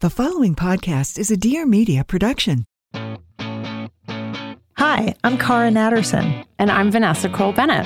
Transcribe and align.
The 0.00 0.10
following 0.10 0.54
podcast 0.54 1.18
is 1.18 1.32
a 1.32 1.36
Dear 1.36 1.66
Media 1.66 2.04
production. 2.04 2.64
Hi, 4.76 5.16
I'm 5.24 5.36
Cara 5.38 5.70
Natterson. 5.72 6.44
And 6.60 6.70
I'm 6.70 6.92
Vanessa 6.92 7.28
Kroll 7.28 7.52
Bennett. 7.52 7.84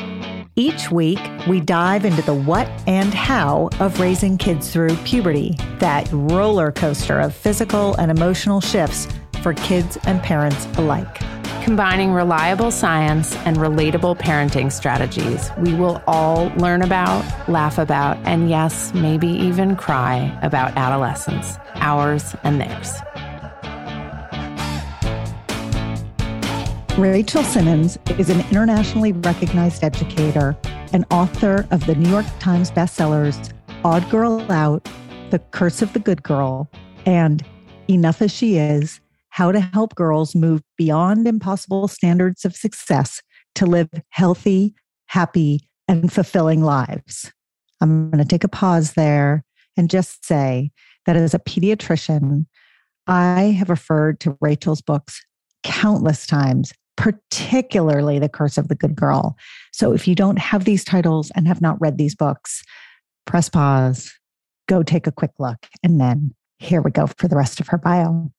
Each 0.54 0.90
week, 0.90 1.18
we 1.48 1.60
dive 1.60 2.04
into 2.04 2.20
the 2.20 2.34
what 2.34 2.68
and 2.86 3.14
how 3.14 3.70
of 3.80 3.98
raising 3.98 4.36
kids 4.36 4.70
through 4.70 4.94
puberty, 5.06 5.56
that 5.78 6.06
roller 6.12 6.70
coaster 6.70 7.18
of 7.18 7.34
physical 7.34 7.94
and 7.94 8.10
emotional 8.10 8.60
shifts 8.60 9.08
for 9.42 9.54
kids 9.54 9.96
and 10.04 10.22
parents 10.22 10.66
alike. 10.76 11.18
Combining 11.62 12.12
reliable 12.12 12.72
science 12.72 13.36
and 13.46 13.56
relatable 13.56 14.18
parenting 14.18 14.72
strategies, 14.72 15.48
we 15.58 15.72
will 15.74 16.02
all 16.08 16.48
learn 16.56 16.82
about, 16.82 17.24
laugh 17.48 17.78
about, 17.78 18.16
and 18.24 18.50
yes, 18.50 18.92
maybe 18.94 19.28
even 19.28 19.76
cry 19.76 20.36
about 20.42 20.76
adolescence, 20.76 21.58
ours 21.76 22.34
and 22.42 22.60
theirs. 22.60 22.92
Rachel 26.98 27.44
Simmons 27.44 27.96
is 28.18 28.28
an 28.28 28.40
internationally 28.50 29.12
recognized 29.12 29.84
educator 29.84 30.56
and 30.92 31.06
author 31.12 31.68
of 31.70 31.86
the 31.86 31.94
New 31.94 32.10
York 32.10 32.26
Times 32.40 32.72
bestsellers 32.72 33.52
Odd 33.84 34.10
Girl 34.10 34.44
Out, 34.50 34.88
The 35.30 35.38
Curse 35.38 35.80
of 35.80 35.92
the 35.92 36.00
Good 36.00 36.24
Girl, 36.24 36.68
and 37.06 37.46
Enough 37.88 38.20
as 38.20 38.32
She 38.32 38.56
Is 38.56 39.00
How 39.32 39.50
to 39.50 39.60
Help 39.60 39.94
Girls 39.94 40.34
Move 40.34 40.60
Beyond 40.76 41.26
Impossible 41.26 41.88
Standards 41.88 42.44
of 42.44 42.54
Success 42.54 43.22
to 43.54 43.64
Live 43.64 43.88
Healthy, 44.10 44.74
Happy, 45.06 45.70
and 45.88 46.12
Fulfilling 46.12 46.62
Lives. 46.62 47.32
I'm 47.80 48.10
going 48.10 48.22
to 48.22 48.28
take 48.28 48.44
a 48.44 48.48
pause 48.48 48.92
there 48.92 49.42
and 49.74 49.88
just 49.88 50.26
say 50.26 50.70
that 51.06 51.16
as 51.16 51.32
a 51.32 51.38
pediatrician, 51.38 52.44
I 53.06 53.56
have 53.58 53.70
referred 53.70 54.20
to 54.20 54.36
Rachel's 54.42 54.82
books 54.82 55.24
countless 55.62 56.26
times 56.26 56.74
particularly 56.98 58.18
The 58.18 58.28
Curse 58.28 58.58
of 58.58 58.68
the 58.68 58.74
Good 58.74 58.94
Girl. 58.94 59.34
So 59.72 59.94
if 59.94 60.06
you 60.06 60.14
don't 60.14 60.38
have 60.38 60.66
these 60.66 60.84
titles 60.84 61.32
and 61.34 61.48
have 61.48 61.62
not 61.62 61.80
read 61.80 61.96
these 61.96 62.14
books, 62.14 62.62
press 63.24 63.48
pause, 63.48 64.12
go 64.68 64.82
take 64.82 65.06
a 65.06 65.12
quick 65.12 65.32
look, 65.38 65.66
and 65.82 65.98
then 65.98 66.34
here 66.58 66.82
we 66.82 66.90
go 66.90 67.06
for 67.06 67.28
the 67.28 67.36
rest 67.36 67.60
of 67.60 67.68
her 67.68 67.78
bio. 67.78 68.30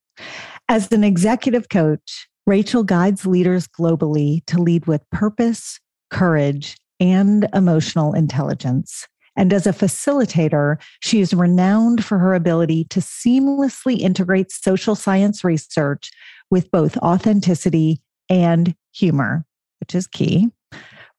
As 0.69 0.91
an 0.91 1.03
executive 1.03 1.69
coach, 1.69 2.27
Rachel 2.47 2.83
guides 2.83 3.25
leaders 3.25 3.67
globally 3.67 4.45
to 4.45 4.61
lead 4.61 4.85
with 4.85 5.09
purpose, 5.11 5.79
courage, 6.09 6.77
and 6.99 7.47
emotional 7.53 8.13
intelligence. 8.13 9.07
And 9.35 9.51
as 9.51 9.65
a 9.65 9.71
facilitator, 9.73 10.77
she 11.01 11.19
is 11.19 11.33
renowned 11.33 12.05
for 12.05 12.19
her 12.19 12.33
ability 12.33 12.85
to 12.85 12.99
seamlessly 12.99 13.99
integrate 13.99 14.51
social 14.51 14.95
science 14.95 15.43
research 15.43 16.11
with 16.51 16.69
both 16.71 16.97
authenticity 16.97 18.01
and 18.29 18.75
humor, 18.93 19.45
which 19.79 19.95
is 19.95 20.07
key. 20.07 20.49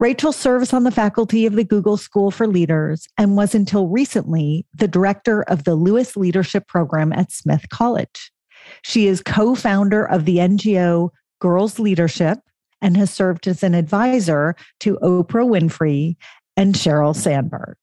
Rachel 0.01 0.33
serves 0.33 0.73
on 0.73 0.85
the 0.85 0.91
faculty 0.91 1.47
of 1.47 1.55
the 1.55 1.65
Google 1.65 1.97
School 1.97 2.31
for 2.31 2.47
Leaders 2.47 3.07
and 3.17 3.37
was 3.37 3.55
until 3.55 3.89
recently 3.89 4.67
the 4.75 4.89
director 4.89 5.43
of 5.43 5.65
the 5.65 5.75
Lewis 5.75 6.17
Leadership 6.17 6.67
Program 6.67 7.13
at 7.13 7.31
Smith 7.31 7.69
College. 7.69 8.33
She 8.83 9.07
is 9.07 9.23
co 9.23 9.55
founder 9.55 10.05
of 10.05 10.25
the 10.25 10.39
NGO 10.39 11.11
Girls 11.41 11.79
Leadership 11.79 12.39
and 12.81 12.97
has 12.97 13.11
served 13.11 13.47
as 13.47 13.63
an 13.63 13.75
advisor 13.75 14.55
to 14.81 14.99
Oprah 15.03 15.49
Winfrey 15.49 16.17
and 16.57 16.75
Sheryl 16.75 17.17
Sandberg. 17.17 17.77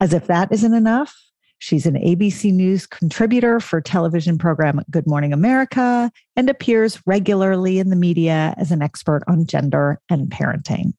As 0.00 0.12
if 0.12 0.26
that 0.26 0.52
isn't 0.52 0.74
enough, 0.74 1.14
She's 1.58 1.86
an 1.86 1.94
ABC 1.94 2.52
News 2.52 2.86
contributor 2.86 3.60
for 3.60 3.80
television 3.80 4.36
program 4.36 4.82
Good 4.90 5.06
Morning 5.06 5.32
America 5.32 6.12
and 6.36 6.50
appears 6.50 7.00
regularly 7.06 7.78
in 7.78 7.88
the 7.88 7.96
media 7.96 8.54
as 8.58 8.70
an 8.70 8.82
expert 8.82 9.22
on 9.26 9.46
gender 9.46 9.98
and 10.10 10.28
parenting. 10.28 10.92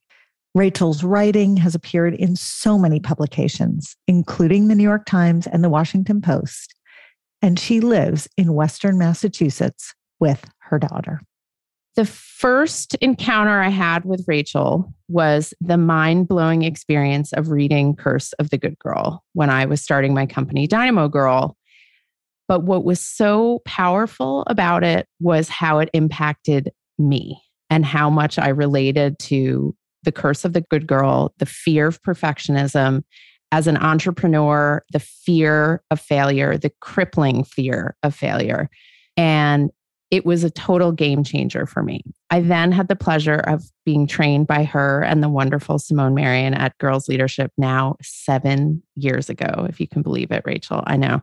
Rachel's 0.56 1.04
writing 1.04 1.58
has 1.58 1.76
appeared 1.76 2.16
in 2.16 2.36
so 2.36 2.80
many 2.80 3.00
publications, 3.00 3.96
including 4.08 4.68
the 4.68 4.76
New 4.76 4.84
York 4.84 5.06
Times 5.06 5.46
and 5.46 5.64
the 5.64 5.70
Washington 5.70 6.22
Post, 6.22 6.74
and 7.42 7.60
she 7.60 7.80
lives 7.80 8.28
in 8.38 8.54
Western 8.54 8.98
Massachusetts 8.98 9.94
with 10.20 10.44
her 10.60 10.80
daughter. 10.80 11.22
The 11.96 12.06
first 12.06 12.94
encounter 12.96 13.60
I 13.60 13.70
had 13.70 14.06
with 14.06 14.24
Rachel 14.28 14.94
was 15.08 15.54
the 15.60 15.78
mind 15.78 16.28
blowing 16.28 16.64
experience 16.64 17.34
of 17.34 17.50
reading 17.50 17.96
Curse 17.96 18.34
of 18.34 18.52
the 18.52 18.58
Good 18.58 18.78
Girl 18.78 19.24
when 19.34 19.50
I 19.50 19.66
was 19.66 19.82
starting 19.82 20.14
my 20.14 20.28
company, 20.28 20.68
Dynamo 20.68 21.08
Girl. 21.08 21.58
But 22.48 22.64
what 22.64 22.86
was 22.86 23.00
so 23.00 23.62
powerful 23.66 24.44
about 24.48 24.84
it 24.84 25.08
was 25.20 25.50
how 25.50 25.80
it 25.80 25.90
impacted 25.94 26.72
me 27.00 27.42
and 27.70 27.84
how 27.84 28.10
much 28.10 28.38
I 28.38 28.50
related 28.50 29.18
to 29.20 29.76
the 30.04 30.12
curse 30.12 30.46
of 30.46 30.54
the 30.54 30.62
good 30.62 30.88
girl, 30.88 31.34
the 31.40 31.46
fear 31.46 31.88
of 31.88 32.02
perfectionism 32.02 33.04
as 33.52 33.68
an 33.68 33.78
entrepreneur, 33.78 34.84
the 34.92 35.00
fear 35.00 35.82
of 35.92 36.00
failure, 36.00 36.58
the 36.58 36.72
crippling 36.82 37.44
fear 37.44 37.96
of 38.04 38.14
failure. 38.14 38.70
And 39.16 39.72
it 40.10 40.26
was 40.26 40.44
a 40.44 40.50
total 40.50 40.92
game 40.92 41.24
changer 41.24 41.66
for 41.66 41.84
me. 41.84 42.02
I 42.30 42.40
then 42.40 42.72
had 42.72 42.88
the 42.88 42.96
pleasure 42.96 43.36
of 43.36 43.64
being 43.86 44.08
trained 44.08 44.48
by 44.48 44.64
her 44.64 45.04
and 45.04 45.22
the 45.22 45.30
wonderful 45.30 45.80
Simone 45.80 46.16
Marean 46.16 46.58
at 46.58 46.78
Girls 46.78 47.10
Leadership 47.10 47.52
now 47.58 47.98
seven 48.02 48.82
years 48.96 49.30
ago, 49.30 49.66
if 49.68 49.80
you 49.80 49.88
can 49.88 50.02
believe 50.02 50.32
it, 50.32 50.44
Rachel. 50.46 50.84
I 50.88 50.96
know. 50.96 51.22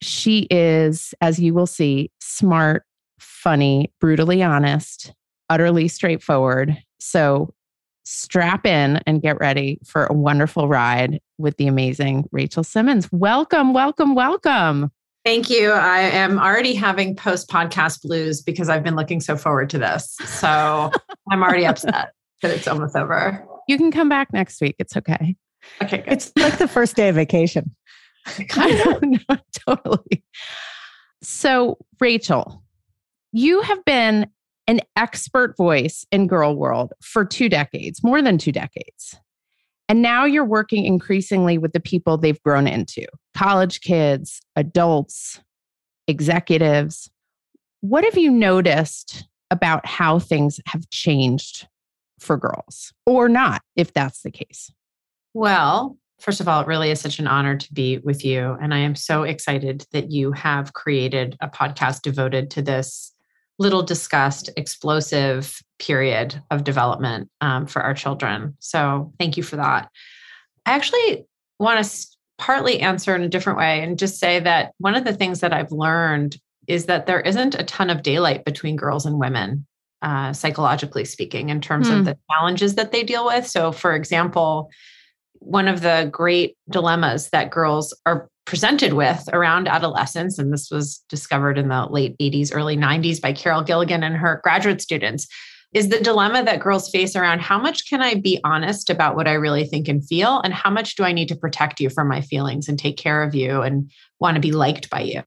She 0.00 0.46
is, 0.50 1.12
as 1.20 1.38
you 1.38 1.52
will 1.52 1.66
see, 1.66 2.10
smart, 2.20 2.84
funny, 3.18 3.92
brutally 4.00 4.42
honest, 4.42 5.12
utterly 5.50 5.88
straightforward. 5.88 6.78
So, 7.00 7.52
strap 8.08 8.64
in 8.64 8.96
and 9.06 9.20
get 9.20 9.38
ready 9.38 9.78
for 9.84 10.06
a 10.06 10.14
wonderful 10.14 10.66
ride 10.66 11.20
with 11.36 11.58
the 11.58 11.66
amazing 11.66 12.26
Rachel 12.32 12.64
Simmons. 12.64 13.06
Welcome, 13.12 13.74
welcome, 13.74 14.14
welcome. 14.14 14.90
Thank 15.26 15.50
you. 15.50 15.72
I 15.72 15.98
am 15.98 16.38
already 16.38 16.72
having 16.72 17.14
post 17.14 17.50
podcast 17.50 18.02
blues 18.02 18.40
because 18.40 18.70
I've 18.70 18.82
been 18.82 18.96
looking 18.96 19.20
so 19.20 19.36
forward 19.36 19.68
to 19.70 19.78
this. 19.78 20.16
So 20.24 20.90
I'm 21.30 21.42
already 21.42 21.66
upset 21.66 22.12
that 22.40 22.50
it's 22.50 22.66
almost 22.66 22.96
over. 22.96 23.44
You 23.68 23.76
can 23.76 23.90
come 23.90 24.08
back 24.08 24.32
next 24.32 24.58
week. 24.62 24.76
It's 24.78 24.96
okay. 24.96 25.36
Okay, 25.82 25.98
good. 25.98 26.12
It's 26.12 26.32
like 26.38 26.56
the 26.56 26.68
first 26.68 26.96
day 26.96 27.10
of 27.10 27.14
vacation. 27.14 27.76
I 28.26 28.82
don't 28.84 29.20
know, 29.28 29.36
totally. 29.66 30.24
So, 31.22 31.76
Rachel, 32.00 32.62
you 33.32 33.60
have 33.60 33.84
been 33.84 34.30
an 34.68 34.80
expert 34.94 35.56
voice 35.56 36.06
in 36.12 36.26
girl 36.26 36.54
world 36.54 36.92
for 37.02 37.24
two 37.24 37.48
decades, 37.48 38.04
more 38.04 38.22
than 38.22 38.38
two 38.38 38.52
decades. 38.52 39.16
And 39.88 40.02
now 40.02 40.26
you're 40.26 40.44
working 40.44 40.84
increasingly 40.84 41.56
with 41.56 41.72
the 41.72 41.80
people 41.80 42.18
they've 42.18 42.42
grown 42.42 42.66
into 42.66 43.06
college 43.34 43.80
kids, 43.80 44.40
adults, 44.54 45.40
executives. 46.06 47.10
What 47.80 48.04
have 48.04 48.18
you 48.18 48.30
noticed 48.30 49.26
about 49.50 49.86
how 49.86 50.18
things 50.18 50.60
have 50.66 50.88
changed 50.90 51.66
for 52.20 52.36
girls 52.36 52.92
or 53.06 53.28
not, 53.28 53.62
if 53.76 53.94
that's 53.94 54.20
the 54.20 54.30
case? 54.30 54.70
Well, 55.32 55.96
first 56.20 56.40
of 56.40 56.48
all, 56.48 56.60
it 56.60 56.66
really 56.66 56.90
is 56.90 57.00
such 57.00 57.18
an 57.18 57.26
honor 57.26 57.56
to 57.56 57.72
be 57.72 57.98
with 57.98 58.24
you. 58.24 58.58
And 58.60 58.74
I 58.74 58.78
am 58.78 58.94
so 58.94 59.22
excited 59.22 59.86
that 59.92 60.10
you 60.10 60.32
have 60.32 60.74
created 60.74 61.36
a 61.40 61.48
podcast 61.48 62.02
devoted 62.02 62.50
to 62.50 62.62
this 62.62 63.14
little 63.58 63.82
discussed 63.82 64.50
explosive 64.56 65.60
period 65.78 66.40
of 66.50 66.64
development 66.64 67.28
um, 67.40 67.66
for 67.66 67.82
our 67.82 67.94
children. 67.94 68.56
So 68.60 69.12
thank 69.18 69.36
you 69.36 69.42
for 69.42 69.56
that. 69.56 69.90
I 70.66 70.72
actually 70.72 71.26
want 71.58 71.84
to 71.84 72.06
partly 72.38 72.80
answer 72.80 73.16
in 73.16 73.22
a 73.22 73.28
different 73.28 73.58
way 73.58 73.82
and 73.82 73.98
just 73.98 74.18
say 74.20 74.38
that 74.40 74.72
one 74.78 74.94
of 74.94 75.04
the 75.04 75.12
things 75.14 75.40
that 75.40 75.52
I've 75.52 75.72
learned 75.72 76.36
is 76.68 76.86
that 76.86 77.06
there 77.06 77.20
isn't 77.20 77.54
a 77.56 77.64
ton 77.64 77.90
of 77.90 78.02
daylight 78.02 78.44
between 78.44 78.76
girls 78.76 79.06
and 79.06 79.18
women, 79.18 79.66
uh, 80.02 80.32
psychologically 80.32 81.04
speaking, 81.04 81.48
in 81.48 81.60
terms 81.60 81.88
Hmm. 81.88 81.94
of 81.94 82.04
the 82.04 82.16
challenges 82.30 82.76
that 82.76 82.92
they 82.92 83.02
deal 83.02 83.24
with. 83.26 83.46
So, 83.46 83.72
for 83.72 83.94
example, 83.94 84.70
one 85.40 85.66
of 85.66 85.80
the 85.80 86.08
great 86.12 86.56
dilemmas 86.70 87.30
that 87.30 87.50
girls 87.50 87.96
are 88.06 88.28
presented 88.48 88.94
with 88.94 89.28
around 89.34 89.68
adolescence, 89.68 90.38
and 90.38 90.50
this 90.50 90.70
was 90.70 91.04
discovered 91.10 91.58
in 91.58 91.68
the 91.68 91.86
late 91.90 92.16
80s, 92.16 92.50
early 92.50 92.78
90s 92.78 93.20
by 93.20 93.30
Carol 93.30 93.62
Gilligan 93.62 94.02
and 94.02 94.16
her 94.16 94.40
graduate 94.42 94.80
students, 94.80 95.28
is 95.74 95.90
the 95.90 96.00
dilemma 96.00 96.42
that 96.42 96.60
girls 96.60 96.88
face 96.88 97.14
around 97.14 97.42
how 97.42 97.58
much 97.58 97.86
can 97.90 98.00
I 98.00 98.14
be 98.14 98.40
honest 98.44 98.88
about 98.88 99.16
what 99.16 99.28
I 99.28 99.34
really 99.34 99.66
think 99.66 99.86
and 99.86 100.02
feel, 100.02 100.40
and 100.40 100.54
how 100.54 100.70
much 100.70 100.96
do 100.96 101.04
I 101.04 101.12
need 101.12 101.28
to 101.28 101.36
protect 101.36 101.78
you 101.78 101.90
from 101.90 102.08
my 102.08 102.22
feelings 102.22 102.68
and 102.68 102.78
take 102.78 102.96
care 102.96 103.22
of 103.22 103.34
you 103.34 103.60
and 103.60 103.90
want 104.20 104.34
to 104.34 104.40
be 104.40 104.52
liked 104.52 104.90
by 104.90 105.00
you. 105.00 105.22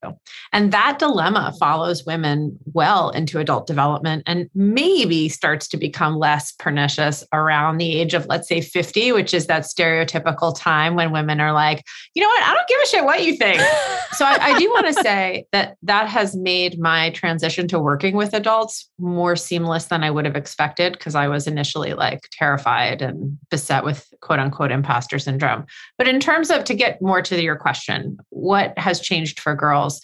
And 0.51 0.71
that 0.71 0.99
dilemma 0.99 1.53
follows 1.59 2.05
women 2.05 2.57
well 2.73 3.09
into 3.09 3.39
adult 3.39 3.67
development 3.67 4.23
and 4.25 4.49
maybe 4.53 5.29
starts 5.29 5.67
to 5.69 5.77
become 5.77 6.17
less 6.17 6.51
pernicious 6.53 7.23
around 7.33 7.77
the 7.77 7.99
age 7.99 8.13
of, 8.13 8.25
let's 8.27 8.47
say, 8.47 8.61
50, 8.61 9.13
which 9.13 9.33
is 9.33 9.47
that 9.47 9.63
stereotypical 9.63 10.57
time 10.57 10.95
when 10.95 11.11
women 11.11 11.39
are 11.39 11.53
like, 11.53 11.83
you 12.13 12.21
know 12.21 12.27
what, 12.27 12.43
I 12.43 12.53
don't 12.53 12.67
give 12.67 12.81
a 12.81 12.87
shit 12.87 13.05
what 13.05 13.23
you 13.23 13.37
think. 13.37 13.61
so 14.13 14.25
I, 14.25 14.37
I 14.41 14.59
do 14.59 14.69
want 14.69 14.87
to 14.87 14.93
say 14.93 15.45
that 15.51 15.77
that 15.83 16.07
has 16.07 16.35
made 16.35 16.79
my 16.79 17.11
transition 17.11 17.67
to 17.69 17.79
working 17.79 18.15
with 18.15 18.33
adults 18.33 18.89
more 18.99 19.35
seamless 19.35 19.85
than 19.85 20.03
I 20.03 20.11
would 20.11 20.25
have 20.25 20.35
expected 20.35 20.93
because 20.93 21.15
I 21.15 21.27
was 21.27 21.47
initially 21.47 21.93
like 21.93 22.27
terrified 22.31 23.01
and 23.01 23.37
beset 23.49 23.83
with 23.83 24.07
quote 24.21 24.39
unquote 24.39 24.71
imposter 24.71 25.19
syndrome. 25.19 25.65
But 25.97 26.07
in 26.07 26.19
terms 26.19 26.49
of 26.49 26.63
to 26.65 26.73
get 26.73 27.01
more 27.01 27.21
to 27.21 27.41
your 27.41 27.55
question, 27.55 28.17
what 28.29 28.77
has 28.81 28.99
changed 28.99 29.39
for 29.39 29.55
girls? 29.55 30.01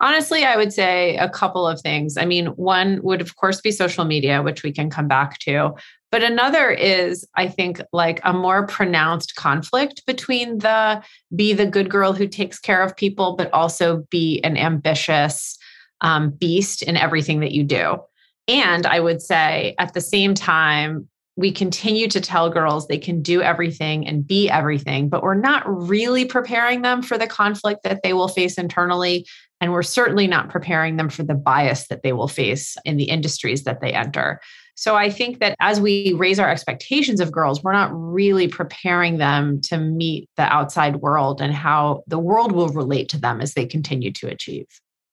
Honestly, 0.00 0.44
I 0.44 0.56
would 0.56 0.72
say 0.72 1.16
a 1.16 1.28
couple 1.28 1.66
of 1.66 1.80
things. 1.80 2.16
I 2.16 2.24
mean, 2.24 2.46
one 2.48 3.00
would, 3.02 3.20
of 3.20 3.34
course, 3.36 3.60
be 3.60 3.72
social 3.72 4.04
media, 4.04 4.42
which 4.42 4.62
we 4.62 4.70
can 4.70 4.90
come 4.90 5.08
back 5.08 5.38
to. 5.40 5.74
But 6.10 6.22
another 6.22 6.70
is, 6.70 7.26
I 7.36 7.48
think, 7.48 7.80
like 7.92 8.20
a 8.24 8.32
more 8.32 8.66
pronounced 8.66 9.34
conflict 9.34 10.06
between 10.06 10.58
the 10.58 11.02
be 11.34 11.52
the 11.52 11.66
good 11.66 11.90
girl 11.90 12.12
who 12.12 12.26
takes 12.28 12.58
care 12.58 12.82
of 12.82 12.96
people, 12.96 13.36
but 13.36 13.52
also 13.52 14.06
be 14.10 14.40
an 14.42 14.56
ambitious 14.56 15.58
um, 16.00 16.30
beast 16.30 16.82
in 16.82 16.96
everything 16.96 17.40
that 17.40 17.52
you 17.52 17.64
do. 17.64 17.98
And 18.46 18.86
I 18.86 19.00
would 19.00 19.20
say 19.20 19.74
at 19.78 19.92
the 19.92 20.00
same 20.00 20.32
time, 20.32 21.08
we 21.38 21.52
continue 21.52 22.08
to 22.08 22.20
tell 22.20 22.50
girls 22.50 22.88
they 22.88 22.98
can 22.98 23.22
do 23.22 23.40
everything 23.40 24.04
and 24.08 24.26
be 24.26 24.50
everything, 24.50 25.08
but 25.08 25.22
we're 25.22 25.34
not 25.34 25.62
really 25.66 26.24
preparing 26.24 26.82
them 26.82 27.00
for 27.00 27.16
the 27.16 27.28
conflict 27.28 27.84
that 27.84 28.02
they 28.02 28.12
will 28.12 28.26
face 28.26 28.58
internally. 28.58 29.24
And 29.60 29.72
we're 29.72 29.84
certainly 29.84 30.26
not 30.26 30.48
preparing 30.48 30.96
them 30.96 31.08
for 31.08 31.22
the 31.22 31.36
bias 31.36 31.86
that 31.88 32.02
they 32.02 32.12
will 32.12 32.26
face 32.26 32.76
in 32.84 32.96
the 32.96 33.04
industries 33.04 33.62
that 33.62 33.80
they 33.80 33.92
enter. 33.92 34.40
So 34.74 34.96
I 34.96 35.10
think 35.10 35.38
that 35.38 35.54
as 35.60 35.80
we 35.80 36.12
raise 36.14 36.40
our 36.40 36.50
expectations 36.50 37.20
of 37.20 37.30
girls, 37.30 37.62
we're 37.62 37.72
not 37.72 37.92
really 37.92 38.48
preparing 38.48 39.18
them 39.18 39.60
to 39.62 39.78
meet 39.78 40.28
the 40.36 40.42
outside 40.42 40.96
world 40.96 41.40
and 41.40 41.54
how 41.54 42.02
the 42.08 42.18
world 42.18 42.50
will 42.50 42.70
relate 42.70 43.08
to 43.10 43.18
them 43.18 43.40
as 43.40 43.54
they 43.54 43.64
continue 43.64 44.10
to 44.14 44.26
achieve. 44.26 44.66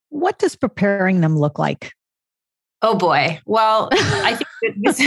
What 0.10 0.40
does 0.40 0.56
preparing 0.56 1.22
them 1.22 1.38
look 1.38 1.60
like? 1.60 1.92
Oh 2.82 2.96
boy. 2.96 3.40
Well, 3.46 3.90
I 3.92 4.36
think 4.36 4.48
this, 4.78 4.98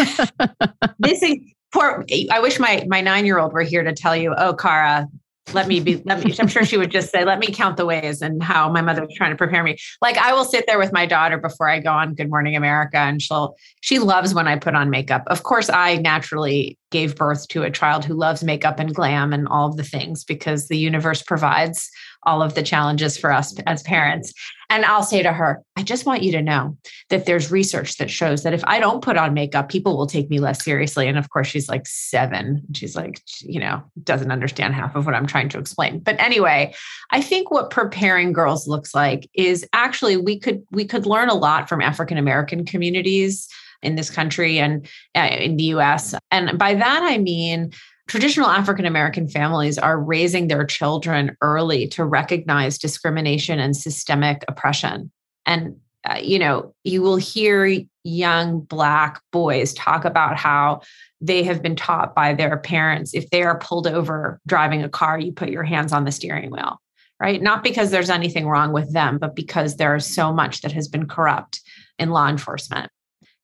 this 0.99 1.23
is 1.23 1.37
poor. 1.73 2.05
I 2.31 2.41
wish 2.41 2.59
my 2.59 2.85
my 2.89 3.01
nine 3.01 3.27
year 3.27 3.39
old 3.39 3.53
were 3.53 3.63
here 3.63 3.83
to 3.83 3.93
tell 3.93 4.17
you. 4.17 4.35
Oh, 4.37 4.55
Cara, 4.55 5.09
let 5.55 5.67
me 5.67 5.81
be. 5.81 6.03
Let 6.05 6.25
me. 6.25 6.35
I'm 6.39 6.49
sure 6.49 6.65
she 6.65 6.77
would 6.77 6.91
just 6.91 7.11
say, 7.11 7.25
"Let 7.25 7.39
me 7.39 7.49
count 7.49 7.77
the 7.77 7.87
ways," 7.87 8.23
and 8.23 8.43
how 8.43 8.71
my 8.71 8.81
mother 8.81 9.03
was 9.03 9.15
trying 9.15 9.31
to 9.31 9.37
prepare 9.37 9.63
me. 9.63 9.77
Like 10.01 10.17
I 10.19 10.33
will 10.33 10.45
sit 10.45 10.65
there 10.67 10.79
with 10.79 10.93
my 10.93 11.07
daughter 11.07 11.39
before 11.39 11.69
I 11.69 11.81
go 11.81 11.91
on 11.91 12.15
Good 12.15 12.31
Morning 12.31 12.57
America, 12.57 12.99
and 12.99 13.21
she'll. 13.21 13.55
She 13.81 13.99
loves 13.99 14.35
when 14.35 14.49
I 14.49 14.57
put 14.57 14.75
on 14.75 14.91
makeup. 14.91 15.25
Of 15.29 15.43
course, 15.43 15.71
I 15.71 15.97
naturally 15.97 16.79
gave 16.91 17.17
birth 17.17 17.49
to 17.49 17.63
a 17.63 17.71
child 17.71 18.05
who 18.05 18.15
loves 18.15 18.43
makeup 18.43 18.79
and 18.79 18.95
glam 18.95 19.33
and 19.33 19.47
all 19.49 19.69
of 19.69 19.77
the 19.77 19.85
things 19.85 20.25
because 20.25 20.69
the 20.69 20.79
universe 20.79 21.23
provides 21.23 21.91
all 22.29 22.43
of 22.43 22.55
the 22.55 22.63
challenges 22.63 23.17
for 23.17 23.33
us 23.33 23.59
as 23.67 23.83
parents. 23.83 24.35
And 24.69 24.85
I'll 24.85 25.03
say 25.03 25.23
to 25.23 25.33
her, 25.33 25.63
I 25.77 25.83
just 25.83 26.05
want 26.05 26.23
you 26.23 26.31
to 26.33 26.43
know 26.43 26.77
that 27.09 27.25
there's 27.25 27.51
research 27.51 27.97
that 27.97 28.11
shows 28.11 28.43
that 28.43 28.53
if 28.53 28.63
I 28.67 28.79
don't 28.81 29.03
put 29.03 29.17
on 29.17 29.33
makeup, 29.33 29.71
people 29.71 29.97
will 29.97 30.07
take 30.07 30.29
me 30.29 30.39
less 30.39 30.63
seriously. 30.63 31.09
And 31.09 31.17
of 31.17 31.31
course, 31.31 31.47
she's 31.47 31.71
like 31.71 31.87
seven. 31.87 32.63
She's 32.75 32.95
like, 32.95 33.23
you 33.41 33.59
know, 33.59 33.83
doesn't 34.05 34.31
understand 34.31 34.75
half 34.75 34.95
of 34.95 35.07
what 35.07 35.15
I'm 35.15 35.27
trying 35.27 35.49
to 35.49 35.59
explain. 35.59 36.01
But 36.01 36.21
anyway, 36.21 36.75
I 37.11 37.23
think 37.23 37.51
what 37.51 37.71
preparing 37.71 38.35
girls 38.35 38.69
looks 38.69 38.95
like 38.95 39.31
is 39.33 39.67
actually 39.73 40.19
we 40.19 40.39
could 40.39 40.63
we 40.71 40.85
could 40.85 41.07
learn 41.07 41.31
a 41.31 41.35
lot 41.35 41.67
from 41.67 41.81
African 41.81 42.19
American 42.19 42.67
communities 42.67 43.49
in 43.81 43.95
this 43.95 44.11
country 44.11 44.59
and 44.59 44.87
uh, 45.15 45.29
in 45.31 45.57
the 45.57 45.65
US. 45.65 46.15
And 46.31 46.59
by 46.59 46.75
that 46.75 47.03
I 47.03 47.17
mean 47.17 47.73
traditional 48.09 48.49
African 48.49 48.87
American 48.87 49.29
families 49.29 49.79
are 49.79 50.01
raising 50.01 50.49
their 50.49 50.65
children 50.65 51.37
early 51.43 51.87
to 51.89 52.05
recognize 52.05 52.79
discrimination 52.79 53.61
and 53.61 53.77
systemic 53.77 54.45
oppression. 54.49 55.13
And, 55.47 55.77
uh, 56.09 56.19
you 56.21 56.39
know, 56.39 56.75
you 56.85 57.03
will 57.03 57.17
hear 57.17 57.83
young 58.05 58.61
Black 58.61 59.21
boys 59.31 59.75
talk 59.75 60.05
about 60.07 60.37
how 60.37 60.81
they 61.21 61.43
have 61.43 61.63
been 61.63 61.77
taught 61.77 62.15
by 62.15 62.33
their 62.33 62.57
parents 62.57 63.13
if 63.13 63.29
they 63.31 63.43
are 63.43 63.59
pulled 63.59 63.87
over 63.87 64.41
driving 64.47 64.83
a 64.83 64.89
car, 64.89 65.19
you 65.19 65.33
put 65.33 65.51
your 65.51 65.65
hands 65.65 65.93
on 65.93 66.05
the 66.05 66.13
steering 66.13 66.51
wheel, 66.51 66.81
right? 67.21 67.43
Not 67.43 67.63
because 67.63 67.91
there's 67.91 68.11
anything 68.11 68.47
wrong 68.47 68.73
with 68.73 68.93
them, 68.93 69.19
but 69.19 69.37
because 69.37 69.77
there 69.77 69.95
is 69.95 70.07
so 70.07 70.33
much 70.33 70.63
that 70.63 70.73
has 70.73 70.89
been 70.89 71.07
corrupt 71.07 71.61
in 71.99 72.11
law 72.11 72.29
enforcement 72.29 72.91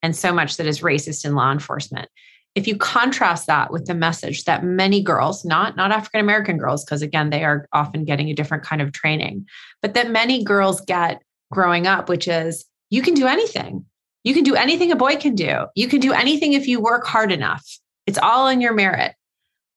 and 0.03 0.17
so 0.17 0.33
much 0.33 0.57
that 0.57 0.67
is 0.67 0.81
racist 0.81 1.27
in 1.27 1.35
law 1.35 1.53
enforcement 1.53 2.09
if 2.55 2.69
you 2.69 2.77
contrast 2.77 3.47
that 3.49 3.73
with 3.73 3.87
the 3.87 3.95
message 3.95 4.45
that 4.45 4.65
many 4.65 5.03
girls 5.03 5.45
not 5.45 5.77
not 5.77 5.93
african 5.93 6.21
american 6.21 6.57
girls 6.57 6.85
because 6.85 7.03
again 7.03 7.31
they 7.31 7.45
are 7.45 7.69
often 7.73 8.05
getting 8.05 8.29
a 8.29 8.35
different 8.35 8.63
kind 8.63 8.81
of 8.81 8.93
training 8.93 9.47
but 9.83 9.95
that 9.95 10.11
many 10.11 10.43
girls 10.43 10.81
get 10.83 11.23
growing 11.51 11.87
up 11.87 12.09
which 12.09 12.29
is 12.29 12.65
you 12.95 13.03
can 13.03 13.15
do 13.15 13.27
anything. 13.27 13.85
You 14.23 14.35
can 14.35 14.45
do 14.45 14.55
anything 14.55 14.93
a 14.93 14.97
boy 14.97 15.17
can 15.17 15.35
do. 15.35 15.67
You 15.75 15.89
can 15.89 15.99
do 15.99 16.13
anything 16.13 16.53
if 16.53 16.69
you 16.69 16.81
work 16.81 17.05
hard 17.05 17.33
enough. 17.33 17.67
It's 18.07 18.19
all 18.19 18.47
in 18.47 18.61
your 18.61 18.73
merit. 18.73 19.17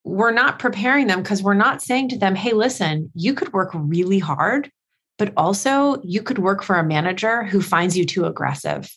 We're 0.04 0.32
not 0.32 0.60
preparing 0.60 1.08
them 1.08 1.24
because 1.24 1.42
we're 1.42 1.56
not 1.56 1.82
saying 1.82 2.10
to 2.10 2.18
them 2.18 2.36
hey 2.36 2.54
listen 2.54 3.12
you 3.14 3.34
could 3.34 3.52
work 3.52 3.72
really 3.74 4.20
hard 4.20 4.72
but 5.18 5.34
also 5.36 6.02
you 6.04 6.22
could 6.22 6.38
work 6.38 6.64
for 6.64 6.78
a 6.78 6.84
manager 6.84 7.44
who 7.44 7.62
finds 7.62 7.98
you 7.98 8.06
too 8.06 8.24
aggressive 8.24 8.90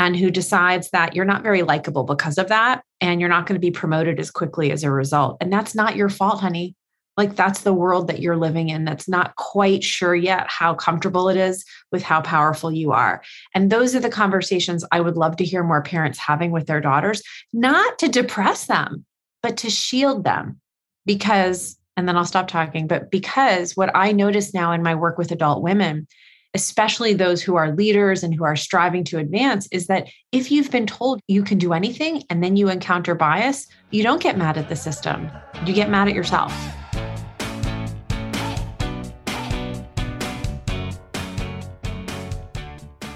and 0.00 0.16
who 0.16 0.30
decides 0.30 0.88
that 0.90 1.14
you're 1.14 1.26
not 1.26 1.42
very 1.42 1.62
likable 1.62 2.04
because 2.04 2.38
of 2.38 2.48
that 2.48 2.82
and 3.02 3.20
you're 3.20 3.28
not 3.28 3.46
going 3.46 3.54
to 3.54 3.60
be 3.60 3.70
promoted 3.70 4.18
as 4.18 4.30
quickly 4.30 4.72
as 4.72 4.82
a 4.82 4.90
result. 4.90 5.36
And 5.42 5.52
that's 5.52 5.74
not 5.74 5.94
your 5.94 6.08
fault, 6.08 6.40
honey. 6.40 6.74
Like 7.18 7.36
that's 7.36 7.60
the 7.60 7.74
world 7.74 8.08
that 8.08 8.20
you're 8.20 8.38
living 8.38 8.70
in 8.70 8.86
that's 8.86 9.06
not 9.06 9.36
quite 9.36 9.84
sure 9.84 10.14
yet 10.14 10.46
how 10.48 10.72
comfortable 10.72 11.28
it 11.28 11.36
is 11.36 11.66
with 11.92 12.02
how 12.02 12.22
powerful 12.22 12.72
you 12.72 12.92
are. 12.92 13.20
And 13.54 13.68
those 13.68 13.94
are 13.94 14.00
the 14.00 14.08
conversations 14.08 14.86
I 14.90 15.02
would 15.02 15.18
love 15.18 15.36
to 15.36 15.44
hear 15.44 15.62
more 15.62 15.82
parents 15.82 16.18
having 16.18 16.50
with 16.50 16.66
their 16.66 16.80
daughters, 16.80 17.22
not 17.52 17.98
to 17.98 18.08
depress 18.08 18.68
them, 18.68 19.04
but 19.42 19.58
to 19.58 19.68
shield 19.68 20.24
them 20.24 20.62
because, 21.04 21.76
and 21.98 22.08
then 22.08 22.16
I'll 22.16 22.24
stop 22.24 22.48
talking, 22.48 22.86
but 22.86 23.10
because 23.10 23.76
what 23.76 23.94
I 23.94 24.12
notice 24.12 24.54
now 24.54 24.72
in 24.72 24.82
my 24.82 24.94
work 24.94 25.18
with 25.18 25.30
adult 25.30 25.62
women, 25.62 26.06
especially 26.54 27.14
those 27.14 27.42
who 27.42 27.56
are 27.56 27.72
leaders 27.72 28.22
and 28.22 28.34
who 28.34 28.44
are 28.44 28.56
striving 28.56 29.04
to 29.04 29.18
advance, 29.18 29.68
is 29.70 29.86
that 29.86 30.08
if 30.32 30.50
you've 30.50 30.70
been 30.70 30.86
told 30.86 31.20
you 31.28 31.42
can 31.42 31.58
do 31.58 31.72
anything 31.72 32.22
and 32.28 32.42
then 32.42 32.56
you 32.56 32.68
encounter 32.68 33.14
bias, 33.14 33.66
you 33.90 34.02
don't 34.02 34.22
get 34.22 34.36
mad 34.36 34.58
at 34.58 34.68
the 34.68 34.76
system, 34.76 35.30
you 35.64 35.72
get 35.72 35.90
mad 35.90 36.08
at 36.08 36.14
yourself. 36.14 36.52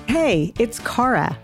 Hey, 0.07 0.53
it's 0.59 0.79
Cara. 0.79 1.39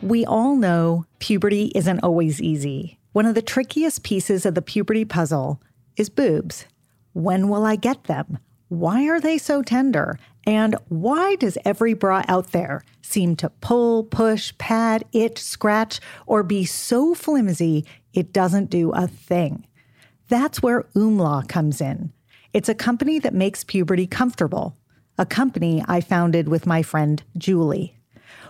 We 0.00 0.24
all 0.24 0.54
know 0.54 1.04
puberty 1.18 1.72
isn't 1.74 2.00
always 2.00 2.40
easy. 2.40 2.98
One 3.12 3.26
of 3.26 3.34
the 3.34 3.42
trickiest 3.42 4.04
pieces 4.04 4.46
of 4.46 4.54
the 4.54 4.62
puberty 4.62 5.04
puzzle 5.04 5.60
is 5.96 6.08
boobs. 6.08 6.66
When 7.12 7.48
will 7.48 7.64
I 7.64 7.76
get 7.76 8.04
them? 8.04 8.38
Why 8.68 9.08
are 9.08 9.20
they 9.20 9.38
so 9.38 9.62
tender? 9.62 10.18
And 10.46 10.76
why 10.88 11.36
does 11.36 11.58
every 11.64 11.94
bra 11.94 12.22
out 12.28 12.52
there 12.52 12.84
seem 13.02 13.36
to 13.36 13.50
pull, 13.50 14.04
push, 14.04 14.56
pad, 14.58 15.04
itch, 15.12 15.42
scratch, 15.42 16.00
or 16.26 16.42
be 16.42 16.64
so 16.64 17.14
flimsy 17.14 17.86
it 18.12 18.32
doesn't 18.32 18.70
do 18.70 18.92
a 18.92 19.06
thing? 19.06 19.66
That's 20.28 20.62
where 20.62 20.84
Oomla 20.94 21.48
comes 21.48 21.80
in. 21.80 22.12
It's 22.52 22.68
a 22.68 22.74
company 22.74 23.18
that 23.18 23.34
makes 23.34 23.64
puberty 23.64 24.06
comfortable, 24.06 24.76
a 25.18 25.26
company 25.26 25.82
I 25.88 26.00
founded 26.00 26.48
with 26.48 26.66
my 26.66 26.82
friend 26.82 27.22
Julie. 27.36 27.98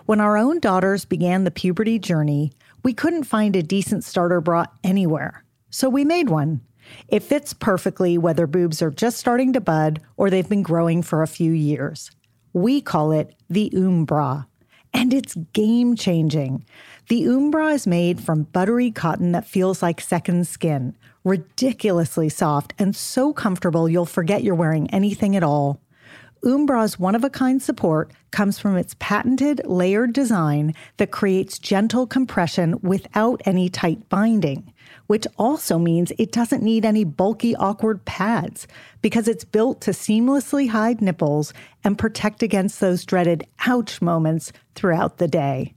When 0.06 0.20
our 0.20 0.36
own 0.36 0.60
daughters 0.60 1.04
began 1.04 1.44
the 1.44 1.50
puberty 1.50 1.98
journey, 1.98 2.52
we 2.82 2.92
couldn't 2.92 3.24
find 3.24 3.56
a 3.56 3.62
decent 3.62 4.04
starter 4.04 4.40
bra 4.40 4.66
anywhere. 4.82 5.43
So 5.74 5.88
we 5.88 6.04
made 6.04 6.28
one. 6.28 6.60
It 7.08 7.24
fits 7.24 7.52
perfectly 7.52 8.16
whether 8.16 8.46
boobs 8.46 8.80
are 8.80 8.92
just 8.92 9.16
starting 9.16 9.52
to 9.54 9.60
bud 9.60 10.00
or 10.16 10.30
they've 10.30 10.48
been 10.48 10.62
growing 10.62 11.02
for 11.02 11.20
a 11.20 11.26
few 11.26 11.50
years. 11.50 12.12
We 12.52 12.80
call 12.80 13.10
it 13.10 13.34
the 13.50 13.72
Oom 13.74 14.04
Bra. 14.04 14.44
And 14.92 15.12
it's 15.12 15.34
game 15.52 15.96
changing. 15.96 16.64
The 17.08 17.24
Oom 17.24 17.50
Bra 17.50 17.70
is 17.70 17.88
made 17.88 18.20
from 18.20 18.44
buttery 18.44 18.92
cotton 18.92 19.32
that 19.32 19.48
feels 19.48 19.82
like 19.82 20.00
second 20.00 20.46
skin, 20.46 20.94
ridiculously 21.24 22.28
soft 22.28 22.72
and 22.78 22.94
so 22.94 23.32
comfortable 23.32 23.88
you'll 23.88 24.06
forget 24.06 24.44
you're 24.44 24.54
wearing 24.54 24.88
anything 24.90 25.34
at 25.34 25.42
all. 25.42 25.80
Oom 26.46 26.66
Bra's 26.66 26.98
one 26.98 27.14
of 27.14 27.24
a 27.24 27.30
kind 27.30 27.62
support 27.62 28.12
comes 28.30 28.58
from 28.58 28.76
its 28.76 28.94
patented 28.98 29.62
layered 29.64 30.12
design 30.12 30.74
that 30.98 31.10
creates 31.10 31.58
gentle 31.58 32.06
compression 32.06 32.78
without 32.82 33.40
any 33.46 33.70
tight 33.70 34.08
binding, 34.10 34.72
which 35.06 35.26
also 35.38 35.78
means 35.78 36.12
it 36.18 36.32
doesn't 36.32 36.62
need 36.62 36.84
any 36.84 37.04
bulky, 37.04 37.54
awkward 37.56 38.04
pads 38.04 38.66
because 39.02 39.28
it's 39.28 39.44
built 39.44 39.80
to 39.82 39.90
seamlessly 39.90 40.68
hide 40.70 41.00
nipples 41.00 41.52
and 41.82 41.98
protect 41.98 42.42
against 42.42 42.80
those 42.80 43.04
dreaded 43.04 43.46
ouch 43.66 44.00
moments 44.00 44.52
throughout 44.74 45.18
the 45.18 45.28
day. 45.28 45.74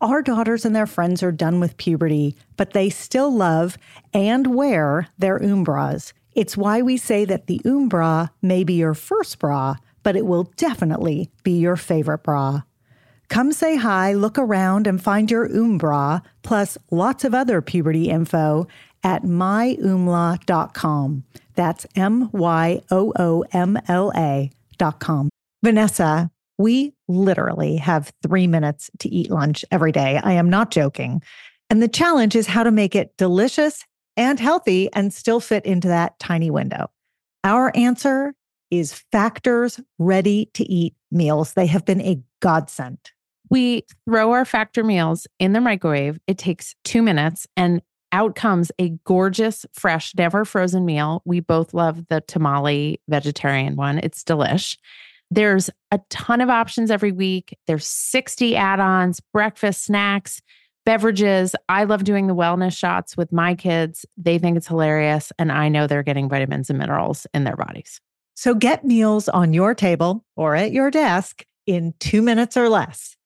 Our 0.00 0.22
daughters 0.22 0.64
and 0.64 0.74
their 0.74 0.86
friends 0.86 1.22
are 1.22 1.32
done 1.32 1.60
with 1.60 1.76
puberty, 1.76 2.34
but 2.56 2.72
they 2.72 2.88
still 2.88 3.30
love 3.30 3.76
and 4.14 4.54
wear 4.54 5.08
their 5.18 5.42
Oom 5.42 5.62
Bras. 5.62 6.14
It's 6.32 6.56
why 6.56 6.80
we 6.80 6.96
say 6.96 7.26
that 7.26 7.48
the 7.48 7.60
Oom 7.66 7.88
Bra 7.88 8.28
may 8.40 8.64
be 8.64 8.74
your 8.74 8.94
first 8.94 9.38
bra, 9.38 9.76
but 10.02 10.16
it 10.16 10.24
will 10.24 10.44
definitely 10.56 11.30
be 11.42 11.58
your 11.58 11.76
favorite 11.76 12.22
bra. 12.22 12.62
Come 13.30 13.52
say 13.52 13.76
hi, 13.76 14.12
look 14.12 14.38
around, 14.38 14.88
and 14.88 15.00
find 15.00 15.30
your 15.30 15.46
Oom 15.46 15.78
Bra, 15.78 16.20
plus 16.42 16.76
lots 16.90 17.22
of 17.22 17.32
other 17.32 17.62
puberty 17.62 18.10
info 18.10 18.66
at 19.04 19.22
myoomla.com. 19.22 20.44
That's 21.54 21.86
M 21.94 22.28
Y 22.32 22.82
O 22.90 23.12
O 23.16 23.44
M 23.52 23.78
L 23.86 24.12
A.com. 24.16 25.28
Vanessa, 25.62 26.28
we 26.58 26.92
literally 27.06 27.76
have 27.76 28.12
three 28.20 28.48
minutes 28.48 28.90
to 28.98 29.08
eat 29.08 29.30
lunch 29.30 29.64
every 29.70 29.92
day. 29.92 30.20
I 30.22 30.32
am 30.32 30.50
not 30.50 30.72
joking. 30.72 31.22
And 31.70 31.80
the 31.80 31.86
challenge 31.88 32.34
is 32.34 32.48
how 32.48 32.64
to 32.64 32.72
make 32.72 32.96
it 32.96 33.16
delicious 33.16 33.84
and 34.16 34.40
healthy 34.40 34.92
and 34.92 35.14
still 35.14 35.38
fit 35.38 35.64
into 35.64 35.86
that 35.86 36.18
tiny 36.18 36.50
window. 36.50 36.90
Our 37.44 37.70
answer 37.76 38.34
is 38.72 38.92
Factor's 39.12 39.78
ready 40.00 40.50
to 40.54 40.64
eat 40.64 40.96
meals. 41.12 41.52
They 41.52 41.66
have 41.66 41.84
been 41.84 42.00
a 42.00 42.20
godsend. 42.40 42.98
We 43.50 43.84
throw 44.08 44.32
our 44.32 44.44
Factor 44.44 44.84
meals 44.84 45.26
in 45.38 45.52
the 45.52 45.60
microwave. 45.60 46.18
It 46.26 46.38
takes 46.38 46.74
two 46.84 47.02
minutes 47.02 47.46
and 47.56 47.82
out 48.12 48.34
comes 48.34 48.72
a 48.80 48.90
gorgeous, 49.04 49.66
fresh, 49.72 50.14
never 50.16 50.44
frozen 50.44 50.84
meal. 50.84 51.22
We 51.24 51.40
both 51.40 51.74
love 51.74 52.06
the 52.08 52.20
tamale 52.22 53.00
vegetarian 53.08 53.76
one. 53.76 53.98
It's 53.98 54.24
delish. 54.24 54.78
There's 55.30 55.70
a 55.92 56.00
ton 56.10 56.40
of 56.40 56.50
options 56.50 56.90
every 56.90 57.12
week. 57.12 57.56
There's 57.66 57.86
60 57.86 58.56
add-ons, 58.56 59.20
breakfast, 59.32 59.84
snacks, 59.84 60.42
beverages. 60.84 61.54
I 61.68 61.84
love 61.84 62.04
doing 62.04 62.26
the 62.26 62.34
wellness 62.34 62.76
shots 62.76 63.16
with 63.16 63.32
my 63.32 63.54
kids. 63.54 64.04
They 64.16 64.38
think 64.38 64.56
it's 64.56 64.66
hilarious 64.66 65.30
and 65.38 65.52
I 65.52 65.68
know 65.68 65.86
they're 65.86 66.02
getting 66.02 66.28
vitamins 66.28 66.70
and 66.70 66.78
minerals 66.78 67.26
in 67.32 67.44
their 67.44 67.56
bodies. 67.56 68.00
So 68.34 68.54
get 68.54 68.84
meals 68.84 69.28
on 69.28 69.52
your 69.52 69.74
table 69.74 70.24
or 70.34 70.56
at 70.56 70.72
your 70.72 70.90
desk 70.90 71.44
in 71.66 71.94
two 72.00 72.22
minutes 72.22 72.56
or 72.56 72.68
less. 72.68 73.16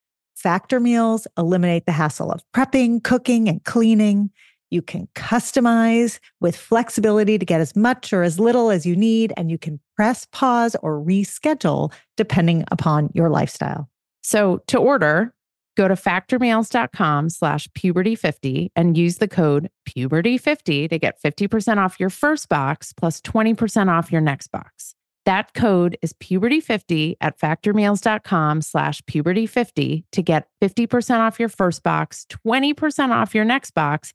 Factor 0.45 0.79
meals 0.79 1.27
eliminate 1.39 1.87
the 1.87 1.93
hassle 1.93 2.31
of 2.31 2.45
prepping, 2.55 3.03
cooking, 3.03 3.49
and 3.49 3.65
cleaning. 3.65 4.29
You 4.69 4.83
can 4.83 5.09
customize 5.15 6.19
with 6.39 6.55
flexibility 6.55 7.39
to 7.39 7.47
get 7.47 7.63
as 7.63 7.75
much 7.75 8.13
or 8.13 8.23
as 8.23 8.39
little 8.39 8.71
as 8.71 8.85
you 8.85 8.95
need, 8.95 9.33
and 9.39 9.51
you 9.51 9.57
can 9.57 9.81
press 9.97 10.27
pause 10.33 10.77
or 10.83 11.01
reschedule 11.01 11.95
depending 12.19 12.63
upon 12.71 13.09
your 13.15 13.31
lifestyle. 13.31 13.89
So 14.23 14.61
to 14.67 14.77
order, 14.77 15.33
go 15.79 15.89
to 15.89 15.95
factormeals.com 15.95 17.31
slash 17.31 17.67
puberty50 17.69 18.69
and 18.77 18.99
use 18.99 19.17
the 19.17 19.29
code 19.29 19.71
puberty50 19.89 20.91
to 20.91 20.99
get 20.99 21.23
50% 21.23 21.79
off 21.79 21.99
your 21.99 22.11
first 22.11 22.51
box 22.51 22.93
plus 22.93 23.23
20% 23.23 23.89
off 23.89 24.13
your 24.13 24.21
next 24.21 24.49
box. 24.49 24.95
That 25.27 25.55
code 25.55 25.97
is 26.03 26.13
puberty50 26.15 27.17
at 27.21 27.39
factormeals.com 27.39 28.61
slash 28.61 29.01
puberty50 29.03 30.05
to 30.13 30.23
get 30.23 30.49
50% 30.63 31.19
off 31.19 31.41
your 31.41 31.49
first 31.49 31.83
box, 31.83 32.27
20% 32.47 33.11
off 33.11 33.35
your 33.35 33.45
next 33.45 33.71
box. 33.73 34.13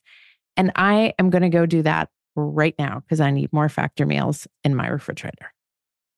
And 0.56 0.72
I 0.76 1.14
am 1.18 1.30
going 1.30 1.42
to 1.42 1.50
go 1.50 1.66
do 1.66 1.82
that 1.82 2.10
right 2.36 2.76
now 2.78 3.00
because 3.00 3.20
I 3.20 3.32
need 3.32 3.52
more 3.52 3.70
factor 3.70 4.06
meals 4.06 4.48
in 4.64 4.76
my 4.76 4.88
refrigerator. 4.88 5.52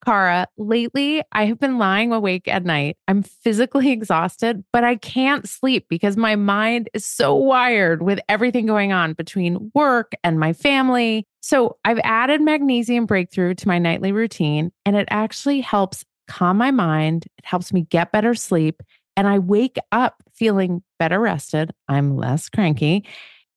Cara, 0.03 0.47
lately 0.57 1.21
I 1.31 1.45
have 1.45 1.59
been 1.59 1.77
lying 1.77 2.11
awake 2.11 2.47
at 2.47 2.65
night. 2.65 2.97
I'm 3.07 3.21
physically 3.21 3.91
exhausted, 3.91 4.63
but 4.73 4.83
I 4.83 4.95
can't 4.95 5.47
sleep 5.47 5.85
because 5.89 6.17
my 6.17 6.35
mind 6.35 6.89
is 6.93 7.05
so 7.05 7.35
wired 7.35 8.01
with 8.01 8.19
everything 8.27 8.65
going 8.65 8.91
on 8.91 9.13
between 9.13 9.71
work 9.75 10.13
and 10.23 10.39
my 10.39 10.53
family. 10.53 11.27
So 11.41 11.77
I've 11.83 11.99
added 12.03 12.41
magnesium 12.41 13.05
breakthrough 13.05 13.55
to 13.55 13.67
my 13.67 13.79
nightly 13.79 14.11
routine, 14.11 14.71
and 14.85 14.95
it 14.95 15.07
actually 15.11 15.61
helps 15.61 16.05
calm 16.27 16.57
my 16.57 16.71
mind. 16.71 17.25
It 17.37 17.45
helps 17.45 17.73
me 17.73 17.81
get 17.89 18.11
better 18.11 18.33
sleep, 18.35 18.81
and 19.17 19.27
I 19.27 19.39
wake 19.39 19.77
up 19.91 20.23
feeling 20.33 20.83
better 20.99 21.19
rested. 21.19 21.71
I'm 21.87 22.15
less 22.15 22.47
cranky, 22.47 23.05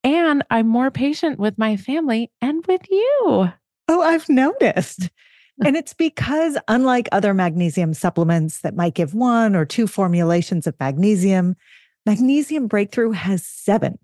and 0.02 0.42
I'm 0.50 0.66
more 0.66 0.90
patient 0.90 1.38
with 1.38 1.58
my 1.58 1.76
family 1.76 2.30
and 2.40 2.66
with 2.66 2.82
you. 2.90 3.52
Oh, 3.88 4.02
I've 4.02 4.28
noticed 4.28 5.10
and 5.64 5.76
it's 5.76 5.94
because, 5.94 6.58
unlike 6.68 7.08
other 7.12 7.34
magnesium 7.34 7.94
supplements 7.94 8.60
that 8.60 8.74
might 8.74 8.94
give 8.94 9.14
one 9.14 9.54
or 9.54 9.64
two 9.64 9.86
formulations 9.86 10.66
of 10.66 10.74
magnesium, 10.80 11.56
Magnesium 12.06 12.66
Breakthrough 12.66 13.12
has 13.12 13.44
seven. 13.46 13.98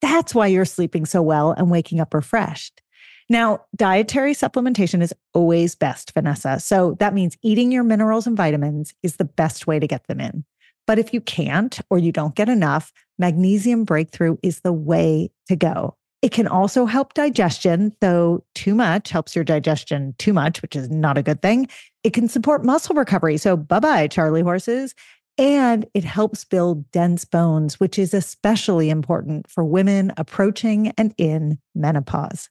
That's 0.00 0.34
why 0.34 0.46
you're 0.46 0.64
sleeping 0.64 1.04
so 1.04 1.22
well 1.22 1.52
and 1.52 1.70
waking 1.70 2.00
up 2.00 2.14
refreshed. 2.14 2.80
Now, 3.28 3.62
dietary 3.76 4.34
supplementation 4.34 5.02
is 5.02 5.14
always 5.34 5.74
best, 5.74 6.12
Vanessa. 6.12 6.60
So 6.60 6.96
that 6.98 7.14
means 7.14 7.36
eating 7.42 7.72
your 7.72 7.84
minerals 7.84 8.26
and 8.26 8.36
vitamins 8.36 8.94
is 9.02 9.16
the 9.16 9.24
best 9.24 9.66
way 9.66 9.78
to 9.78 9.86
get 9.86 10.06
them 10.06 10.20
in. 10.20 10.44
But 10.86 10.98
if 10.98 11.14
you 11.14 11.20
can't 11.20 11.78
or 11.90 11.98
you 11.98 12.12
don't 12.12 12.34
get 12.34 12.48
enough, 12.48 12.92
Magnesium 13.18 13.84
Breakthrough 13.84 14.36
is 14.42 14.60
the 14.60 14.72
way 14.72 15.30
to 15.48 15.56
go. 15.56 15.96
It 16.22 16.30
can 16.30 16.46
also 16.46 16.86
help 16.86 17.14
digestion, 17.14 17.94
though 18.00 18.44
too 18.54 18.74
much 18.74 19.10
helps 19.10 19.34
your 19.34 19.44
digestion 19.44 20.14
too 20.18 20.32
much, 20.32 20.62
which 20.62 20.76
is 20.76 20.88
not 20.88 21.18
a 21.18 21.22
good 21.22 21.42
thing. 21.42 21.68
It 22.04 22.12
can 22.12 22.28
support 22.28 22.64
muscle 22.64 22.94
recovery. 22.94 23.36
So, 23.38 23.56
bye 23.56 23.80
bye, 23.80 24.06
Charlie 24.06 24.42
horses. 24.42 24.94
And 25.38 25.86
it 25.94 26.04
helps 26.04 26.44
build 26.44 26.90
dense 26.92 27.24
bones, 27.24 27.80
which 27.80 27.98
is 27.98 28.14
especially 28.14 28.90
important 28.90 29.50
for 29.50 29.64
women 29.64 30.12
approaching 30.16 30.92
and 30.98 31.14
in 31.16 31.58
menopause. 31.74 32.50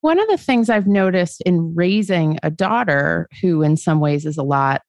One 0.00 0.18
of 0.18 0.28
the 0.28 0.38
things 0.38 0.70
I've 0.70 0.86
noticed 0.86 1.42
in 1.42 1.74
raising 1.74 2.38
a 2.42 2.50
daughter 2.50 3.28
who, 3.42 3.62
in 3.62 3.76
some 3.76 4.00
ways, 4.00 4.24
is 4.24 4.38
a 4.38 4.42
lot 4.42 4.82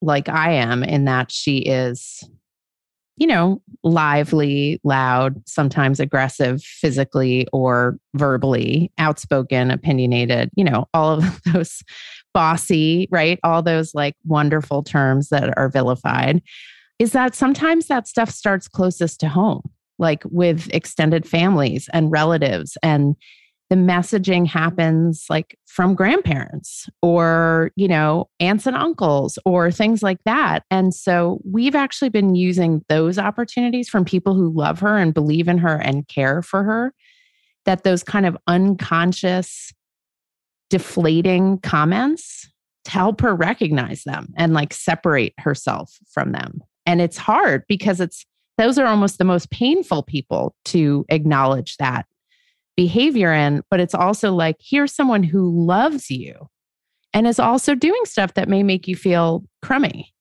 like 0.00 0.28
I 0.28 0.52
am, 0.52 0.82
in 0.82 1.04
that 1.04 1.30
she 1.30 1.58
is, 1.58 2.22
you 3.16 3.26
know, 3.26 3.60
lively, 3.82 4.80
loud, 4.82 5.42
sometimes 5.46 6.00
aggressive 6.00 6.62
physically 6.62 7.46
or 7.52 7.98
verbally, 8.14 8.92
outspoken, 8.98 9.70
opinionated, 9.70 10.50
you 10.56 10.64
know, 10.64 10.86
all 10.94 11.18
of 11.18 11.40
those 11.52 11.82
bossy, 12.32 13.08
right? 13.10 13.38
All 13.44 13.62
those 13.62 13.94
like 13.94 14.14
wonderful 14.24 14.82
terms 14.82 15.28
that 15.30 15.56
are 15.56 15.68
vilified. 15.68 16.42
Is 16.98 17.12
that 17.12 17.34
sometimes 17.34 17.88
that 17.88 18.08
stuff 18.08 18.30
starts 18.30 18.68
closest 18.68 19.20
to 19.20 19.28
home, 19.28 19.62
like 19.98 20.22
with 20.26 20.68
extended 20.72 21.26
families 21.28 21.90
and 21.92 22.10
relatives 22.10 22.78
and 22.82 23.16
the 23.68 23.76
messaging 23.76 24.46
happens 24.46 25.26
like 25.28 25.58
from 25.66 25.94
grandparents 25.94 26.88
or 27.02 27.72
you 27.76 27.88
know 27.88 28.28
aunts 28.38 28.66
and 28.66 28.76
uncles 28.76 29.38
or 29.44 29.70
things 29.70 30.02
like 30.02 30.18
that. 30.24 30.64
And 30.70 30.94
so 30.94 31.40
we've 31.44 31.74
actually 31.74 32.10
been 32.10 32.34
using 32.34 32.84
those 32.88 33.18
opportunities 33.18 33.88
from 33.88 34.04
people 34.04 34.34
who 34.34 34.50
love 34.50 34.80
her 34.80 34.96
and 34.96 35.12
believe 35.12 35.48
in 35.48 35.58
her 35.58 35.76
and 35.76 36.06
care 36.08 36.42
for 36.42 36.62
her 36.62 36.94
that 37.64 37.82
those 37.82 38.02
kind 38.02 38.26
of 38.26 38.36
unconscious 38.46 39.72
deflating 40.70 41.58
comments 41.58 42.48
to 42.84 42.90
help 42.92 43.20
her 43.20 43.34
recognize 43.34 44.04
them 44.04 44.32
and 44.36 44.54
like 44.54 44.72
separate 44.72 45.34
herself 45.38 45.98
from 46.12 46.32
them. 46.32 46.60
And 46.86 47.00
it's 47.00 47.16
hard 47.16 47.64
because 47.68 48.00
it's 48.00 48.24
those 48.58 48.78
are 48.78 48.86
almost 48.86 49.18
the 49.18 49.24
most 49.24 49.50
painful 49.50 50.02
people 50.04 50.54
to 50.66 51.04
acknowledge 51.08 51.76
that 51.76 52.06
behavior 52.76 53.32
in, 53.32 53.62
but 53.70 53.80
it's 53.80 53.94
also 53.94 54.32
like, 54.32 54.56
here's 54.60 54.94
someone 54.94 55.22
who 55.22 55.50
loves 55.66 56.10
you 56.10 56.48
and 57.12 57.26
is 57.26 57.40
also 57.40 57.74
doing 57.74 58.04
stuff 58.04 58.34
that 58.34 58.48
may 58.48 58.62
make 58.62 58.86
you 58.86 58.94
feel 58.94 59.44
crummy. 59.62 60.12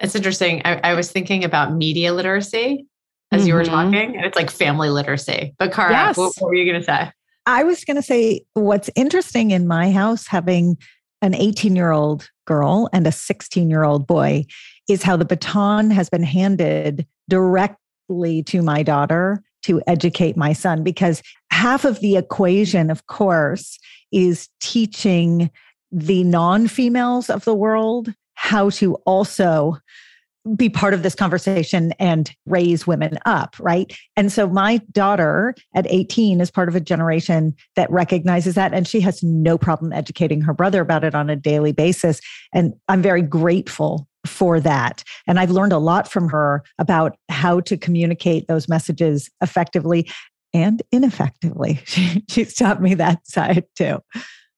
It's 0.00 0.14
interesting. 0.14 0.62
I, 0.64 0.80
I 0.82 0.94
was 0.94 1.10
thinking 1.10 1.44
about 1.44 1.72
media 1.72 2.12
literacy 2.12 2.86
as 3.30 3.40
mm-hmm. 3.40 3.48
you 3.48 3.54
were 3.54 3.62
mm-hmm. 3.62 3.72
talking, 3.72 4.16
and 4.16 4.24
it's 4.24 4.36
like 4.36 4.50
family 4.50 4.90
literacy. 4.90 5.54
But 5.58 5.72
Cara, 5.72 5.90
yes. 5.90 6.16
what, 6.16 6.32
what 6.38 6.48
were 6.48 6.54
you 6.54 6.70
going 6.70 6.80
to 6.80 6.84
say? 6.84 7.10
I 7.46 7.64
was 7.64 7.84
going 7.84 7.96
to 7.96 8.02
say 8.02 8.42
what's 8.54 8.90
interesting 8.94 9.52
in 9.52 9.66
my 9.66 9.90
house 9.90 10.26
having 10.26 10.76
an 11.22 11.34
18 11.34 11.74
year 11.74 11.90
old 11.90 12.28
girl 12.46 12.88
and 12.92 13.06
a 13.06 13.12
16 13.12 13.70
year 13.70 13.84
old 13.84 14.06
boy 14.06 14.44
is 14.88 15.02
how 15.02 15.16
the 15.16 15.24
baton 15.24 15.90
has 15.90 16.08
been 16.08 16.22
handed 16.22 17.06
directly 17.28 18.42
to 18.44 18.62
my 18.62 18.82
daughter 18.82 19.42
to 19.62 19.82
educate 19.86 20.36
my 20.36 20.52
son 20.52 20.82
because 20.82 21.22
half 21.50 21.84
of 21.84 22.00
the 22.00 22.16
equation, 22.16 22.90
of 22.90 23.06
course, 23.06 23.78
is 24.12 24.48
teaching 24.60 25.50
the 25.90 26.24
non 26.24 26.68
females 26.68 27.30
of 27.30 27.44
the 27.44 27.54
world 27.54 28.12
how 28.34 28.70
to 28.70 28.94
also 29.06 29.76
be 30.56 30.68
part 30.68 30.94
of 30.94 31.02
this 31.02 31.14
conversation 31.14 31.92
and 31.98 32.34
raise 32.46 32.86
women 32.86 33.18
up, 33.26 33.56
right? 33.58 33.92
And 34.16 34.32
so 34.32 34.46
my 34.46 34.78
daughter 34.92 35.54
at 35.74 35.86
18 35.88 36.40
is 36.40 36.50
part 36.50 36.68
of 36.68 36.76
a 36.76 36.80
generation 36.80 37.54
that 37.76 37.90
recognizes 37.90 38.54
that 38.54 38.72
and 38.72 38.86
she 38.86 39.00
has 39.00 39.22
no 39.22 39.58
problem 39.58 39.92
educating 39.92 40.40
her 40.40 40.54
brother 40.54 40.80
about 40.80 41.04
it 41.04 41.14
on 41.14 41.28
a 41.28 41.36
daily 41.36 41.72
basis. 41.72 42.20
And 42.54 42.72
I'm 42.88 43.02
very 43.02 43.22
grateful 43.22 44.06
for 44.26 44.60
that. 44.60 45.04
And 45.26 45.38
I've 45.38 45.50
learned 45.50 45.72
a 45.72 45.78
lot 45.78 46.10
from 46.10 46.28
her 46.28 46.62
about 46.78 47.16
how 47.28 47.60
to 47.60 47.76
communicate 47.76 48.48
those 48.48 48.68
messages 48.68 49.30
effectively 49.42 50.10
and 50.52 50.82
ineffectively. 50.92 51.80
She, 51.86 52.24
she's 52.28 52.54
taught 52.54 52.82
me 52.82 52.94
that 52.94 53.26
side 53.26 53.64
too. 53.76 53.98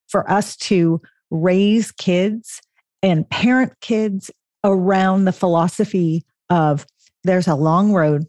For 0.09 0.29
us 0.31 0.57
to 0.57 1.01
raise 1.31 1.93
kids 1.93 2.61
and 3.03 3.29
parent 3.29 3.73
kids 3.81 4.31
around 4.65 5.25
the 5.25 5.33
philosophy 5.33 6.25
of 6.49 6.87
there's 7.25 7.49
a 7.49 7.55
long 7.55 7.93
road. 7.93 8.27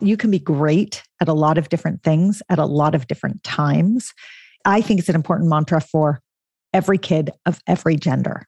You 0.00 0.16
can 0.16 0.30
be 0.30 0.38
great 0.38 1.02
at 1.20 1.28
a 1.28 1.32
lot 1.32 1.58
of 1.58 1.68
different 1.68 2.02
things 2.02 2.42
at 2.48 2.58
a 2.58 2.66
lot 2.66 2.94
of 2.94 3.06
different 3.06 3.42
times. 3.42 4.12
I 4.64 4.80
think 4.80 5.00
it's 5.00 5.08
an 5.08 5.14
important 5.14 5.48
mantra 5.48 5.80
for 5.80 6.20
every 6.72 6.98
kid 6.98 7.30
of 7.46 7.60
every 7.66 7.96
gender. 7.96 8.46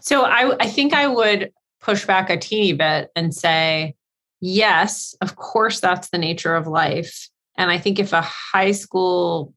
So 0.00 0.24
I, 0.24 0.56
I 0.60 0.68
think 0.68 0.92
I 0.92 1.06
would 1.06 1.52
push 1.80 2.06
back 2.06 2.30
a 2.30 2.36
teeny 2.36 2.72
bit 2.72 3.10
and 3.14 3.34
say, 3.34 3.94
yes, 4.40 5.14
of 5.20 5.36
course, 5.36 5.80
that's 5.80 6.10
the 6.10 6.18
nature 6.18 6.54
of 6.54 6.66
life. 6.66 7.28
And 7.56 7.70
I 7.70 7.78
think 7.78 7.98
if 7.98 8.12
a 8.12 8.22
high 8.22 8.72
school, 8.72 9.52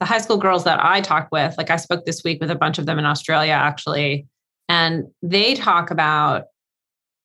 the 0.00 0.06
high 0.06 0.18
school 0.18 0.36
girls 0.36 0.64
that 0.64 0.84
I 0.84 1.00
talk 1.00 1.28
with, 1.30 1.56
like 1.56 1.70
I 1.70 1.76
spoke 1.76 2.04
this 2.04 2.24
week 2.24 2.40
with 2.40 2.50
a 2.50 2.56
bunch 2.56 2.78
of 2.78 2.86
them 2.86 2.98
in 2.98 3.04
Australia 3.04 3.52
actually, 3.52 4.26
and 4.68 5.04
they 5.22 5.54
talk 5.54 5.90
about 5.90 6.44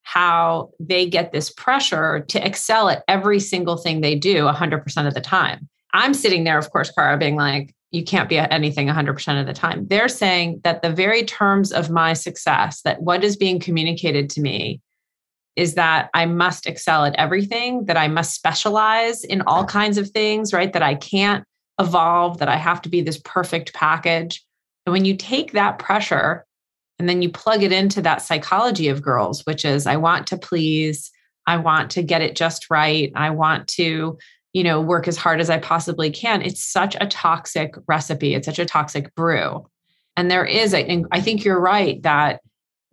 how 0.04 0.70
they 0.80 1.08
get 1.08 1.32
this 1.32 1.50
pressure 1.50 2.22
to 2.28 2.46
excel 2.46 2.90
at 2.90 3.04
every 3.08 3.40
single 3.40 3.78
thing 3.78 4.02
they 4.02 4.16
do 4.16 4.44
100% 4.44 5.08
of 5.08 5.14
the 5.14 5.22
time. 5.22 5.68
I'm 5.94 6.14
sitting 6.14 6.44
there, 6.44 6.58
of 6.58 6.70
course, 6.72 6.92
Cara, 6.92 7.18
being 7.18 7.36
like, 7.36 7.74
you 7.94 8.04
can't 8.04 8.28
be 8.28 8.40
at 8.40 8.52
anything 8.52 8.88
100% 8.88 9.40
of 9.40 9.46
the 9.46 9.54
time. 9.54 9.88
They're 9.88 10.10
saying 10.10 10.62
that 10.64 10.82
the 10.82 10.92
very 10.92 11.24
terms 11.24 11.72
of 11.72 11.92
my 11.92 12.14
success, 12.14 12.82
that 12.82 13.04
what 13.04 13.24
is 13.24 13.38
being 13.38 13.60
communicated 13.60 14.32
to 14.32 14.42
me 14.42 14.82
is 15.56 15.76
that 15.76 16.10
I 16.16 16.26
must 16.26 16.66
excel 16.66 17.06
at 17.06 17.16
everything, 17.16 17.86
that 17.86 17.96
I 17.96 18.08
must 18.08 18.34
specialize 18.34 19.24
in 19.24 19.44
all 19.44 19.64
kinds 19.64 20.00
of 20.00 20.10
things, 20.10 20.52
right? 20.52 20.74
That 20.74 20.82
I 20.82 20.96
can't 20.96 21.44
evolve, 21.80 22.40
that 22.40 22.50
I 22.50 22.56
have 22.56 22.82
to 22.82 22.90
be 22.90 23.02
this 23.02 23.22
perfect 23.24 23.76
package. 23.76 24.44
And 24.88 24.94
when 24.94 25.06
you 25.06 25.16
take 25.16 25.52
that 25.52 25.78
pressure 25.78 26.46
and 26.98 27.08
then 27.08 27.22
you 27.22 27.30
plug 27.30 27.62
it 27.62 27.72
into 27.72 28.02
that 28.02 28.24
psychology 28.24 28.88
of 28.88 29.04
girls, 29.04 29.46
which 29.46 29.66
is 29.66 29.86
I 29.86 29.98
want 29.98 30.26
to 30.28 30.38
please, 30.38 31.12
I 31.46 31.58
want 31.58 31.92
to 31.92 32.02
get 32.02 32.24
it 32.24 32.36
just 32.36 32.72
right, 32.72 33.12
I 33.16 33.30
want 33.30 33.68
to 33.70 34.18
you 34.54 34.64
know, 34.64 34.80
work 34.80 35.08
as 35.08 35.18
hard 35.18 35.42
as 35.42 35.50
I 35.50 35.58
possibly 35.58 36.10
can. 36.12 36.42
It's 36.42 36.64
such 36.64 36.96
a 37.02 37.08
toxic 37.08 37.76
recipe. 37.88 38.36
It's 38.36 38.46
such 38.46 38.60
a 38.60 38.66
toxic 38.66 39.14
brew. 39.16 39.68
And 40.16 40.30
there 40.30 40.46
is, 40.46 40.74
I 40.74 40.84
think, 40.84 41.08
I 41.12 41.22
think 41.22 41.44
you're 41.44 41.60
right 41.60 42.02
that 42.04 42.42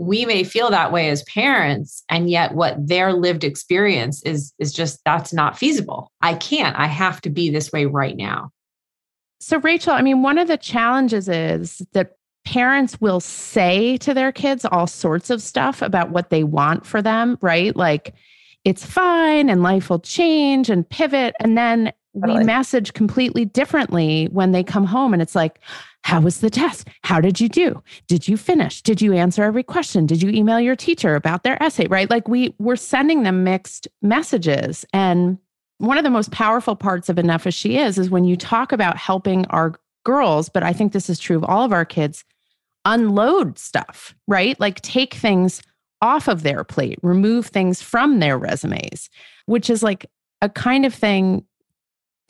we 0.00 0.24
may 0.24 0.42
feel 0.42 0.70
that 0.70 0.92
way 0.92 1.10
as 1.10 1.22
parents 1.24 2.02
and 2.08 2.30
yet 2.30 2.54
what 2.54 2.74
their 2.88 3.12
lived 3.12 3.44
experience 3.44 4.22
is 4.22 4.54
is 4.58 4.72
just 4.72 4.98
that's 5.04 5.30
not 5.30 5.58
feasible 5.58 6.10
i 6.22 6.32
can't 6.32 6.74
i 6.78 6.86
have 6.86 7.20
to 7.20 7.28
be 7.28 7.50
this 7.50 7.70
way 7.70 7.84
right 7.84 8.16
now 8.16 8.50
so 9.40 9.58
rachel 9.58 9.92
i 9.92 10.00
mean 10.00 10.22
one 10.22 10.38
of 10.38 10.48
the 10.48 10.56
challenges 10.56 11.28
is 11.28 11.82
that 11.92 12.16
parents 12.46 12.98
will 13.02 13.20
say 13.20 13.98
to 13.98 14.14
their 14.14 14.32
kids 14.32 14.64
all 14.64 14.86
sorts 14.86 15.28
of 15.28 15.42
stuff 15.42 15.82
about 15.82 16.08
what 16.08 16.30
they 16.30 16.44
want 16.44 16.86
for 16.86 17.02
them 17.02 17.36
right 17.42 17.76
like 17.76 18.14
it's 18.64 18.84
fine 18.84 19.48
and 19.48 19.62
life 19.62 19.90
will 19.90 20.00
change 20.00 20.70
and 20.70 20.88
pivot. 20.88 21.34
And 21.40 21.56
then 21.56 21.92
we 22.12 22.42
message 22.42 22.92
completely 22.92 23.44
differently 23.44 24.26
when 24.32 24.52
they 24.52 24.64
come 24.64 24.84
home 24.84 25.12
and 25.12 25.22
it's 25.22 25.34
like 25.34 25.60
how 26.02 26.20
was 26.20 26.40
the 26.40 26.48
test? 26.48 26.88
How 27.04 27.20
did 27.20 27.40
you 27.40 27.48
do? 27.48 27.82
Did 28.08 28.26
you 28.26 28.38
finish? 28.38 28.80
Did 28.80 29.02
you 29.02 29.12
answer 29.12 29.44
every 29.44 29.62
question? 29.62 30.06
Did 30.06 30.22
you 30.22 30.30
email 30.30 30.58
your 30.58 30.74
teacher 30.74 31.14
about 31.14 31.42
their 31.42 31.62
essay? 31.62 31.86
Right? 31.88 32.08
Like 32.08 32.26
we 32.26 32.54
we're 32.58 32.76
sending 32.76 33.22
them 33.22 33.44
mixed 33.44 33.86
messages. 34.02 34.84
And 34.92 35.38
one 35.78 35.98
of 35.98 36.04
the 36.04 36.10
most 36.10 36.30
powerful 36.30 36.74
parts 36.74 37.08
of 37.08 37.18
enough 37.18 37.46
as 37.46 37.54
she 37.54 37.78
is 37.78 37.98
is 37.98 38.10
when 38.10 38.24
you 38.24 38.36
talk 38.36 38.72
about 38.72 38.96
helping 38.96 39.46
our 39.46 39.74
girls 40.04 40.48
but 40.48 40.62
i 40.62 40.72
think 40.72 40.92
this 40.92 41.10
is 41.10 41.18
true 41.18 41.36
of 41.36 41.44
all 41.44 41.62
of 41.62 41.72
our 41.72 41.84
kids 41.84 42.24
unload 42.86 43.58
stuff 43.58 44.14
right? 44.26 44.58
Like 44.60 44.80
take 44.80 45.14
things 45.14 45.60
off 46.02 46.28
of 46.28 46.42
their 46.42 46.64
plate 46.64 46.98
remove 47.02 47.46
things 47.46 47.82
from 47.82 48.20
their 48.20 48.38
resumes 48.38 49.10
which 49.46 49.68
is 49.68 49.82
like 49.82 50.06
a 50.42 50.48
kind 50.48 50.86
of 50.86 50.94
thing 50.94 51.44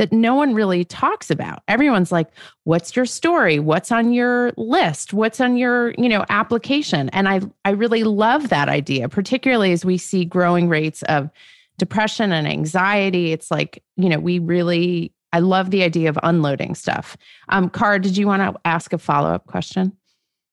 that 0.01 0.13
no 0.13 0.35
one 0.35 0.55
really 0.55 0.83
talks 0.83 1.31
about. 1.31 1.63
Everyone's 1.69 2.11
like, 2.11 2.31
what's 2.65 2.97
your 2.97 3.05
story? 3.05 3.59
What's 3.59 3.93
on 3.93 4.15
your 4.15 4.51
list? 4.57 5.13
What's 5.13 5.43
on 5.43 5.59
your, 5.59 5.91
you 5.99 6.09
know, 6.09 6.25
application? 6.31 7.11
And 7.11 7.29
I 7.29 7.43
I 7.67 7.73
really 7.73 8.03
love 8.03 8.49
that 8.49 8.71
idea, 8.71 9.11
particularly 9.11 9.73
as 9.73 9.85
we 9.85 9.99
see 9.99 10.25
growing 10.25 10.71
rates 10.71 11.03
of 11.03 11.29
depression 11.77 12.33
and 12.33 12.49
anxiety. 12.49 13.33
It's 13.33 13.51
like, 13.51 13.85
you 13.99 14.09
know, 14.09 14.19
we 14.19 14.39
really 14.39 15.13
I 15.35 15.41
love 15.41 15.71
the 15.71 15.83
idea 15.83 16.09
of 16.09 16.19
unloading 16.23 16.75
stuff. 16.75 17.19
Um, 17.51 17.69
Cara, 17.69 18.01
did 18.01 18.17
you 18.17 18.27
want 18.27 18.41
to 18.41 18.59
ask 18.65 18.95
a 18.95 18.99
follow-up 18.99 19.47
question? 19.47 19.93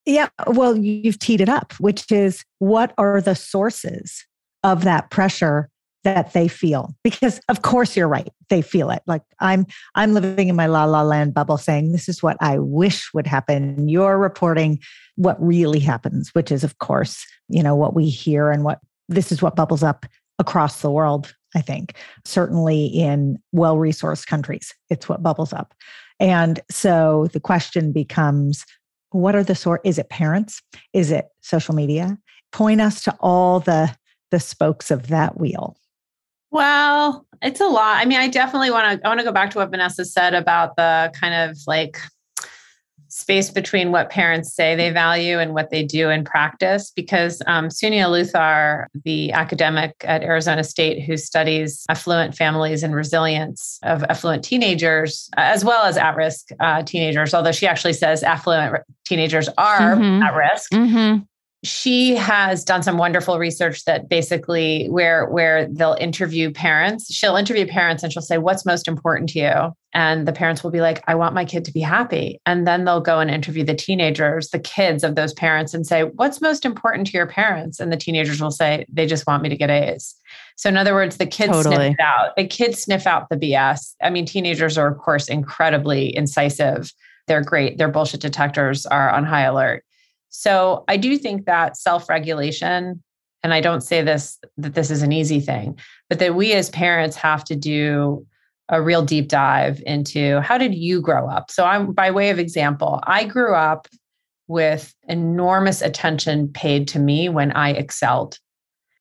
Yeah, 0.08 0.30
well, 0.48 0.78
you've 0.78 1.20
teed 1.20 1.42
it 1.42 1.50
up, 1.50 1.74
which 1.80 2.10
is 2.14 2.46
what 2.60 2.94
are 2.98 3.20
the 3.20 3.36
sources 3.36 4.26
of 4.64 4.86
that 4.86 5.10
pressure 5.12 5.70
that 6.06 6.32
they 6.32 6.48
feel? 6.48 6.96
Because 7.04 7.42
of 7.50 7.62
course 7.62 7.98
you're 7.98 8.08
right 8.08 8.32
they 8.50 8.62
feel 8.62 8.90
it. 8.90 9.02
Like 9.06 9.24
i'm 9.42 9.66
i'm 9.96 10.14
living 10.14 10.48
in 10.48 10.56
my 10.56 10.68
la 10.68 10.86
la 10.86 11.02
land 11.02 11.34
bubble 11.34 11.58
saying 11.58 11.92
this 11.92 12.08
is 12.08 12.24
what 12.24 12.38
i 12.40 12.58
wish 12.58 13.14
would 13.14 13.28
happen. 13.28 13.90
You're 13.90 14.18
reporting 14.18 14.80
what 15.18 15.36
really 15.46 15.80
happens 15.80 16.30
which 16.34 16.52
is 16.52 16.64
of 16.64 16.78
course 16.78 17.26
you 17.50 17.62
know 17.62 17.76
what 17.76 17.94
we 17.94 18.10
hear 18.10 18.50
and 18.50 18.64
what 18.64 18.80
this 19.10 19.32
is 19.34 19.42
what 19.42 19.58
bubbles 19.58 19.84
up 19.84 20.06
across 20.40 20.82
the 20.82 20.92
world 20.92 21.36
i 21.56 21.62
think. 21.62 21.96
Certainly 22.24 22.86
in 22.86 23.38
well 23.52 23.76
resourced 23.76 24.28
countries 24.28 24.74
it's 24.90 25.10
what 25.10 25.22
bubbles 25.22 25.52
up. 25.52 25.74
And 26.20 26.62
so 26.72 27.28
the 27.34 27.40
question 27.40 27.92
becomes 27.92 28.66
what 29.12 29.36
are 29.36 29.44
the 29.44 29.56
sort 29.56 29.82
is 29.84 29.98
it 29.98 30.10
parents? 30.10 30.62
Is 30.94 31.12
it 31.12 31.26
social 31.42 31.76
media? 31.76 32.18
Point 32.52 32.82
us 32.82 33.04
to 33.04 33.16
all 33.20 33.60
the 33.60 33.96
the 34.32 34.40
spokes 34.40 34.92
of 34.92 35.08
that 35.08 35.40
wheel. 35.40 35.78
Well, 36.52 37.26
it's 37.42 37.62
a 37.62 37.66
lot. 37.66 37.98
I 37.98 38.06
mean, 38.06 38.20
I 38.20 38.28
definitely 38.28 38.72
want 38.72 39.02
to 39.02 39.06
I 39.06 39.10
want 39.10 39.20
to 39.20 39.26
go 39.26 39.32
back 39.32 39.52
to 39.52 39.60
what 39.60 39.70
Vanessa 39.70 40.06
said 40.06 40.34
about 40.34 40.76
the 40.76 41.12
kind 41.14 41.50
of 41.50 41.58
like 41.68 42.00
space 43.10 43.50
between 43.50 43.92
what 43.92 44.10
parents 44.10 44.54
say 44.54 44.76
they 44.76 44.92
value 44.92 45.40
and 45.40 45.54
what 45.54 45.70
they 45.70 45.84
do 45.84 46.10
in 46.10 46.24
practice 46.24 46.92
because 46.92 47.42
um, 47.48 47.68
Suniya 47.68 48.08
Luthar, 48.08 48.88
the 49.04 49.32
academic 49.32 49.94
at 50.02 50.24
Arizona 50.24 50.64
State 50.64 51.04
who 51.04 51.18
studies 51.18 51.86
affluent 51.90 52.36
families 52.36 52.84
and 52.84 52.96
resilience 52.96 53.80
of 53.84 54.04
affluent 54.06 54.44
teenagers, 54.44 55.30
as 55.38 55.64
well 55.64 55.86
as 55.86 55.98
at 55.98 56.16
risk 56.16 56.50
uh, 56.60 56.84
teenagers, 56.84 57.34
although 57.34 57.52
she 57.52 57.68
actually 57.68 57.94
says 57.94 58.24
affluent 58.24 58.84
teenagers 59.06 59.50
are 59.58 59.96
mm-hmm. 59.96 60.24
at 60.24 60.36
risk. 60.36 60.72
Mm-hmm 60.72 61.24
she 61.64 62.16
has 62.16 62.64
done 62.64 62.84
some 62.84 62.98
wonderful 62.98 63.40
research 63.40 63.84
that 63.86 64.08
basically 64.10 64.88
where 64.90 65.26
where 65.26 65.68
they'll 65.68 65.98
interview 66.00 66.52
parents 66.52 67.12
she'll 67.12 67.36
interview 67.36 67.66
parents 67.66 68.04
and 68.04 68.14
she'll 68.14 68.22
say 68.22 68.38
what's 68.38 68.66
most 68.66 68.88
important 68.88 69.30
to 69.30 69.40
you 69.40 69.72
and 69.98 70.28
the 70.28 70.32
parents 70.32 70.64
will 70.64 70.70
be 70.70 70.80
like 70.80 71.04
i 71.08 71.16
want 71.16 71.34
my 71.34 71.44
kid 71.44 71.66
to 71.66 71.74
be 71.74 71.82
happy. 71.82 72.40
And 72.46 72.68
then 72.68 72.86
they'll 72.86 73.02
go 73.02 73.20
and 73.20 73.32
interview 73.32 73.66
the 73.66 73.74
teenagers 73.74 74.50
the 74.50 74.60
kids 74.60 75.04
of 75.04 75.16
those 75.16 75.34
parents 75.34 75.74
and 75.74 75.86
say 75.86 76.04
what's 76.04 76.40
most 76.40 76.64
important 76.64 77.08
to 77.08 77.18
your 77.18 77.26
parents? 77.26 77.80
And 77.80 77.92
the 77.92 77.98
teenagers 77.98 78.40
will 78.40 78.52
say 78.52 78.86
they 78.88 79.08
just 79.08 79.28
want 79.28 79.42
me 79.42 79.50
to 79.50 79.58
get 79.58 79.72
a's. 79.72 80.16
So 80.56 80.70
in 80.70 80.78
other 80.78 80.94
words 80.94 81.18
the 81.18 81.26
kids 81.26 81.52
totally. 81.52 81.76
sniff 81.76 82.00
out. 82.00 82.36
The 82.38 82.48
kids 82.48 82.84
sniff 82.84 83.08
out 83.08 83.28
the 83.30 83.38
bs 83.38 83.96
i 84.02 84.10
mean 84.10 84.26
teenagers 84.26 84.78
are 84.78 84.88
of 84.88 85.00
course 85.00 85.28
incredibly 85.28 86.16
incisive. 86.16 86.94
They're 87.26 87.44
great. 87.44 87.78
Their 87.78 87.90
bullshit 87.90 88.22
detectors 88.22 88.86
are 88.86 89.10
on 89.10 89.26
high 89.26 89.44
alert. 89.44 89.84
So 90.30 90.86
I 90.88 90.98
do 90.98 91.18
think 91.18 91.46
that 91.46 91.76
self 91.76 92.08
regulation, 92.08 93.04
and 93.42 93.54
I 93.54 93.62
don't 93.62 93.82
say 93.82 94.04
this 94.04 94.38
that 94.58 94.76
this 94.76 94.92
is 94.92 95.02
an 95.02 95.12
easy 95.12 95.40
thing, 95.40 95.80
but 96.08 96.20
that 96.20 96.36
we 96.36 96.54
as 96.54 96.70
parents 96.70 97.16
have 97.16 97.44
to 97.46 97.56
do 97.56 98.28
a 98.70 98.82
real 98.82 99.02
deep 99.02 99.28
dive 99.28 99.82
into 99.86 100.42
how 100.42 100.58
did 100.58 100.76
you 100.76 101.02
grow 101.02 101.30
up? 101.30 101.52
So 101.52 101.66
I'm 101.66 101.94
by 101.94 102.12
way 102.12 102.30
of 102.30 102.40
example, 102.40 103.02
I 103.04 103.26
grew 103.26 103.56
up 103.56 103.88
with 104.48 104.94
enormous 105.08 105.82
attention 105.82 106.50
paid 106.50 106.88
to 106.90 107.00
me 107.00 107.30
when 107.30 107.52
I 107.52 107.72
excelled. 107.72 108.38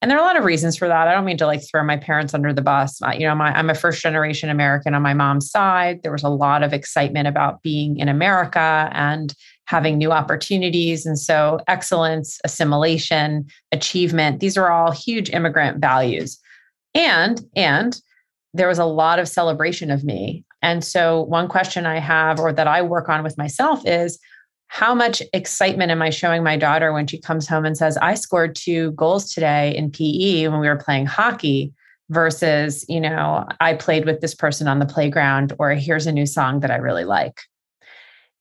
And 0.03 0.11
there 0.11 0.19
are 0.19 0.23
a 0.23 0.27
lot 0.27 0.37
of 0.37 0.45
reasons 0.45 0.77
for 0.77 0.89
that. 0.89 1.09
I 1.09 1.15
don't 1.15 1.25
mean 1.25 1.39
to 1.39 1.47
like 1.47 1.63
throw 1.69 1.83
my 1.83 1.97
parents 1.97 2.35
under 2.35 2.53
the 2.53 2.63
bus. 2.63 3.01
You 3.15 3.27
know, 3.27 3.35
my, 3.35 3.57
I'm 3.57 3.71
a 3.71 3.75
first 3.75 4.03
generation 4.03 4.51
American 4.51 4.95
on 4.95 5.03
my 5.03 5.15
mom's 5.15 5.51
side. 5.51 6.03
There 6.03 6.13
was 6.13 6.23
a 6.23 6.29
lot 6.29 6.63
of 6.63 6.73
excitement 6.73 7.27
about 7.27 7.63
being 7.63 7.99
in 7.99 8.09
America 8.09 8.91
and 8.93 9.35
having 9.65 9.97
new 9.97 10.13
opportunities. 10.13 11.07
And 11.07 11.19
so, 11.19 11.61
excellence, 11.67 12.39
assimilation, 12.45 13.47
achievement, 13.73 14.41
these 14.41 14.57
are 14.57 14.71
all 14.71 14.93
huge 14.93 15.31
immigrant 15.31 15.81
values. 15.81 16.39
And, 16.95 17.41
and, 17.57 18.01
there 18.57 18.69
was 18.69 18.79
a 18.79 18.85
lot 18.85 19.19
of 19.19 19.29
celebration 19.29 19.91
of 19.91 20.05
me. 20.05 20.45
And 20.63 20.85
so, 20.85 21.23
one 21.23 21.49
question 21.49 21.87
I 21.87 21.99
have 21.99 22.39
or 22.39 22.53
that 22.53 22.67
I 22.67 22.83
work 22.83 23.09
on 23.09 23.23
with 23.23 23.39
myself 23.39 23.87
is 23.87 24.19
how 24.69 24.95
much 24.95 25.23
excitement 25.33 25.91
am 25.91 26.03
I 26.03 26.11
showing 26.11 26.43
my 26.43 26.57
daughter 26.57 26.93
when 26.93 27.07
she 27.07 27.21
comes 27.21 27.49
home 27.49 27.65
and 27.65 27.77
says, 27.77 27.97
I 27.99 28.15
scored 28.15 28.57
two 28.57 28.93
goals 28.93 29.33
today 29.33 29.77
in 29.77 29.91
PE 29.91 30.49
when 30.49 30.61
we 30.61 30.69
were 30.69 30.77
playing 30.77 31.07
hockey? 31.07 31.73
Versus, 32.09 32.85
you 32.89 33.01
know, 33.01 33.45
I 33.61 33.75
played 33.75 34.07
with 34.07 34.21
this 34.21 34.33
person 34.33 34.69
on 34.69 34.79
the 34.79 34.87
playground, 34.87 35.53
or 35.59 35.71
here's 35.71 36.07
a 36.07 36.13
new 36.13 36.25
song 36.25 36.61
that 36.61 36.71
I 36.71 36.77
really 36.77 37.03
like. 37.03 37.41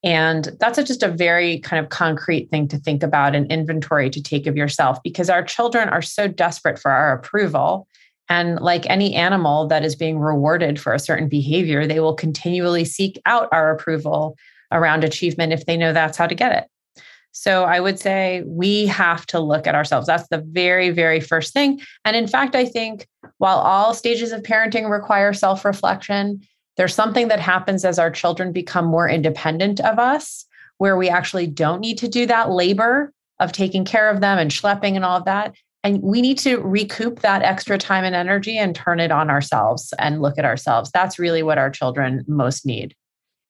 And 0.06 0.56
that's 0.60 0.78
a, 0.78 0.84
just 0.84 1.02
a 1.02 1.08
very 1.10 1.60
kind 1.60 1.84
of 1.84 1.90
concrete 1.90 2.52
thing 2.52 2.68
to 2.68 2.78
think 2.78 3.02
about 3.02 3.36
an 3.36 3.48
inventory 3.48 4.12
to 4.12 4.22
take 4.22 4.46
of 4.46 4.56
yourself 4.56 5.00
because 5.04 5.32
our 5.32 5.44
children 5.44 5.90
are 5.90 6.04
so 6.04 6.28
desperate 6.28 6.78
for 6.78 6.92
our 6.92 7.14
approval. 7.14 7.88
And 8.30 8.60
like 8.60 8.90
any 8.90 9.16
animal 9.16 9.68
that 9.68 9.86
is 9.86 9.96
being 9.96 10.20
rewarded 10.20 10.80
for 10.80 10.94
a 10.94 11.00
certain 11.00 11.30
behavior, 11.30 11.86
they 11.86 12.00
will 12.00 12.16
continually 12.16 12.86
seek 12.86 13.22
out 13.26 13.50
our 13.52 13.72
approval 13.72 14.36
around 14.72 15.04
achievement 15.04 15.54
if 15.54 15.66
they 15.66 15.78
know 15.78 15.94
that's 15.94 16.18
how 16.18 16.28
to 16.28 16.36
get 16.36 16.52
it. 16.52 16.70
So 17.38 17.66
I 17.66 17.82
would 17.82 18.00
say 18.00 18.44
we 18.46 18.86
have 18.88 19.26
to 19.28 19.42
look 19.42 19.68
at 19.68 19.76
ourselves. 19.76 20.08
That's 20.08 20.30
the 20.30 20.44
very, 20.52 20.90
very 20.90 21.20
first 21.20 21.52
thing. 21.54 21.82
And 22.06 22.16
in 22.16 22.28
fact, 22.28 22.56
I 22.56 22.66
think 22.66 23.08
while 23.40 23.58
all 23.58 23.94
stages 23.94 24.32
of 24.32 24.42
parenting 24.42 24.90
require 24.90 25.34
self 25.34 25.66
reflection, 25.66 26.42
there's 26.78 26.96
something 26.96 27.28
that 27.28 27.42
happens 27.42 27.84
as 27.84 28.00
our 28.00 28.10
children 28.10 28.54
become 28.54 28.86
more 28.86 29.10
independent 29.10 29.82
of 29.82 30.00
us, 30.00 30.46
where 30.78 30.96
we 30.96 31.10
actually 31.10 31.48
don't 31.48 31.82
need 31.82 31.98
to 32.00 32.08
do 32.08 32.26
that 32.26 32.52
labor 32.52 33.12
of 33.40 33.52
taking 33.52 33.84
care 33.84 34.10
of 34.10 34.22
them 34.22 34.38
and 34.38 34.50
schlepping 34.50 34.96
and 34.96 35.04
all 35.04 35.18
of 35.18 35.26
that. 35.26 35.56
And 35.86 36.02
we 36.02 36.20
need 36.20 36.40
to 36.40 36.58
recoup 36.58 37.20
that 37.20 37.44
extra 37.44 37.78
time 37.78 38.04
and 38.04 38.16
energy 38.16 38.58
and 38.58 38.76
turn 38.76 39.00
it 39.00 39.12
on 39.12 39.30
ourselves 39.30 39.94
and 40.00 40.20
look 40.20 40.40
at 40.40 40.44
ourselves. 40.44 40.90
That's 40.92 41.20
really 41.20 41.44
what 41.44 41.60
our 41.60 41.70
children 41.70 42.26
most 42.28 42.66
need. 42.66 42.96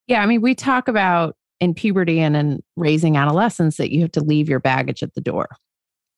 Yeah. 0.07 0.21
I 0.21 0.25
mean, 0.25 0.41
we 0.41 0.53
talk 0.53 0.89
about 0.89 1.37
in 1.61 1.73
puberty 1.73 2.19
and 2.19 2.35
in 2.35 2.61
raising 2.75 3.15
adolescents 3.15 3.77
that 3.77 3.93
you 3.93 4.01
have 4.01 4.11
to 4.11 4.21
leave 4.21 4.49
your 4.49 4.59
baggage 4.59 5.01
at 5.01 5.13
the 5.13 5.21
door. 5.21 5.47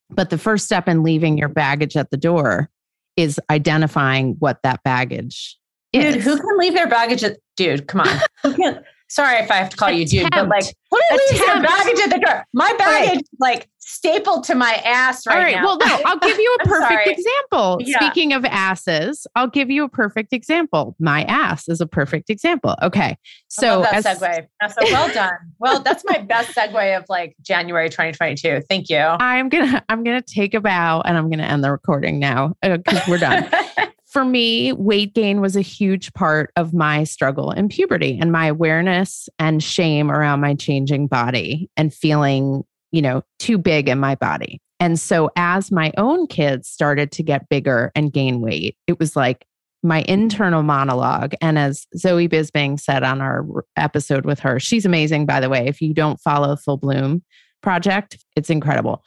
But 0.10 0.32
the 0.32 0.40
first 0.40 0.66
step 0.66 0.88
in 0.88 1.04
leaving 1.04 1.38
your 1.38 1.50
baggage 1.50 1.96
at 1.96 2.10
the 2.10 2.18
door 2.18 2.72
is 3.16 3.40
identifying 3.52 4.38
what 4.40 4.64
that 4.64 4.82
baggage 4.84 5.58
Dude, 5.94 6.16
who 6.16 6.36
can 6.36 6.58
leave 6.58 6.74
their 6.74 6.88
baggage 6.88 7.24
at 7.24 7.38
dude, 7.56 7.88
come 7.88 8.02
on. 8.02 8.20
who 8.44 8.54
can 8.56 8.84
sorry 9.08 9.38
if 9.38 9.50
I 9.50 9.56
have 9.56 9.70
to 9.70 9.78
call 9.78 9.92
you 9.92 10.06
dude, 10.06 10.30
but 10.32 10.50
like, 10.50 10.64
Attempt. 10.64 10.78
what 10.90 11.04
are 11.12 11.18
leaves 11.18 11.40
your 11.40 11.62
baggage 11.62 12.00
at 12.00 12.10
the 12.10 12.26
door? 12.26 12.46
My 12.54 12.74
baggage 12.78 13.22
is 13.22 13.30
like 13.40 13.70
stapled 13.88 14.44
to 14.44 14.54
my 14.54 14.74
ass 14.86 15.26
right, 15.26 15.36
All 15.36 15.42
right. 15.42 15.56
now. 15.56 15.64
Well, 15.64 15.78
no, 15.78 16.00
I'll 16.06 16.20
give 16.20 16.38
you 16.38 16.58
a 16.64 16.68
perfect 16.68 17.08
example. 17.08 17.80
Yeah. 17.80 18.00
Speaking 18.00 18.34
of 18.34 18.44
asses, 18.46 19.26
I'll 19.36 19.48
give 19.48 19.70
you 19.70 19.86
a 19.86 19.90
perfect 19.90 20.34
example. 20.34 20.96
My 21.00 21.24
ass 21.24 21.70
is 21.70 21.80
a 21.80 21.88
perfect 21.88 22.30
example. 22.30 22.76
Okay. 22.84 23.18
So, 23.48 23.80
love 23.80 23.94
as, 23.94 24.04
that 24.04 24.18
segue. 24.18 24.48
That's 24.60 24.76
so 24.76 24.82
well 24.92 25.14
done. 25.14 25.38
Well, 25.60 25.80
that's 25.82 26.04
my 26.06 26.20
best 26.20 26.54
segue 26.56 26.98
of 26.98 27.06
like 27.08 27.36
January 27.42 27.90
2022. 27.90 28.62
Thank 28.70 28.90
you. 28.90 28.98
I'm 29.20 29.50
gonna 29.50 29.84
I'm 29.90 30.04
gonna 30.04 30.22
take 30.22 30.54
a 30.54 30.60
bow 30.60 31.02
and 31.06 31.18
I'm 31.18 31.30
gonna 31.30 31.44
end 31.44 31.64
the 31.64 31.72
recording 31.72 32.20
now 32.20 32.56
uh, 32.62 32.78
because 32.78 33.08
we're 33.08 33.18
done. 33.20 33.50
For 34.08 34.24
me, 34.24 34.74
weight 34.74 35.14
gain 35.14 35.42
was 35.42 35.56
a 35.56 35.62
huge 35.62 36.14
part 36.14 36.52
of 36.56 36.74
my 36.74 37.04
struggle 37.04 37.52
in 37.52 37.68
puberty 37.68 38.18
and 38.20 38.32
my 38.32 38.48
awareness 38.48 39.28
and 39.38 39.62
shame 39.62 40.10
around 40.10 40.40
my 40.40 40.56
changing 40.56 41.08
body 41.08 41.70
and 41.76 41.94
feeling, 41.94 42.64
you 42.92 43.02
know, 43.02 43.24
too 43.40 43.58
big 43.58 43.90
in 43.90 44.00
my 44.00 44.16
body. 44.16 44.62
And 44.80 45.00
so 45.00 45.30
as 45.36 45.72
my 45.72 45.92
own 45.98 46.28
kids 46.28 46.70
started 46.70 47.12
to 47.14 47.24
get 47.24 47.50
bigger 47.50 47.92
and 47.96 48.14
gain 48.14 48.42
weight, 48.42 48.78
it 48.86 49.00
was 49.00 49.16
like 49.16 49.46
my 49.84 50.04
internal 50.08 50.64
monologue. 50.64 51.34
And 51.42 51.58
as 51.58 51.88
Zoe 51.96 52.28
Bisbing 52.28 52.80
said 52.80 53.04
on 53.04 53.22
our 53.22 53.46
episode 53.76 54.26
with 54.26 54.40
her, 54.40 54.60
she's 54.60 54.86
amazing, 54.86 55.26
by 55.26 55.40
the 55.40 55.50
way. 55.50 55.68
If 55.68 55.82
you 55.82 55.94
don't 55.94 56.20
follow 56.20 56.56
Full 56.56 56.78
Bloom 56.78 57.24
Project, 57.62 58.24
it's 58.36 58.50
incredible. 58.50 59.04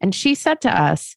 And 0.00 0.14
she 0.14 0.34
said 0.34 0.60
to 0.62 0.70
us, 0.70 1.16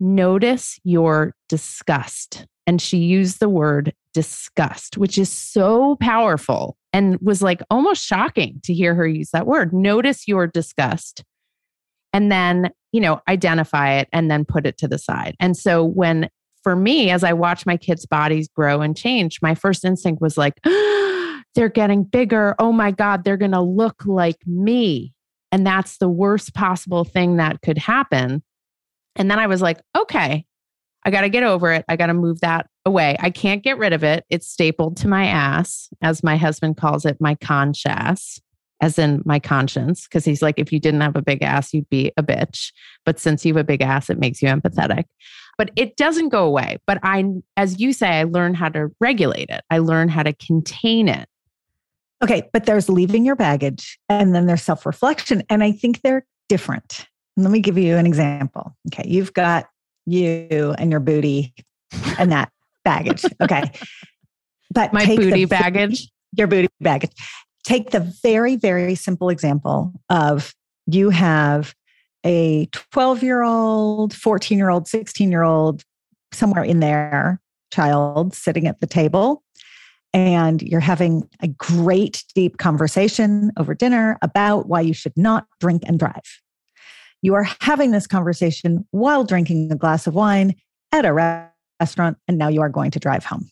notice 0.00 0.78
your 0.84 1.34
disgust. 1.48 2.46
And 2.66 2.80
she 2.80 2.98
used 2.98 3.40
the 3.40 3.48
word 3.48 3.92
disgust, 4.14 4.96
which 4.96 5.18
is 5.18 5.30
so 5.30 5.96
powerful 5.96 6.78
and 6.92 7.18
was 7.20 7.42
like 7.42 7.62
almost 7.70 8.04
shocking 8.04 8.60
to 8.64 8.72
hear 8.72 8.94
her 8.94 9.06
use 9.06 9.30
that 9.32 9.46
word. 9.46 9.72
Notice 9.74 10.26
your 10.26 10.46
disgust. 10.46 11.24
And 12.14 12.32
then, 12.32 12.70
you 12.92 13.00
know, 13.00 13.20
identify 13.28 13.94
it 13.94 14.08
and 14.12 14.30
then 14.30 14.46
put 14.46 14.64
it 14.64 14.78
to 14.78 14.88
the 14.88 14.98
side. 14.98 15.34
And 15.40 15.54
so 15.56 15.84
when 15.84 16.30
for 16.62 16.74
me, 16.74 17.10
as 17.10 17.22
I 17.22 17.34
watch 17.34 17.66
my 17.66 17.76
kids' 17.76 18.06
bodies 18.06 18.48
grow 18.48 18.80
and 18.80 18.96
change, 18.96 19.42
my 19.42 19.54
first 19.54 19.84
instinct 19.84 20.22
was 20.22 20.38
like, 20.38 20.54
they're 21.54 21.68
getting 21.68 22.04
bigger. 22.04 22.54
Oh 22.58 22.72
my 22.72 22.90
God, 22.90 23.22
they're 23.22 23.36
going 23.36 23.52
to 23.52 23.60
look 23.60 24.06
like 24.06 24.38
me. 24.46 25.12
And 25.52 25.66
that's 25.66 25.98
the 25.98 26.08
worst 26.08 26.54
possible 26.54 27.04
thing 27.04 27.36
that 27.36 27.60
could 27.62 27.78
happen. 27.78 28.42
And 29.16 29.30
then 29.30 29.38
I 29.38 29.46
was 29.46 29.60
like, 29.60 29.80
okay, 29.96 30.46
I 31.04 31.10
got 31.10 31.20
to 31.20 31.28
get 31.28 31.42
over 31.42 31.70
it. 31.72 31.84
I 31.88 31.96
got 31.96 32.06
to 32.06 32.14
move 32.14 32.40
that 32.40 32.66
away. 32.86 33.16
I 33.20 33.30
can't 33.30 33.62
get 33.62 33.78
rid 33.78 33.92
of 33.92 34.02
it. 34.02 34.24
It's 34.30 34.48
stapled 34.48 34.96
to 34.98 35.08
my 35.08 35.26
ass, 35.26 35.88
as 36.00 36.24
my 36.24 36.36
husband 36.36 36.76
calls 36.76 37.04
it, 37.04 37.18
my 37.20 37.34
conscience, 37.36 38.40
as 38.84 38.98
in 38.98 39.22
my 39.24 39.38
conscience. 39.38 40.06
Cause 40.06 40.24
he's 40.24 40.42
like, 40.42 40.58
if 40.58 40.72
you 40.72 40.78
didn't 40.78 41.00
have 41.00 41.16
a 41.16 41.22
big 41.22 41.42
ass, 41.42 41.72
you'd 41.72 41.88
be 41.88 42.12
a 42.16 42.22
bitch. 42.22 42.70
But 43.04 43.18
since 43.18 43.44
you 43.44 43.54
have 43.54 43.60
a 43.60 43.64
big 43.64 43.80
ass, 43.82 44.10
it 44.10 44.18
makes 44.18 44.42
you 44.42 44.48
empathetic. 44.48 45.04
But 45.56 45.70
it 45.76 45.96
doesn't 45.96 46.28
go 46.28 46.44
away. 46.44 46.78
But 46.86 46.98
I, 47.02 47.24
as 47.56 47.80
you 47.80 47.92
say, 47.92 48.08
I 48.08 48.24
learn 48.24 48.54
how 48.54 48.68
to 48.70 48.88
regulate 49.00 49.48
it, 49.50 49.62
I 49.70 49.78
learn 49.78 50.08
how 50.08 50.22
to 50.22 50.32
contain 50.34 51.08
it. 51.08 51.28
Okay, 52.22 52.48
but 52.52 52.64
there's 52.66 52.88
leaving 52.88 53.24
your 53.24 53.36
baggage 53.36 53.98
and 54.08 54.34
then 54.34 54.46
there's 54.46 54.62
self 54.62 54.84
reflection. 54.86 55.42
And 55.50 55.62
I 55.62 55.72
think 55.72 56.00
they're 56.02 56.24
different. 56.48 57.06
Let 57.36 57.50
me 57.50 57.60
give 57.60 57.76
you 57.78 57.96
an 57.96 58.06
example. 58.06 58.76
Okay, 58.92 59.08
you've 59.08 59.32
got 59.32 59.66
you 60.06 60.74
and 60.78 60.90
your 60.90 61.00
booty 61.00 61.54
and 62.18 62.30
that 62.32 62.50
baggage. 62.84 63.24
Okay. 63.40 63.70
But 64.70 64.92
My 64.92 65.04
take 65.04 65.20
the 65.20 65.30
booty 65.30 65.44
baggage. 65.60 66.08
your 66.32 66.48
booty 66.48 66.66
baggage. 66.80 67.12
Take 67.64 67.90
the 67.90 68.00
very, 68.22 68.56
very 68.56 68.94
simple 68.94 69.30
example 69.30 69.92
of 70.10 70.54
you 70.86 71.10
have 71.10 71.74
a 72.24 72.66
12 72.92 73.22
year 73.22 73.42
old, 73.42 74.14
14 74.14 74.58
year 74.58 74.70
old, 74.70 74.86
16 74.86 75.30
year 75.30 75.42
old, 75.42 75.82
somewhere 76.32 76.64
in 76.64 76.80
there, 76.80 77.40
child 77.72 78.34
sitting 78.34 78.66
at 78.66 78.80
the 78.80 78.86
table. 78.86 79.42
And 80.12 80.62
you're 80.62 80.80
having 80.80 81.28
a 81.40 81.48
great, 81.48 82.22
deep 82.34 82.58
conversation 82.58 83.50
over 83.56 83.74
dinner 83.74 84.16
about 84.22 84.68
why 84.68 84.80
you 84.80 84.94
should 84.94 85.16
not 85.16 85.46
drink 85.58 85.82
and 85.86 85.98
drive. 85.98 86.40
You 87.20 87.34
are 87.34 87.48
having 87.60 87.90
this 87.90 88.06
conversation 88.06 88.86
while 88.90 89.24
drinking 89.24 89.72
a 89.72 89.76
glass 89.76 90.06
of 90.06 90.14
wine 90.14 90.54
at 90.92 91.04
a 91.04 91.12
restaurant, 91.80 92.18
and 92.28 92.38
now 92.38 92.48
you 92.48 92.60
are 92.60 92.68
going 92.68 92.92
to 92.92 93.00
drive 93.00 93.24
home. 93.24 93.50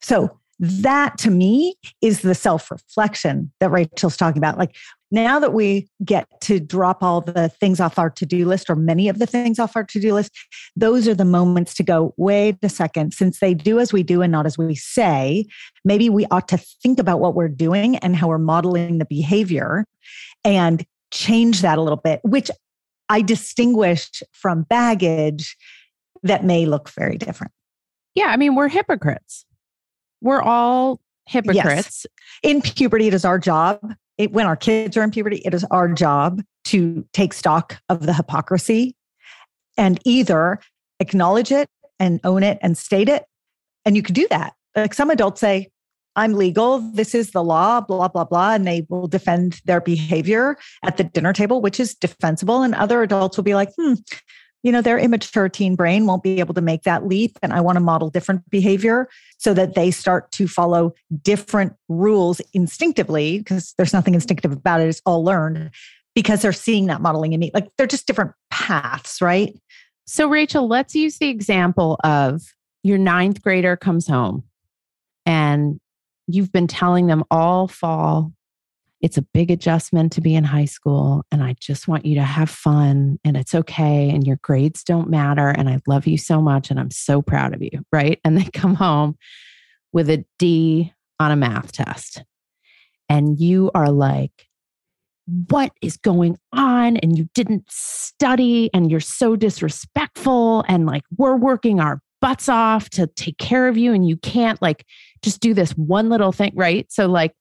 So, 0.00 0.38
that 0.60 1.18
to 1.18 1.30
me 1.30 1.74
is 2.02 2.22
the 2.22 2.34
self 2.34 2.70
reflection 2.70 3.52
that 3.60 3.70
Rachel's 3.70 4.16
talking 4.16 4.38
about. 4.38 4.58
Like 4.58 4.74
now 5.10 5.38
that 5.38 5.54
we 5.54 5.88
get 6.04 6.26
to 6.42 6.60
drop 6.60 7.02
all 7.02 7.20
the 7.20 7.48
things 7.48 7.80
off 7.80 7.98
our 7.98 8.10
to 8.10 8.26
do 8.26 8.44
list 8.46 8.68
or 8.68 8.74
many 8.74 9.08
of 9.08 9.18
the 9.18 9.26
things 9.26 9.58
off 9.58 9.76
our 9.76 9.84
to 9.84 10.00
do 10.00 10.12
list, 10.14 10.32
those 10.76 11.08
are 11.08 11.14
the 11.14 11.24
moments 11.24 11.74
to 11.74 11.82
go, 11.82 12.12
wait 12.16 12.56
a 12.62 12.68
second, 12.68 13.14
since 13.14 13.40
they 13.40 13.54
do 13.54 13.78
as 13.78 13.92
we 13.92 14.02
do 14.02 14.20
and 14.20 14.32
not 14.32 14.46
as 14.46 14.58
we 14.58 14.74
say, 14.74 15.46
maybe 15.84 16.10
we 16.10 16.26
ought 16.30 16.48
to 16.48 16.58
think 16.58 16.98
about 16.98 17.20
what 17.20 17.34
we're 17.34 17.48
doing 17.48 17.96
and 17.96 18.16
how 18.16 18.28
we're 18.28 18.38
modeling 18.38 18.98
the 18.98 19.06
behavior 19.06 19.84
and 20.44 20.84
change 21.10 21.62
that 21.62 21.78
a 21.78 21.82
little 21.82 21.96
bit, 21.96 22.20
which 22.22 22.50
I 23.08 23.22
distinguish 23.22 24.22
from 24.32 24.64
baggage 24.64 25.56
that 26.22 26.44
may 26.44 26.66
look 26.66 26.90
very 26.90 27.16
different. 27.16 27.52
Yeah. 28.14 28.26
I 28.26 28.36
mean, 28.36 28.54
we're 28.54 28.68
hypocrites. 28.68 29.46
We're 30.20 30.42
all 30.42 31.00
hypocrites. 31.26 32.06
in 32.42 32.62
puberty, 32.62 33.08
it 33.08 33.14
is 33.14 33.24
our 33.24 33.38
job. 33.38 33.94
It, 34.16 34.32
when 34.32 34.46
our 34.46 34.56
kids 34.56 34.96
are 34.96 35.02
in 35.02 35.10
puberty, 35.10 35.42
it 35.44 35.54
is 35.54 35.64
our 35.70 35.88
job 35.92 36.42
to 36.66 37.06
take 37.12 37.32
stock 37.32 37.80
of 37.88 38.04
the 38.04 38.12
hypocrisy 38.12 38.96
and 39.76 40.00
either 40.04 40.58
acknowledge 41.00 41.52
it 41.52 41.68
and 42.00 42.20
own 42.24 42.42
it 42.42 42.58
and 42.60 42.76
state 42.76 43.08
it. 43.08 43.24
And 43.84 43.96
you 43.96 44.02
could 44.02 44.14
do 44.14 44.26
that. 44.30 44.54
Like 44.74 44.94
some 44.94 45.10
adults 45.10 45.40
say, 45.40 45.68
I'm 46.16 46.34
legal. 46.34 46.80
This 46.80 47.14
is 47.14 47.30
the 47.30 47.44
law, 47.44 47.80
blah, 47.80 48.08
blah, 48.08 48.24
blah. 48.24 48.54
And 48.54 48.66
they 48.66 48.84
will 48.88 49.06
defend 49.06 49.60
their 49.66 49.80
behavior 49.80 50.56
at 50.82 50.96
the 50.96 51.04
dinner 51.04 51.32
table, 51.32 51.60
which 51.60 51.78
is 51.78 51.94
defensible. 51.94 52.62
And 52.62 52.74
other 52.74 53.02
adults 53.02 53.36
will 53.36 53.44
be 53.44 53.54
like, 53.54 53.70
hmm, 53.78 53.94
you 54.62 54.72
know, 54.72 54.82
their 54.82 54.98
immature 54.98 55.48
teen 55.48 55.76
brain 55.76 56.06
won't 56.06 56.22
be 56.22 56.40
able 56.40 56.54
to 56.54 56.60
make 56.60 56.82
that 56.82 57.06
leap. 57.06 57.38
And 57.42 57.52
I 57.52 57.60
want 57.60 57.76
to 57.76 57.80
model 57.80 58.10
different 58.10 58.48
behavior 58.50 59.08
so 59.38 59.54
that 59.54 59.74
they 59.74 59.90
start 59.90 60.32
to 60.32 60.48
follow 60.48 60.94
different 61.22 61.74
rules 61.88 62.40
instinctively, 62.52 63.38
because 63.38 63.74
there's 63.78 63.92
nothing 63.92 64.14
instinctive 64.14 64.52
about 64.52 64.80
it. 64.80 64.88
It's 64.88 65.02
all 65.06 65.22
learned 65.24 65.70
because 66.14 66.42
they're 66.42 66.52
seeing 66.52 66.86
that 66.86 67.00
modeling 67.00 67.32
in 67.32 67.40
me. 67.40 67.52
Like 67.54 67.68
they're 67.76 67.86
just 67.86 68.06
different 68.06 68.32
paths, 68.50 69.22
right? 69.22 69.56
So, 70.06 70.28
Rachel, 70.28 70.66
let's 70.66 70.94
use 70.94 71.18
the 71.18 71.28
example 71.28 71.98
of 72.02 72.42
your 72.82 72.98
ninth 72.98 73.42
grader 73.42 73.76
comes 73.76 74.06
home 74.08 74.42
and 75.26 75.78
you've 76.26 76.50
been 76.50 76.66
telling 76.66 77.06
them 77.06 77.22
all 77.30 77.68
fall, 77.68 78.32
it's 79.00 79.16
a 79.16 79.22
big 79.22 79.50
adjustment 79.50 80.12
to 80.12 80.20
be 80.20 80.34
in 80.34 80.44
high 80.44 80.64
school. 80.64 81.24
And 81.30 81.42
I 81.42 81.54
just 81.60 81.86
want 81.86 82.04
you 82.04 82.16
to 82.16 82.22
have 82.22 82.50
fun 82.50 83.18
and 83.24 83.36
it's 83.36 83.54
okay. 83.54 84.10
And 84.10 84.26
your 84.26 84.38
grades 84.42 84.82
don't 84.82 85.08
matter. 85.08 85.48
And 85.48 85.68
I 85.68 85.78
love 85.86 86.06
you 86.06 86.18
so 86.18 86.40
much. 86.40 86.70
And 86.70 86.80
I'm 86.80 86.90
so 86.90 87.22
proud 87.22 87.54
of 87.54 87.62
you. 87.62 87.84
Right. 87.92 88.20
And 88.24 88.36
they 88.36 88.44
come 88.52 88.74
home 88.74 89.16
with 89.92 90.10
a 90.10 90.24
D 90.38 90.92
on 91.20 91.30
a 91.30 91.36
math 91.36 91.72
test. 91.72 92.24
And 93.08 93.38
you 93.38 93.70
are 93.74 93.90
like, 93.90 94.48
what 95.48 95.72
is 95.82 95.96
going 95.98 96.38
on 96.52 96.96
and 96.96 97.16
you 97.16 97.28
didn't 97.34 97.64
study 97.68 98.70
and 98.72 98.90
you're 98.90 98.98
so 98.98 99.36
disrespectful 99.36 100.64
and 100.68 100.86
like 100.86 101.02
we're 101.18 101.36
working 101.36 101.80
our 101.80 102.00
butts 102.20 102.48
off 102.48 102.88
to 102.90 103.06
take 103.08 103.36
care 103.36 103.68
of 103.68 103.76
you 103.76 103.92
and 103.92 104.08
you 104.08 104.16
can't 104.16 104.60
like 104.62 104.86
just 105.22 105.40
do 105.40 105.52
this 105.52 105.72
one 105.72 106.08
little 106.08 106.32
thing 106.32 106.50
right 106.54 106.90
so 106.90 107.06
like 107.06 107.32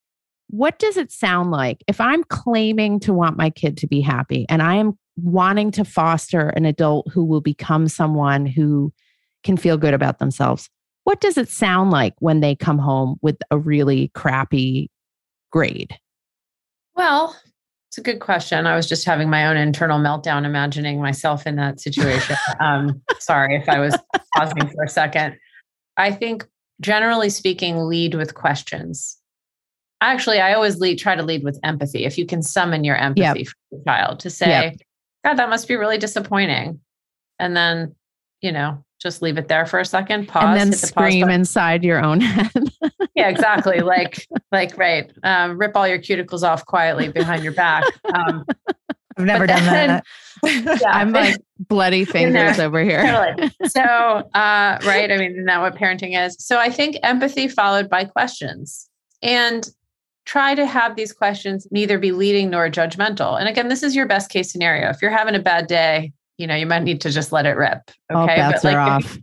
what 0.49 0.79
does 0.79 0.97
it 0.97 1.11
sound 1.11 1.51
like 1.51 1.83
if 1.87 1.99
i'm 1.99 2.23
claiming 2.25 2.99
to 2.99 3.13
want 3.13 3.37
my 3.37 3.49
kid 3.49 3.77
to 3.77 3.87
be 3.87 4.01
happy 4.01 4.45
and 4.49 4.61
i 4.61 4.75
am 4.75 4.97
wanting 5.17 5.71
to 5.71 5.83
foster 5.83 6.49
an 6.49 6.65
adult 6.65 7.07
who 7.11 7.23
will 7.25 7.41
become 7.41 7.87
someone 7.87 8.45
who 8.45 8.93
can 9.43 9.57
feel 9.57 9.77
good 9.77 9.93
about 9.93 10.19
themselves 10.19 10.69
what 11.03 11.21
does 11.21 11.37
it 11.37 11.49
sound 11.49 11.91
like 11.91 12.13
when 12.19 12.39
they 12.41 12.55
come 12.55 12.77
home 12.77 13.17
with 13.21 13.37
a 13.51 13.57
really 13.57 14.09
crappy 14.13 14.89
grade 15.51 15.97
Well, 16.95 17.35
it's 17.89 17.97
a 17.97 18.01
good 18.01 18.19
question. 18.19 18.67
I 18.67 18.75
was 18.75 18.87
just 18.87 19.05
having 19.05 19.29
my 19.29 19.47
own 19.47 19.57
internal 19.57 19.99
meltdown, 19.99 20.45
imagining 20.45 21.01
myself 21.01 21.47
in 21.47 21.55
that 21.55 21.79
situation. 21.79 22.35
um, 22.59 23.01
sorry 23.19 23.55
if 23.55 23.69
I 23.69 23.79
was 23.79 23.95
pausing 24.35 24.67
for 24.69 24.83
a 24.83 24.89
second. 24.89 25.37
I 25.95 26.11
think, 26.11 26.45
generally 26.81 27.29
speaking, 27.29 27.77
lead 27.77 28.13
with 28.13 28.33
questions. 28.33 29.17
Actually, 30.01 30.39
I 30.39 30.53
always 30.53 30.77
lead, 30.79 30.99
try 30.99 31.15
to 31.15 31.23
lead 31.23 31.43
with 31.43 31.59
empathy. 31.63 32.05
If 32.05 32.17
you 32.17 32.25
can 32.25 32.41
summon 32.41 32.83
your 32.83 32.95
empathy 32.95 33.39
Yep. 33.39 33.47
for 33.47 33.55
the 33.77 33.83
child 33.85 34.19
to 34.21 34.29
say, 34.29 34.47
Yep. 34.49 34.75
God, 35.25 35.33
that 35.37 35.49
must 35.49 35.67
be 35.67 35.75
really 35.75 35.97
disappointing. 35.97 36.79
And 37.39 37.55
then, 37.57 37.95
you 38.41 38.51
know, 38.51 38.83
just 39.01 39.21
leave 39.21 39.37
it 39.37 39.47
there 39.47 39.65
for 39.65 39.79
a 39.79 39.85
second, 39.85 40.27
pause, 40.27 40.43
and 40.43 40.59
then 40.59 40.69
the 40.71 40.77
scream 40.77 41.29
inside 41.29 41.83
your 41.83 42.03
own 42.03 42.19
head. 42.21 42.51
yeah, 43.15 43.27
exactly. 43.29 43.79
Like, 43.81 44.27
like, 44.51 44.77
right. 44.77 45.11
Um, 45.23 45.57
rip 45.57 45.75
all 45.75 45.87
your 45.87 45.99
cuticles 45.99 46.43
off 46.43 46.65
quietly 46.65 47.09
behind 47.09 47.43
your 47.43 47.53
back. 47.53 47.83
Um, 48.13 48.45
I've 49.17 49.25
never 49.25 49.47
done 49.47 49.63
then- 49.65 49.87
that. 49.89 50.03
yeah, 50.81 50.91
I'm 50.91 51.11
like 51.11 51.37
bloody 51.57 52.05
fingers 52.05 52.59
over 52.59 52.83
here. 52.83 53.01
totally. 53.03 53.51
So, 53.67 53.81
uh, 53.81 54.77
right. 54.85 55.11
I 55.11 55.17
mean, 55.17 55.31
isn't 55.31 55.45
that 55.45 55.59
what 55.61 55.75
parenting 55.75 56.15
is? 56.23 56.35
So 56.39 56.59
I 56.59 56.69
think 56.69 56.97
empathy 57.01 57.47
followed 57.47 57.89
by 57.89 58.05
questions 58.05 58.87
and 59.23 59.67
try 60.27 60.53
to 60.53 60.65
have 60.65 60.95
these 60.95 61.13
questions 61.13 61.65
neither 61.71 61.97
be 61.97 62.11
leading 62.11 62.49
nor 62.49 62.69
judgmental. 62.69 63.39
And 63.39 63.47
again, 63.47 63.69
this 63.69 63.81
is 63.81 63.95
your 63.95 64.05
best 64.05 64.29
case 64.29 64.51
scenario. 64.51 64.89
If 64.89 65.01
you're 65.01 65.09
having 65.09 65.35
a 65.35 65.39
bad 65.39 65.67
day, 65.67 66.11
you 66.37 66.45
know, 66.45 66.53
you 66.53 66.65
might 66.65 66.83
need 66.83 67.01
to 67.01 67.09
just 67.09 67.31
let 67.31 67.45
it 67.45 67.55
rip. 67.55 67.89
Okay. 68.13 68.35
bets 68.35 68.65
are 68.65 68.71
if 68.71 68.77
off. 68.77 69.17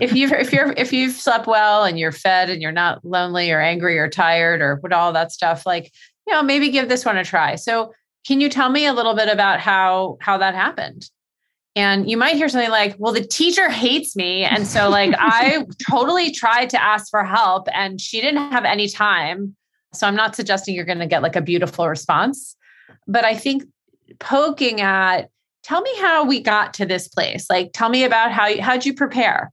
if 0.00 0.12
you've 0.12 0.30
if 0.30 0.52
you're 0.52 0.72
if 0.76 0.92
you've 0.92 1.14
slept 1.14 1.46
well 1.46 1.84
and 1.84 1.98
you're 1.98 2.12
fed 2.12 2.50
and 2.50 2.60
you're 2.60 2.70
not 2.70 3.02
lonely 3.04 3.50
or 3.50 3.60
angry 3.60 3.98
or 3.98 4.08
tired 4.08 4.60
or 4.60 4.76
what 4.76 4.92
all 4.92 5.12
that 5.12 5.32
stuff 5.32 5.66
like 5.66 5.90
you 6.26 6.32
know 6.32 6.42
maybe 6.42 6.70
give 6.70 6.88
this 6.88 7.04
one 7.04 7.16
a 7.16 7.24
try 7.24 7.56
so 7.56 7.92
can 8.26 8.40
you 8.40 8.48
tell 8.48 8.70
me 8.70 8.86
a 8.86 8.92
little 8.92 9.14
bit 9.14 9.28
about 9.28 9.58
how 9.58 10.16
how 10.20 10.38
that 10.38 10.54
happened 10.54 11.10
and 11.74 12.08
you 12.08 12.16
might 12.16 12.36
hear 12.36 12.48
something 12.48 12.70
like 12.70 12.94
well 12.98 13.12
the 13.12 13.26
teacher 13.26 13.68
hates 13.68 14.14
me 14.14 14.44
and 14.44 14.66
so 14.66 14.88
like 14.88 15.12
i 15.18 15.66
totally 15.90 16.30
tried 16.30 16.70
to 16.70 16.80
ask 16.80 17.10
for 17.10 17.24
help 17.24 17.66
and 17.72 18.00
she 18.00 18.20
didn't 18.20 18.52
have 18.52 18.64
any 18.64 18.88
time 18.88 19.56
so 19.94 20.06
i'm 20.06 20.16
not 20.16 20.34
suggesting 20.36 20.74
you're 20.74 20.84
going 20.84 20.98
to 20.98 21.06
get 21.06 21.22
like 21.22 21.36
a 21.36 21.40
beautiful 21.40 21.88
response 21.88 22.56
but 23.06 23.24
i 23.24 23.34
think 23.34 23.64
poking 24.18 24.80
at 24.80 25.28
tell 25.62 25.80
me 25.80 25.90
how 26.00 26.24
we 26.24 26.40
got 26.40 26.74
to 26.74 26.86
this 26.86 27.08
place. 27.08 27.46
Like 27.48 27.70
tell 27.72 27.88
me 27.88 28.04
about 28.04 28.32
how 28.32 28.46
you 28.46 28.62
how'd 28.62 28.84
you 28.84 28.94
prepare? 28.94 29.52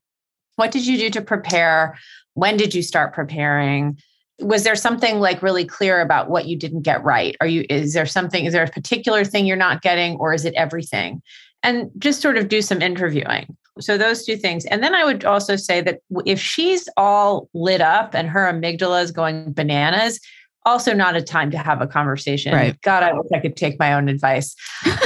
What 0.56 0.72
did 0.72 0.86
you 0.86 0.98
do 0.98 1.10
to 1.12 1.22
prepare? 1.22 1.98
When 2.34 2.58
did 2.58 2.74
you 2.74 2.82
start 2.82 3.14
preparing? 3.14 4.00
Was 4.40 4.64
there 4.64 4.76
something 4.76 5.20
like 5.20 5.44
really 5.44 5.66
clear 5.66 6.02
about 6.02 6.30
what 6.30 6.48
you 6.48 6.58
didn't 6.58 6.82
get 6.82 7.04
right? 7.04 7.36
Are 7.42 7.48
you 7.48 7.66
is 7.70 7.94
there 7.94 8.06
something 8.06 8.46
is 8.46 8.54
there 8.54 8.64
a 8.64 8.70
particular 8.70 9.24
thing 9.24 9.46
you're 9.46 9.58
not 9.58 9.82
getting 9.82 10.16
or 10.18 10.34
is 10.34 10.46
it 10.46 10.54
everything? 10.56 11.22
And 11.62 11.92
just 11.98 12.22
sort 12.22 12.38
of 12.38 12.48
do 12.48 12.62
some 12.62 12.82
interviewing 12.82 13.56
so 13.80 13.98
those 13.98 14.26
two 14.26 14.36
things. 14.36 14.66
And 14.66 14.84
then 14.84 14.94
i 14.96 15.04
would 15.04 15.26
also 15.26 15.56
say 15.56 15.82
that 15.82 16.00
if 16.26 16.40
she's 16.40 16.88
all 16.98 17.50
lit 17.54 17.82
up 17.82 18.14
and 18.14 18.30
her 18.30 18.52
amygdala 18.52 19.04
is 19.04 19.12
going 19.12 19.54
bananas 19.54 20.20
also 20.66 20.94
not 20.94 21.16
a 21.16 21.22
time 21.22 21.50
to 21.52 21.58
have 21.58 21.82
a 21.82 21.88
conversation. 21.88 22.54
Right. 22.54 22.80
god 22.82 23.04
i 23.04 23.14
wish 23.14 23.28
i 23.34 23.40
could 23.40 23.56
take 23.56 23.80
my 23.80 23.94
own 23.94 24.10
advice. 24.10 24.56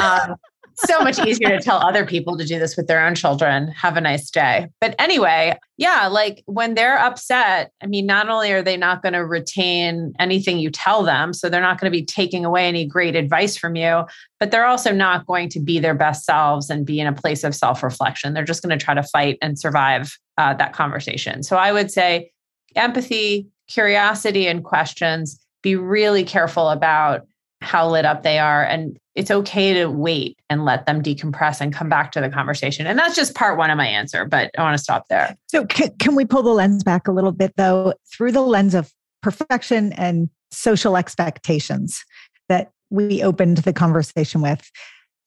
Um, 0.02 0.36
so 0.76 1.00
much 1.02 1.20
easier 1.26 1.50
to 1.50 1.60
tell 1.60 1.78
other 1.78 2.06
people 2.06 2.38
to 2.38 2.46
do 2.46 2.60
this 2.60 2.76
with 2.76 2.88
their 2.88 3.06
own 3.06 3.16
children. 3.16 3.68
Have 3.70 3.98
a 3.98 4.02
nice 4.02 4.30
day. 4.30 4.68
But 4.82 4.96
anyway, 5.00 5.58
yeah, 5.78 6.08
like 6.08 6.44
when 6.46 6.76
they're 6.76 6.98
upset, 6.98 7.72
I 7.82 7.88
mean, 7.88 8.06
not 8.06 8.30
only 8.30 8.52
are 8.52 8.62
they 8.62 8.78
not 8.78 9.02
going 9.02 9.14
to 9.14 9.26
retain 9.26 10.14
anything 10.20 10.60
you 10.60 10.70
tell 10.70 11.04
them, 11.04 11.34
so 11.34 11.50
they're 11.50 11.62
not 11.62 11.80
going 11.80 11.92
to 11.92 11.98
be 11.98 12.06
taking 12.06 12.46
away 12.46 12.68
any 12.68 12.86
great 12.86 13.16
advice 13.16 13.58
from 13.58 13.76
you, 13.76 14.04
but 14.40 14.52
they're 14.52 14.66
also 14.66 14.92
not 14.92 15.26
going 15.26 15.50
to 15.50 15.60
be 15.60 15.80
their 15.80 15.96
best 15.96 16.26
selves 16.26 16.70
and 16.70 16.86
be 16.86 17.00
in 17.00 17.08
a 17.08 17.14
place 17.14 17.44
of 17.44 17.56
self 17.56 17.84
reflection. 17.84 18.34
They're 18.34 18.44
just 18.44 18.64
going 18.64 18.78
to 18.78 18.84
try 18.84 18.94
to 18.94 19.04
fight 19.04 19.38
and 19.42 19.60
survive 19.60 20.18
uh, 20.38 20.54
that 20.56 20.74
conversation. 20.74 21.44
So 21.44 21.58
I 21.58 21.72
would 21.72 21.92
say 21.92 22.32
empathy, 22.76 23.48
curiosity, 23.68 24.48
and 24.48 24.64
questions. 24.64 25.40
Be 25.62 25.76
really 25.76 26.24
careful 26.24 26.70
about 26.70 27.26
how 27.62 27.90
lit 27.90 28.06
up 28.06 28.24
they 28.24 28.40
are 28.40 28.64
and 28.64 28.98
it's 29.15 29.30
okay 29.30 29.73
to 29.73 29.88
wait 29.88 30.38
and 30.49 30.65
let 30.65 30.86
them 30.86 31.02
decompress 31.04 31.62
and 31.62 31.71
come 31.73 31.89
back 31.89 32.12
to 32.12 32.21
the 32.21 32.30
conversation 32.30 32.88
and 32.88 32.97
that's 32.97 33.15
just 33.15 33.36
part 33.36 33.58
one 33.58 33.69
of 33.69 33.78
my 33.78 33.88
answer 33.88 34.26
but 34.26 34.49
i 34.58 34.62
want 34.62 34.78
to 34.78 34.84
stop 34.84 35.08
there 35.10 35.36
So, 35.54 35.65
can, 35.65 35.91
can 35.99 36.15
we 36.15 36.26
pull 36.26 36.41
the 36.41 36.49
lens 36.49 36.84
back 36.84 37.08
a 37.08 37.12
little 37.12 37.32
bit, 37.32 37.54
though, 37.58 37.93
through 38.12 38.32
the 38.32 38.41
lens 38.41 38.73
of 38.73 38.91
perfection 39.21 39.93
and 39.93 40.30
social 40.52 40.97
expectations 40.97 42.04
that 42.49 42.71
we 42.89 43.21
opened 43.21 43.58
the 43.58 43.71
conversation 43.71 44.41
with? 44.41 44.67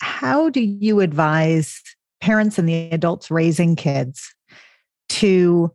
How 0.01 0.51
do 0.51 0.61
you 0.61 0.99
advise 0.99 1.81
parents 2.21 2.59
and 2.59 2.69
the 2.69 2.91
adults 2.91 3.31
raising 3.31 3.77
kids 3.77 4.35
to 5.11 5.73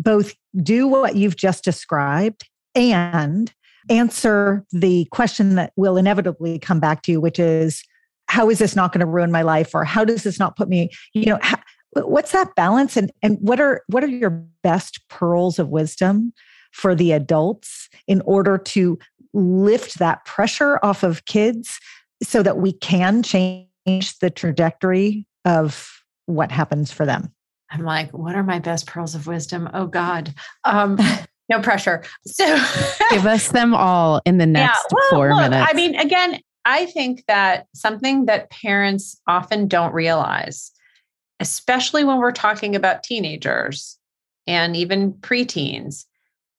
both 0.00 0.34
do 0.56 0.88
what 0.88 1.14
you've 1.14 1.36
just 1.36 1.62
described 1.62 2.48
and 2.74 3.52
answer 3.88 4.64
the 4.72 5.06
question 5.12 5.54
that 5.56 5.72
will 5.76 5.96
inevitably 5.96 6.58
come 6.58 6.80
back 6.80 7.02
to 7.02 7.12
you, 7.12 7.20
which 7.20 7.38
is, 7.38 7.82
how 8.28 8.48
is 8.48 8.58
this 8.58 8.76
not 8.76 8.92
going 8.92 9.00
to 9.00 9.06
ruin 9.06 9.32
my 9.32 9.42
life? 9.42 9.74
Or 9.74 9.84
how 9.84 10.04
does 10.04 10.22
this 10.22 10.38
not 10.38 10.56
put 10.56 10.68
me, 10.68 10.90
you 11.14 11.26
know, 11.26 11.38
how, 11.42 11.58
what's 11.92 12.32
that 12.32 12.54
balance? 12.54 12.96
And 12.96 13.10
and 13.22 13.38
what 13.40 13.60
are 13.60 13.82
what 13.88 14.04
are 14.04 14.08
your 14.08 14.30
best 14.62 15.00
pearls 15.08 15.58
of 15.58 15.68
wisdom 15.68 16.32
for 16.72 16.94
the 16.94 17.12
adults 17.12 17.88
in 18.06 18.20
order 18.22 18.56
to 18.56 18.98
lift 19.32 19.98
that 19.98 20.24
pressure 20.24 20.78
off 20.82 21.02
of 21.02 21.24
kids 21.24 21.78
so 22.22 22.42
that 22.42 22.58
we 22.58 22.72
can 22.72 23.22
change 23.22 24.18
the 24.20 24.30
trajectory 24.30 25.26
of 25.44 25.90
what 26.26 26.52
happens 26.52 26.92
for 26.92 27.04
them? 27.04 27.32
I'm 27.70 27.84
like 27.84 28.12
what 28.12 28.34
are 28.34 28.42
my 28.42 28.58
best 28.58 28.86
pearls 28.86 29.14
of 29.14 29.26
wisdom? 29.26 29.68
Oh 29.74 29.86
god. 29.86 30.34
Um 30.64 30.98
no 31.50 31.60
pressure 31.60 32.02
so 32.24 32.46
Give 33.10 33.26
us 33.26 33.48
them 33.48 33.74
all 33.74 34.22
in 34.24 34.38
the 34.38 34.46
next 34.46 34.86
well, 34.92 35.10
four 35.10 35.34
look, 35.34 35.50
minutes. 35.50 35.68
I 35.70 35.74
mean, 35.74 35.96
again, 35.96 36.40
I 36.64 36.86
think 36.86 37.24
that 37.26 37.66
something 37.74 38.26
that 38.26 38.50
parents 38.50 39.20
often 39.26 39.66
don't 39.66 39.92
realize, 39.92 40.70
especially 41.40 42.04
when 42.04 42.18
we're 42.18 42.32
talking 42.32 42.76
about 42.76 43.02
teenagers 43.02 43.98
and 44.46 44.76
even 44.76 45.12
preteens, 45.14 46.04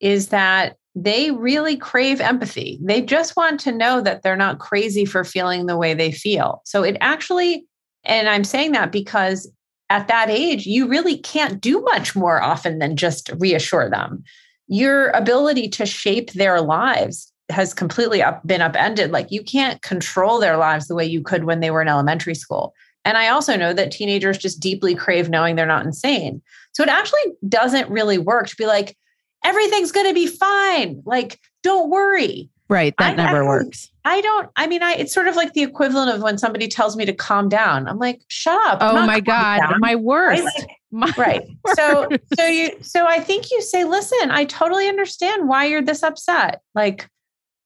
is 0.02 0.30
that 0.30 0.76
they 0.94 1.32
really 1.32 1.78
crave 1.78 2.20
empathy. 2.20 2.80
They 2.82 3.02
just 3.02 3.38
want 3.38 3.60
to 3.62 3.72
know 3.72 4.02
that 4.02 4.24
they're 4.24 4.36
not 4.36 4.60
crazy 4.60 5.06
for 5.06 5.24
feeling 5.24 5.66
the 5.66 5.78
way 5.78 5.94
they 5.94 6.12
feel. 6.12 6.62
So 6.66 6.84
it 6.84 6.98
actually, 7.00 7.66
and 8.04 8.28
I'm 8.28 8.44
saying 8.44 8.74
that 8.74 8.92
because 8.92 9.50
at 9.90 10.10
that 10.10 10.30
age, 10.30 10.66
you 10.66 10.88
really 10.88 11.18
can't 11.18 11.62
do 11.62 11.82
much 11.82 12.16
more 12.16 12.42
often 12.42 12.80
than 12.80 12.98
just 12.98 13.30
reassure 13.38 13.90
them. 13.90 14.24
Your 14.68 15.10
ability 15.10 15.68
to 15.70 15.86
shape 15.86 16.32
their 16.34 16.62
lives 16.62 17.32
has 17.50 17.74
completely 17.74 18.22
up, 18.22 18.46
been 18.46 18.62
upended. 18.62 19.12
Like 19.12 19.32
you 19.32 19.44
can't 19.44 19.82
control 19.82 20.40
their 20.40 20.58
lives 20.58 20.88
the 20.88 20.96
way 20.96 21.06
you 21.06 21.22
could 21.22 21.44
when 21.44 21.60
they 21.60 21.72
were 21.72 21.82
in 21.82 21.88
elementary 21.88 22.36
school. 22.36 22.74
And 23.04 23.18
I 23.18 23.30
also 23.30 23.58
know 23.58 23.74
that 23.74 23.92
teenagers 23.92 24.38
just 24.38 24.60
deeply 24.60 24.96
crave 24.96 25.30
knowing 25.30 25.56
they're 25.56 25.66
not 25.66 25.86
insane. 25.86 26.42
So 26.74 26.84
it 26.84 26.90
actually 26.90 27.34
doesn't 27.48 27.90
really 27.90 28.18
work 28.18 28.48
to 28.48 28.56
be 28.56 28.66
like, 28.66 28.96
everything's 29.44 29.92
going 29.92 30.08
to 30.08 30.14
be 30.14 30.28
fine. 30.28 31.02
Like, 31.06 31.40
don't 31.64 31.90
worry. 31.90 32.50
Right. 32.72 32.96
That 32.98 33.12
I 33.12 33.16
never 33.16 33.38
actually- 33.38 33.48
works. 33.48 33.88
I 34.04 34.20
don't, 34.22 34.50
I 34.56 34.66
mean, 34.66 34.82
I, 34.82 34.94
it's 34.94 35.14
sort 35.14 35.28
of 35.28 35.36
like 35.36 35.54
the 35.54 35.62
equivalent 35.62 36.10
of 36.10 36.24
when 36.24 36.40
somebody 36.40 36.68
tells 36.68 36.98
me 36.98 37.06
to 37.06 37.14
calm 37.14 37.50
down. 37.50 37.88
I'm 37.88 38.00
like, 38.00 38.20
shut 38.30 38.60
up. 38.66 38.80
Oh 38.82 39.06
my 39.06 39.20
God. 39.20 39.60
down. 39.60 39.80
My 39.80 39.96
worst. 39.96 40.42
Right? 40.44 40.68
My 40.94 41.14
right 41.18 41.48
so 41.76 42.10
so 42.38 42.46
you 42.46 42.72
so 42.82 43.08
i 43.08 43.18
think 43.18 43.50
you 43.50 43.62
say 43.62 43.86
listen 43.86 44.30
i 44.30 44.44
totally 44.44 44.90
understand 44.90 45.48
why 45.48 45.64
you're 45.64 45.82
this 45.82 46.04
upset 46.04 46.60
like 46.76 47.08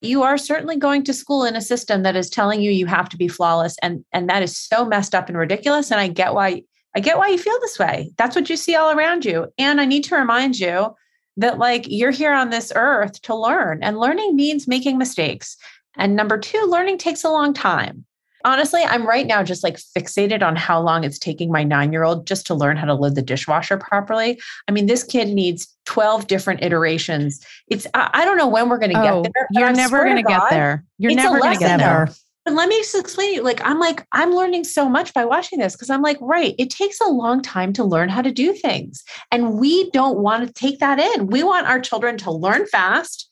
you 0.02 0.22
are 0.22 0.38
certainly 0.38 0.76
going 0.76 1.04
to 1.06 1.12
school 1.12 1.44
in 1.44 1.56
a 1.56 1.62
system 1.62 2.04
that 2.04 2.16
is 2.16 2.30
telling 2.30 2.62
you 2.62 2.70
you 2.70 2.86
have 2.86 3.10
to 3.10 3.18
be 3.18 3.28
flawless 3.28 3.78
and 3.82 4.06
and 4.12 4.30
that 4.30 4.44
is 4.44 4.56
so 4.56 4.86
messed 4.86 5.16
up 5.16 5.28
and 5.28 5.40
ridiculous 5.40 5.90
and 5.90 6.00
i 6.00 6.08
get 6.08 6.36
why 6.36 6.62
i 6.96 7.00
get 7.00 7.18
why 7.18 7.28
you 7.28 7.40
feel 7.40 7.60
this 7.62 7.80
way 7.80 8.12
that's 8.16 8.36
what 8.36 8.48
you 8.48 8.56
see 8.56 8.76
all 8.76 8.92
around 8.92 9.26
you 9.26 9.48
and 9.58 9.82
i 9.82 9.86
need 9.86 10.04
to 10.04 10.16
remind 10.16 10.60
you 10.60 10.94
that 11.38 11.58
like 11.58 11.86
you're 11.88 12.12
here 12.12 12.34
on 12.34 12.50
this 12.50 12.72
earth 12.76 13.22
to 13.24 13.36
learn 13.36 13.84
and 13.84 14.00
learning 14.00 14.36
means 14.36 14.68
making 14.68 14.98
mistakes 14.98 15.58
and 15.98 16.16
number 16.16 16.38
two 16.38 16.66
learning 16.70 16.98
takes 16.98 17.24
a 17.24 17.30
long 17.30 17.54
time 17.54 18.06
honestly, 18.46 18.84
I'm 18.84 19.06
right 19.06 19.26
now 19.26 19.44
just 19.44 19.64
like 19.64 19.78
fixated 19.78 20.42
on 20.42 20.56
how 20.56 20.80
long 20.80 21.04
it's 21.04 21.20
taking 21.20 21.52
my 21.52 21.64
nine 21.64 21.92
year 21.92 22.04
old 22.04 22.28
just 22.28 22.46
to 22.48 22.54
learn 22.54 22.78
how 22.78 22.86
to 22.86 22.94
load 22.94 23.16
the 23.16 23.22
dishwasher 23.22 23.78
properly. 23.78 24.40
I 24.68 24.72
mean, 24.72 24.86
this 24.86 25.04
kid 25.04 25.30
needs 25.30 25.68
12 25.86 26.28
different 26.28 26.64
iterations. 26.64 27.46
It's, 27.68 27.88
I, 27.94 28.10
I 28.14 28.26
don't 28.26 28.38
know 28.38 28.48
when 28.48 28.70
we're 28.70 28.78
going 28.78 28.94
to 28.94 29.00
oh, 29.00 29.24
get 29.24 29.32
there. 29.34 29.48
you're 29.52 29.68
I 29.68 29.74
never 29.74 30.04
going 30.04 30.18
to 30.18 30.24
get 30.24 30.42
there. 30.50 30.86
You're 30.98 31.16
never 31.16 31.40
going 31.40 31.54
to 31.54 31.60
get 31.60 31.80
there. 31.80 32.10
But 32.46 32.54
let 32.54 32.70
me 32.70 32.78
just 32.78 32.96
explain 32.96 33.32
to 33.32 33.36
you. 33.38 33.44
Like, 33.44 33.60
I'm 33.66 33.80
like, 33.80 34.06
I'm 34.12 34.32
learning 34.32 34.66
so 34.66 34.88
much 34.88 35.14
by 35.16 35.26
watching 35.26 35.60
this 35.60 35.76
because 35.76 35.90
I'm 35.90 36.04
like, 36.04 36.18
right, 36.22 36.54
it 36.60 36.70
takes 36.70 37.02
a 37.02 37.10
long 37.10 37.42
time 37.42 37.74
to 37.74 37.84
learn 37.84 38.08
how 38.08 38.22
to 38.22 38.32
do 38.32 38.54
things. 38.54 39.04
And 39.32 39.60
we 39.60 39.90
don't 39.90 40.20
want 40.20 40.46
to 40.46 40.54
take 40.54 40.80
that 40.80 41.00
in. 41.00 41.28
We 41.28 41.44
want 41.44 41.68
our 41.68 41.80
children 41.80 42.18
to 42.20 42.32
learn 42.32 42.68
fast 42.68 43.28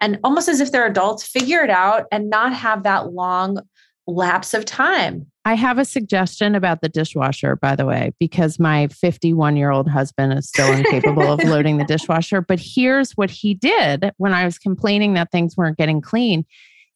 and 0.00 0.18
almost 0.22 0.48
as 0.48 0.60
if 0.60 0.70
they're 0.70 0.86
adults, 0.86 1.26
figure 1.26 1.64
it 1.64 1.70
out 1.70 2.04
and 2.12 2.30
not 2.30 2.52
have 2.52 2.82
that 2.82 3.12
long 3.12 3.58
lapse 4.06 4.54
of 4.54 4.64
time. 4.64 5.26
I 5.44 5.54
have 5.54 5.78
a 5.78 5.84
suggestion 5.84 6.54
about 6.54 6.82
the 6.82 6.90
dishwasher, 6.90 7.56
by 7.56 7.74
the 7.74 7.86
way, 7.86 8.12
because 8.20 8.58
my 8.58 8.88
51 8.88 9.56
year 9.56 9.70
old 9.70 9.88
husband 9.88 10.34
is 10.34 10.46
still 10.46 10.70
incapable 10.72 11.32
of 11.32 11.42
loading 11.44 11.78
the 11.78 11.84
dishwasher. 11.88 12.42
But 12.42 12.60
here's 12.60 13.12
what 13.12 13.30
he 13.30 13.54
did 13.54 14.12
when 14.18 14.34
I 14.34 14.44
was 14.44 14.58
complaining 14.58 15.14
that 15.14 15.30
things 15.32 15.56
weren't 15.56 15.78
getting 15.78 16.02
clean. 16.02 16.44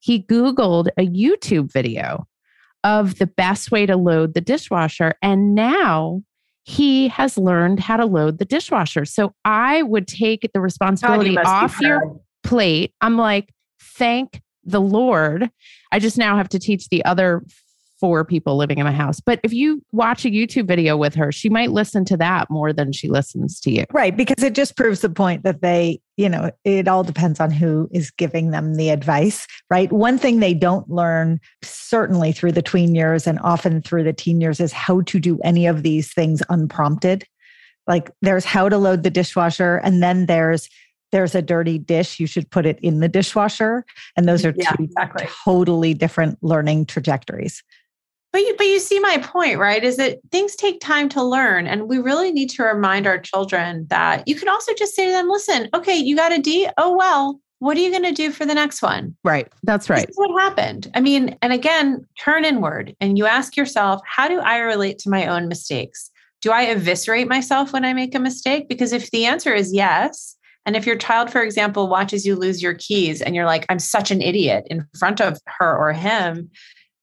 He 0.03 0.25
Googled 0.25 0.89
a 0.99 1.07
YouTube 1.07 1.73
video 1.73 2.27
of 2.83 3.19
the 3.19 3.27
best 3.27 3.71
way 3.71 3.87
to 3.87 3.97
load 3.97 4.35
the 4.35 4.41
dishwasher. 4.41 5.15
And 5.23 5.55
now 5.55 6.23
he 6.65 7.07
has 7.09 7.39
learned 7.39 7.79
how 7.79 7.97
to 7.97 8.05
load 8.05 8.39
the 8.39 8.45
dishwasher. 8.45 9.05
So 9.05 9.33
I 9.45 9.83
would 9.83 10.09
take 10.09 10.51
the 10.53 10.61
responsibility 10.61 11.39
off 11.39 11.81
your 11.81 12.21
plate. 12.43 12.93
I'm 13.01 13.17
like, 13.17 13.51
thank 13.81 14.43
the 14.65 14.81
Lord. 14.81 15.49
I 15.93 16.01
just 16.01 16.19
now 16.19 16.37
have 16.37 16.49
to 16.49 16.59
teach 16.59 16.89
the 16.89 17.05
other 17.05 17.45
four 18.03 18.25
people 18.25 18.57
living 18.57 18.79
in 18.79 18.85
my 18.85 18.91
house. 18.91 19.21
But 19.21 19.39
if 19.45 19.53
you 19.53 19.81
watch 19.93 20.25
a 20.25 20.29
YouTube 20.29 20.67
video 20.67 20.97
with 20.97 21.15
her, 21.15 21.31
she 21.31 21.49
might 21.49 21.71
listen 21.71 22.05
to 22.07 22.17
that 22.17 22.51
more 22.51 22.73
than 22.73 22.91
she 22.91 23.07
listens 23.07 23.61
to 23.61 23.71
you. 23.71 23.85
Right. 23.93 24.17
Because 24.17 24.43
it 24.43 24.57
just 24.57 24.77
proves 24.77 25.03
the 25.03 25.09
point 25.09 25.45
that 25.45 25.63
they, 25.63 26.01
you 26.17 26.29
know, 26.29 26.51
it 26.65 26.89
all 26.89 27.05
depends 27.05 27.39
on 27.39 27.53
who 27.53 27.89
is 27.93 28.11
giving 28.11 28.51
them 28.51 28.75
the 28.75 28.91
advice, 28.91 29.47
right? 29.71 29.93
One 29.93 30.19
thing 30.19 30.41
they 30.41 30.53
don't 30.53 30.91
learn, 30.91 31.39
certainly 31.63 32.33
through 32.33 32.53
the 32.53 32.61
tween 32.61 32.97
years 32.97 33.29
and 33.29 33.39
often 33.39 33.81
through 33.81 34.03
the 34.03 34.13
teen 34.13 34.41
years, 34.41 34.59
is 34.59 34.73
how 34.73 35.03
to 35.03 35.21
do 35.21 35.39
any 35.45 35.67
of 35.67 35.85
these 35.85 36.13
things 36.13 36.43
unprompted. 36.49 37.25
Like 37.87 38.11
there's 38.21 38.45
how 38.45 38.69
to 38.69 38.79
load 38.79 39.05
the 39.05 39.11
dishwasher, 39.11 39.77
and 39.77 40.03
then 40.03 40.27
there's 40.27 40.69
there's 41.13 41.35
a 41.35 41.43
dirty 41.43 41.79
dish, 41.79 42.19
you 42.19 42.27
should 42.27 42.51
put 42.51 42.67
it 42.67 42.81
in 42.81 43.01
the 43.01 43.09
dishwasher. 43.09 43.85
And 44.17 44.27
those 44.27 44.45
are 44.45 44.55
yeah, 44.57 44.73
two 44.73 44.85
exactly. 44.85 45.29
totally 45.45 45.95
different 45.95 46.39
learning 46.43 46.87
trajectories. 46.87 47.63
But 48.33 48.41
you, 48.41 48.55
but 48.57 48.67
you 48.67 48.79
see 48.79 48.99
my 48.99 49.19
point, 49.19 49.59
right? 49.59 49.85
Is 49.85 49.99
that 49.99 50.21
things 50.31 50.57
take 50.57 50.81
time 50.81 51.09
to 51.11 51.23
learn. 51.23 51.67
And 51.67 51.89
we 51.89 51.99
really 51.99 52.33
need 52.33 52.49
to 52.51 52.63
remind 52.63 53.07
our 53.07 53.19
children 53.19 53.87
that 53.91 54.27
you 54.27 54.35
can 54.35 54.49
also 54.49 54.73
just 54.75 54.95
say 54.95 55.07
to 55.07 55.13
them, 55.13 55.29
listen, 55.29 55.69
okay, 55.75 55.97
you 55.97 56.17
got 56.17 56.33
a 56.33 56.39
D. 56.39 56.69
Oh, 56.79 56.97
well, 56.97 57.39
what 57.59 57.77
are 57.77 57.81
you 57.81 57.91
going 57.91 58.03
to 58.03 58.13
do 58.13 58.33
for 58.33 58.45
the 58.45 58.55
next 58.55 58.83
one? 58.83 59.15
Right. 59.23 59.47
That's 59.63 59.89
right. 59.89 60.09
what 60.15 60.43
happened. 60.43 60.91
I 60.95 61.01
mean, 61.01 61.37
and 61.43 61.53
again, 61.53 62.05
turn 62.19 62.45
inward 62.45 62.97
and 63.01 63.17
you 63.17 63.27
ask 63.27 63.57
yourself, 63.57 64.01
how 64.05 64.27
do 64.27 64.41
I 64.41 64.59
relate 64.59 64.99
to 65.01 65.11
my 65.11 65.27
own 65.27 65.47
mistakes? 65.47 66.11
Do 66.41 66.51
I 66.51 66.63
eviscerate 66.63 67.29
myself 67.29 67.73
when 67.73 67.85
I 67.85 67.93
make 67.93 68.17
a 68.17 68.19
mistake? 68.19 68.69
Because 68.69 68.93
if 68.93 69.13
the 69.13 69.27
answer 69.27 69.55
is 69.55 69.73
yes, 69.73 70.37
and 70.67 70.75
if 70.75 70.87
your 70.87 70.97
child, 70.97 71.31
for 71.31 71.43
example, 71.43 71.89
watches 71.89 72.27
you 72.27 72.35
lose 72.35 72.63
your 72.63 72.75
keys 72.75 73.23
and 73.23 73.35
you're 73.35 73.47
like, 73.47 73.67
I'm 73.69 73.79
such 73.79 74.11
an 74.11 74.23
idiot 74.23 74.67
in 74.69 74.87
front 74.99 75.21
of 75.21 75.39
her 75.47 75.77
or 75.77 75.93
him, 75.93 76.51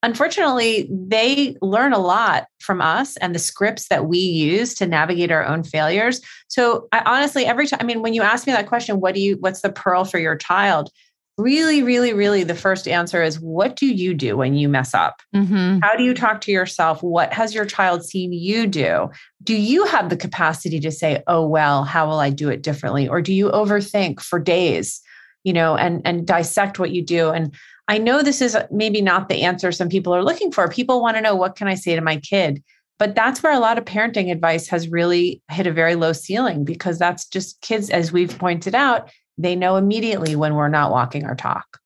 unfortunately, 0.04 0.90
they 0.92 1.56
learn 1.62 1.94
a 1.94 2.00
lot 2.00 2.48
from 2.60 2.82
us 2.82 3.18
and 3.18 3.34
the 3.34 3.40
scripts 3.40 3.88
that 3.90 4.06
we 4.06 4.18
use 4.18 4.74
to 4.76 4.86
navigate 4.86 5.32
our 5.32 5.46
own 5.46 5.64
failures. 5.64 6.22
So 6.48 6.88
I 6.92 7.02
honestly, 7.06 7.46
every 7.46 7.68
time, 7.68 7.80
I 7.82 7.84
mean, 7.84 8.02
when 8.02 8.14
you 8.14 8.22
ask 8.22 8.48
me 8.48 8.54
that 8.54 8.68
question, 8.68 9.00
what 9.00 9.16
do 9.16 9.22
you, 9.22 9.38
what's 9.40 9.62
the 9.62 9.72
pearl 9.72 10.06
for 10.06 10.20
your 10.20 10.36
child? 10.36 10.90
Really, 11.38 11.84
really, 11.84 12.12
really, 12.12 12.44
the 12.44 12.56
first 12.56 12.86
answer 12.86 13.24
is 13.24 13.40
what 13.40 13.78
do 13.78 13.86
you 13.86 14.14
do 14.14 14.36
when 14.36 14.56
you 14.56 14.68
mess 14.68 14.94
up? 14.94 15.22
Mm-hmm. 15.34 15.80
How 15.80 15.96
do 15.96 16.04
you 16.04 16.14
talk 16.14 16.42
to 16.42 16.52
yourself? 16.52 17.02
What 17.02 17.32
has 17.32 17.56
your 17.56 17.66
child 17.66 18.04
seen 18.04 18.34
you 18.34 18.68
do? 18.68 19.10
Do 19.44 19.56
you 19.56 19.86
have 19.86 20.10
the 20.10 20.18
capacity 20.18 20.82
to 20.82 20.92
say, 20.92 21.24
oh, 21.28 21.48
well, 21.48 21.86
how 21.86 22.08
will 22.08 22.20
I 22.20 22.30
do 22.30 22.50
it 22.50 22.62
differently? 22.62 23.08
Or 23.08 23.22
do 23.22 23.34
you 23.34 23.50
overthink 23.52 24.20
for 24.20 24.38
days? 24.38 25.02
you 25.44 25.54
know 25.54 25.76
and 25.76 26.02
and 26.06 26.28
dissect 26.28 26.80
what 26.80 26.92
you 26.92 27.02
do 27.02 27.30
and 27.30 27.54
I 27.90 27.98
know 27.98 28.22
this 28.22 28.40
is 28.40 28.56
maybe 28.70 29.02
not 29.02 29.30
the 29.30 29.42
answer 29.42 29.72
some 29.72 29.90
people 29.90 30.14
are 30.16 30.24
looking 30.24 30.52
for. 30.52 30.70
People 30.70 31.02
want 31.02 31.18
to 31.18 31.22
know 31.22 31.36
what 31.36 31.56
can 31.56 31.68
I 31.68 31.74
say 31.74 31.96
to 31.96 32.02
my 32.02 32.18
kid? 32.18 32.64
But 33.00 33.16
that's 33.16 33.42
where 33.42 33.52
a 33.52 33.60
lot 33.60 33.80
of 33.80 33.86
parenting 33.86 34.32
advice 34.32 34.68
has 34.68 34.90
really 34.90 35.42
hit 35.50 35.66
a 35.66 35.74
very 35.74 35.96
low 35.96 36.14
ceiling 36.14 36.64
because 36.64 37.00
that's 37.00 37.26
just 37.28 37.60
kids, 37.62 37.90
as 37.90 38.12
we've 38.12 38.38
pointed 38.38 38.76
out, 38.76 39.10
they 39.40 39.56
know 39.56 39.76
immediately 39.76 40.36
when 40.36 40.54
we're 40.54 40.68
not 40.68 40.92
walking 40.92 41.26
our 41.26 41.36
talk. 41.36 41.80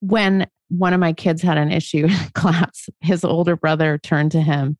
When 0.00 0.48
one 0.70 0.92
of 0.92 0.98
my 0.98 1.12
kids 1.12 1.40
had 1.40 1.56
an 1.56 1.70
issue 1.70 2.06
in 2.10 2.30
class, 2.34 2.88
his 3.00 3.24
older 3.24 3.54
brother 3.54 3.96
turned 3.98 4.32
to 4.32 4.40
him 4.40 4.76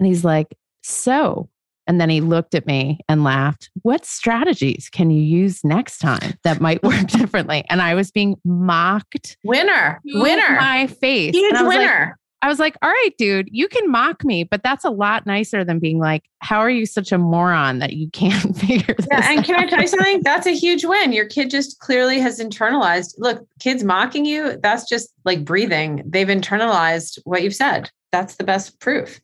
and 0.00 0.06
he's 0.08 0.24
like, 0.24 0.56
So, 0.82 1.48
and 1.90 2.00
then 2.00 2.08
he 2.08 2.20
looked 2.20 2.54
at 2.54 2.68
me 2.68 3.00
and 3.08 3.24
laughed. 3.24 3.68
What 3.82 4.06
strategies 4.06 4.88
can 4.92 5.10
you 5.10 5.20
use 5.20 5.64
next 5.64 5.98
time 5.98 6.34
that 6.44 6.60
might 6.60 6.80
work 6.84 7.08
differently? 7.08 7.64
And 7.68 7.82
I 7.82 7.96
was 7.96 8.12
being 8.12 8.36
mocked. 8.44 9.36
Winner, 9.42 10.00
winner. 10.04 10.54
My 10.54 10.86
face. 10.86 11.34
Huge 11.34 11.52
I 11.52 11.64
winner. 11.64 12.06
Like, 12.10 12.14
I 12.42 12.48
was 12.48 12.60
like, 12.60 12.76
all 12.80 12.88
right, 12.88 13.10
dude, 13.18 13.48
you 13.50 13.66
can 13.66 13.90
mock 13.90 14.24
me, 14.24 14.44
but 14.44 14.62
that's 14.62 14.84
a 14.84 14.90
lot 14.90 15.26
nicer 15.26 15.64
than 15.64 15.80
being 15.80 15.98
like, 15.98 16.22
how 16.38 16.60
are 16.60 16.70
you 16.70 16.86
such 16.86 17.10
a 17.10 17.18
moron 17.18 17.80
that 17.80 17.94
you 17.94 18.08
can't 18.10 18.56
figure 18.56 18.94
this 18.94 19.08
Yeah, 19.10 19.32
and 19.32 19.44
can? 19.44 19.56
I 19.56 19.66
tell 19.66 19.80
you 19.80 19.88
something? 19.88 20.20
That's 20.22 20.46
a 20.46 20.54
huge 20.54 20.84
win. 20.84 21.12
Your 21.12 21.26
kid 21.26 21.50
just 21.50 21.80
clearly 21.80 22.20
has 22.20 22.38
internalized. 22.38 23.16
Look, 23.18 23.44
kids 23.58 23.82
mocking 23.82 24.24
you, 24.24 24.58
that's 24.62 24.88
just 24.88 25.12
like 25.24 25.44
breathing. 25.44 26.04
They've 26.06 26.28
internalized 26.28 27.18
what 27.24 27.42
you've 27.42 27.56
said. 27.56 27.90
That's 28.12 28.36
the 28.36 28.44
best 28.44 28.78
proof. 28.78 29.20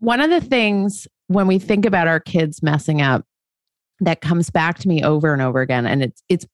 One 0.00 0.20
of 0.20 0.30
the 0.30 0.40
things 0.40 1.06
when 1.28 1.46
we 1.46 1.58
think 1.58 1.84
about 1.84 2.08
our 2.08 2.20
kids 2.20 2.62
messing 2.62 3.00
up, 3.02 3.24
that 4.00 4.20
comes 4.20 4.50
back 4.50 4.78
to 4.78 4.88
me 4.88 5.02
over 5.02 5.32
and 5.32 5.42
over 5.42 5.60
again. 5.60 5.86
And 5.86 6.02
it's 6.02 6.22
it's 6.28 6.46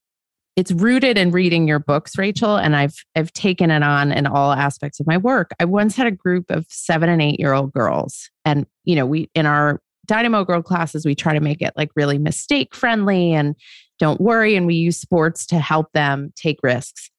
it's 0.55 0.71
rooted 0.71 1.17
in 1.17 1.31
reading 1.31 1.67
your 1.67 1.79
books, 1.79 2.17
Rachel, 2.17 2.57
and 2.57 2.75
I've 2.75 2.95
I've 3.15 3.33
taken 3.33 3.71
it 3.71 3.83
on 3.83 4.11
in 4.11 4.27
all 4.27 4.51
aspects 4.51 4.99
of 4.99 5.07
my 5.07 5.17
work. 5.17 5.51
I 5.59 5.65
once 5.65 5.95
had 5.95 6.07
a 6.07 6.11
group 6.11 6.51
of 6.51 6.65
seven 6.69 7.09
and 7.09 7.21
eight 7.21 7.39
year 7.39 7.53
old 7.53 7.73
girls, 7.73 8.29
and 8.45 8.65
you 8.83 8.95
know, 8.95 9.05
we 9.05 9.29
in 9.33 9.45
our 9.45 9.81
Dynamo 10.05 10.43
Girl 10.43 10.61
classes, 10.61 11.05
we 11.05 11.15
try 11.15 11.33
to 11.33 11.39
make 11.39 11.61
it 11.61 11.73
like 11.75 11.89
really 11.95 12.17
mistake 12.17 12.75
friendly 12.75 13.33
and 13.33 13.55
don't 13.99 14.21
worry, 14.21 14.55
and 14.55 14.67
we 14.67 14.75
use 14.75 14.97
sports 14.97 15.45
to 15.47 15.59
help 15.59 15.91
them 15.93 16.33
take 16.35 16.59
risks. 16.61 17.09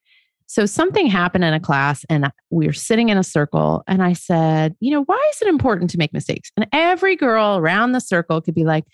So 0.47 0.67
something 0.67 1.07
happened 1.07 1.45
in 1.45 1.55
a 1.55 1.61
class 1.61 2.05
and 2.09 2.31
we 2.51 2.67
were 2.67 2.73
sitting 2.73 3.09
in 3.09 3.19
a 3.19 3.25
circle 3.25 3.83
and 3.87 4.03
I 4.03 4.13
said, 4.13 4.77
you 4.81 4.91
know, 4.91 5.03
why 5.05 5.31
is 5.33 5.43
it 5.43 5.49
important 5.49 5.91
to 5.91 5.99
make 5.99 6.13
mistakes? 6.13 6.51
And 6.57 6.67
every 6.73 7.17
girl 7.17 7.57
around 7.57 7.93
the 7.93 8.01
circle 8.01 8.41
could 8.41 8.55
be 8.55 8.65
like, 8.65 8.85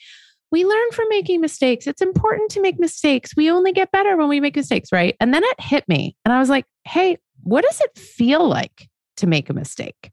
we 0.53 0.65
learn 0.65 0.91
from 0.93 1.09
making 1.11 1.41
mistakes. 1.41 1.87
It's 1.87 2.03
important 2.03 2.51
to 2.53 2.61
make 2.61 2.79
mistakes. 2.79 3.37
We 3.37 3.51
only 3.51 3.73
get 3.73 3.93
better 3.93 4.17
when 4.17 4.29
we 4.29 4.41
make 4.41 4.57
mistakes, 4.57 4.91
right? 4.93 5.17
And 5.21 5.33
then 5.35 5.45
it 5.45 5.61
hit 5.61 5.89
me 5.89 6.17
and 6.25 6.33
I 6.33 6.39
was 6.39 6.49
like, 6.49 6.67
hey, 6.85 7.19
what 7.43 7.65
does 7.65 7.81
it 7.81 7.99
feel 7.99 8.47
like 8.47 8.89
to 9.19 9.27
make 9.27 9.51
a 9.51 9.55
mistake? 9.55 10.11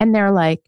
And 0.00 0.14
they're 0.14 0.32
like, 0.32 0.60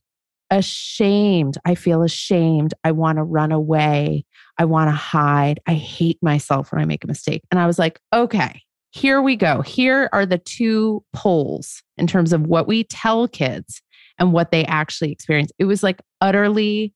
ashamed. 0.51 1.59
I 1.64 1.74
feel 1.74 2.03
ashamed. 2.03 2.74
I 2.84 2.93
want 2.93 3.18
to 3.18 3.22
run 3.22 3.53
away. 3.53 4.24
I 4.57 4.64
want 4.64 4.89
to 4.89 4.95
hide. 4.95 5.61
I 5.66 5.74
hate 5.74 6.18
myself 6.22 6.72
when 6.72 6.80
I 6.80 6.86
make 6.86 7.05
a 7.05 7.07
mistake. 7.07 7.43
And 7.51 7.61
I 7.61 7.66
was 7.66 7.78
like, 7.78 8.01
okay, 8.14 8.62
here 8.91 9.20
we 9.20 9.36
go. 9.36 9.62
Here 9.62 10.09
are 10.12 10.26
the 10.26 10.39
two 10.39 11.05
poles 11.12 11.82
in 11.97 12.07
terms 12.07 12.32
of 12.32 12.47
what 12.47 12.66
we 12.66 12.84
tell 12.84 13.28
kids 13.28 13.82
and 14.18 14.32
what 14.32 14.51
they 14.51 14.64
actually 14.64 15.12
experience. 15.12 15.53
It 15.59 15.66
was 15.66 15.82
like 15.82 16.01
utterly 16.20 16.95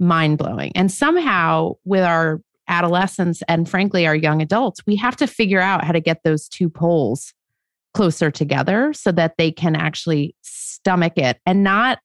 mind 0.00 0.38
blowing. 0.38 0.72
And 0.74 0.90
somehow, 0.90 1.74
with 1.84 2.02
our 2.02 2.40
adolescents 2.68 3.42
and 3.48 3.68
frankly, 3.68 4.06
our 4.06 4.14
young 4.16 4.40
adults, 4.42 4.80
we 4.86 4.96
have 4.96 5.16
to 5.16 5.26
figure 5.26 5.60
out 5.60 5.84
how 5.84 5.92
to 5.92 6.00
get 6.00 6.22
those 6.24 6.48
two 6.48 6.68
poles 6.68 7.32
closer 7.92 8.30
together 8.30 8.92
so 8.92 9.12
that 9.12 9.34
they 9.38 9.52
can 9.52 9.76
actually 9.76 10.34
stomach 10.42 11.16
it 11.16 11.38
and 11.46 11.62
not 11.62 12.00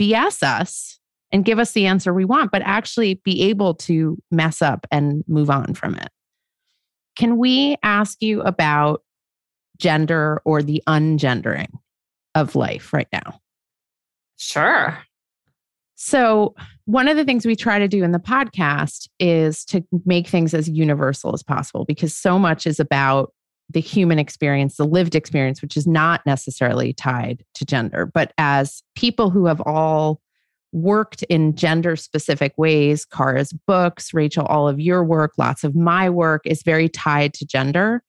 BS 0.00 0.42
us 0.42 0.98
and 1.32 1.44
give 1.44 1.58
us 1.58 1.72
the 1.72 1.86
answer 1.86 2.14
we 2.14 2.24
want, 2.24 2.52
but 2.52 2.62
actually 2.64 3.14
be 3.24 3.42
able 3.42 3.74
to 3.74 4.16
mess 4.30 4.62
up 4.62 4.86
and 4.90 5.24
move 5.26 5.50
on 5.50 5.74
from 5.74 5.96
it. 5.96 6.08
Can 7.16 7.38
we 7.38 7.76
ask 7.82 8.22
you 8.22 8.42
about 8.42 9.02
gender 9.78 10.40
or 10.44 10.62
the 10.62 10.82
ungendering 10.86 11.70
of 12.34 12.54
life 12.54 12.92
right 12.92 13.08
now? 13.12 13.40
Sure. 14.36 14.98
So, 15.96 16.54
one 16.84 17.08
of 17.08 17.16
the 17.16 17.24
things 17.24 17.46
we 17.46 17.56
try 17.56 17.78
to 17.78 17.88
do 17.88 18.04
in 18.04 18.12
the 18.12 18.18
podcast 18.18 19.08
is 19.18 19.64
to 19.66 19.82
make 20.04 20.28
things 20.28 20.52
as 20.52 20.68
universal 20.68 21.32
as 21.32 21.42
possible 21.42 21.84
because 21.86 22.14
so 22.14 22.38
much 22.38 22.66
is 22.66 22.78
about 22.78 23.32
the 23.70 23.80
human 23.80 24.18
experience, 24.18 24.76
the 24.76 24.84
lived 24.84 25.14
experience, 25.14 25.62
which 25.62 25.76
is 25.76 25.86
not 25.86 26.20
necessarily 26.26 26.92
tied 26.92 27.44
to 27.54 27.64
gender. 27.64 28.06
But 28.06 28.32
as 28.38 28.82
people 28.94 29.30
who 29.30 29.46
have 29.46 29.60
all 29.62 30.20
worked 30.76 31.22
in 31.24 31.56
gender 31.56 31.96
specific 31.96 32.52
ways. 32.58 33.06
Cara's 33.06 33.52
books, 33.66 34.12
Rachel, 34.12 34.44
all 34.44 34.68
of 34.68 34.78
your 34.78 35.02
work, 35.02 35.32
lots 35.38 35.64
of 35.64 35.74
my 35.74 36.10
work 36.10 36.42
is 36.44 36.62
very 36.62 36.88
tied 36.88 37.32
to 37.34 37.46
gender. 37.46 38.02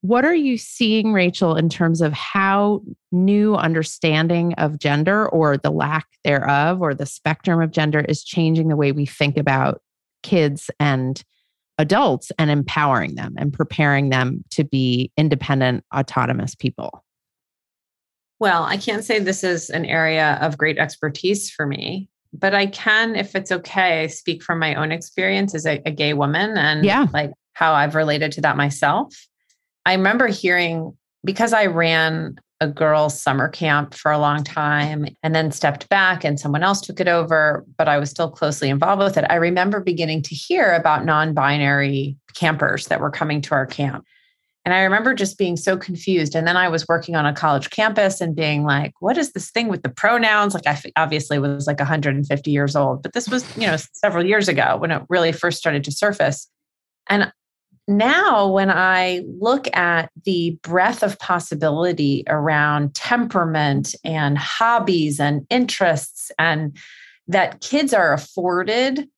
What 0.00 0.24
are 0.24 0.34
you 0.34 0.58
seeing, 0.58 1.12
Rachel, 1.12 1.54
in 1.54 1.68
terms 1.68 2.00
of 2.00 2.12
how 2.12 2.82
new 3.12 3.54
understanding 3.54 4.52
of 4.54 4.80
gender 4.80 5.28
or 5.28 5.56
the 5.56 5.70
lack 5.70 6.08
thereof 6.24 6.82
or 6.82 6.92
the 6.92 7.06
spectrum 7.06 7.62
of 7.62 7.70
gender 7.70 8.00
is 8.00 8.24
changing 8.24 8.66
the 8.66 8.76
way 8.76 8.90
we 8.90 9.06
think 9.06 9.36
about 9.36 9.80
kids 10.24 10.72
and 10.80 11.22
adults 11.78 12.32
and 12.36 12.50
empowering 12.50 13.14
them 13.14 13.34
and 13.38 13.52
preparing 13.52 14.10
them 14.10 14.42
to 14.50 14.64
be 14.64 15.12
independent, 15.16 15.84
autonomous 15.94 16.56
people? 16.56 17.04
Well, 18.42 18.64
I 18.64 18.76
can't 18.76 19.04
say 19.04 19.20
this 19.20 19.44
is 19.44 19.70
an 19.70 19.84
area 19.84 20.36
of 20.42 20.58
great 20.58 20.76
expertise 20.76 21.48
for 21.48 21.64
me, 21.64 22.08
but 22.32 22.56
I 22.56 22.66
can, 22.66 23.14
if 23.14 23.36
it's 23.36 23.52
okay, 23.52 24.08
speak 24.08 24.42
from 24.42 24.58
my 24.58 24.74
own 24.74 24.90
experience 24.90 25.54
as 25.54 25.64
a, 25.64 25.80
a 25.86 25.92
gay 25.92 26.12
woman 26.12 26.58
and 26.58 26.84
yeah. 26.84 27.06
like 27.12 27.30
how 27.52 27.72
I've 27.72 27.94
related 27.94 28.32
to 28.32 28.40
that 28.40 28.56
myself. 28.56 29.14
I 29.86 29.94
remember 29.94 30.26
hearing 30.26 30.92
because 31.24 31.52
I 31.52 31.66
ran 31.66 32.34
a 32.60 32.66
girls' 32.66 33.22
summer 33.22 33.48
camp 33.48 33.94
for 33.94 34.10
a 34.10 34.18
long 34.18 34.42
time 34.42 35.06
and 35.22 35.36
then 35.36 35.52
stepped 35.52 35.88
back 35.88 36.24
and 36.24 36.40
someone 36.40 36.64
else 36.64 36.80
took 36.80 36.98
it 36.98 37.06
over, 37.06 37.64
but 37.78 37.86
I 37.86 37.98
was 37.98 38.10
still 38.10 38.28
closely 38.28 38.70
involved 38.70 39.04
with 39.04 39.16
it. 39.18 39.24
I 39.30 39.36
remember 39.36 39.78
beginning 39.78 40.22
to 40.22 40.34
hear 40.34 40.72
about 40.72 41.04
non 41.04 41.32
binary 41.32 42.16
campers 42.34 42.88
that 42.88 43.00
were 43.00 43.12
coming 43.12 43.40
to 43.42 43.54
our 43.54 43.66
camp. 43.66 44.04
And 44.64 44.72
I 44.72 44.82
remember 44.82 45.12
just 45.12 45.38
being 45.38 45.56
so 45.56 45.76
confused. 45.76 46.36
And 46.36 46.46
then 46.46 46.56
I 46.56 46.68
was 46.68 46.86
working 46.86 47.16
on 47.16 47.26
a 47.26 47.32
college 47.32 47.70
campus 47.70 48.20
and 48.20 48.36
being 48.36 48.64
like, 48.64 48.92
what 49.00 49.18
is 49.18 49.32
this 49.32 49.50
thing 49.50 49.68
with 49.68 49.82
the 49.82 49.88
pronouns? 49.88 50.54
Like, 50.54 50.66
I 50.66 50.80
obviously 50.96 51.38
was 51.38 51.66
like 51.66 51.80
150 51.80 52.50
years 52.50 52.76
old, 52.76 53.02
but 53.02 53.12
this 53.12 53.28
was, 53.28 53.56
you 53.56 53.66
know, 53.66 53.76
several 53.92 54.24
years 54.24 54.48
ago 54.48 54.76
when 54.76 54.92
it 54.92 55.02
really 55.08 55.32
first 55.32 55.58
started 55.58 55.82
to 55.84 55.92
surface. 55.92 56.48
And 57.08 57.32
now 57.88 58.46
when 58.48 58.70
I 58.70 59.24
look 59.26 59.66
at 59.76 60.10
the 60.24 60.56
breadth 60.62 61.02
of 61.02 61.18
possibility 61.18 62.22
around 62.28 62.94
temperament 62.94 63.96
and 64.04 64.38
hobbies 64.38 65.18
and 65.18 65.44
interests, 65.50 66.30
and 66.38 66.76
that 67.26 67.60
kids 67.60 67.92
are 67.92 68.12
afforded 68.12 69.08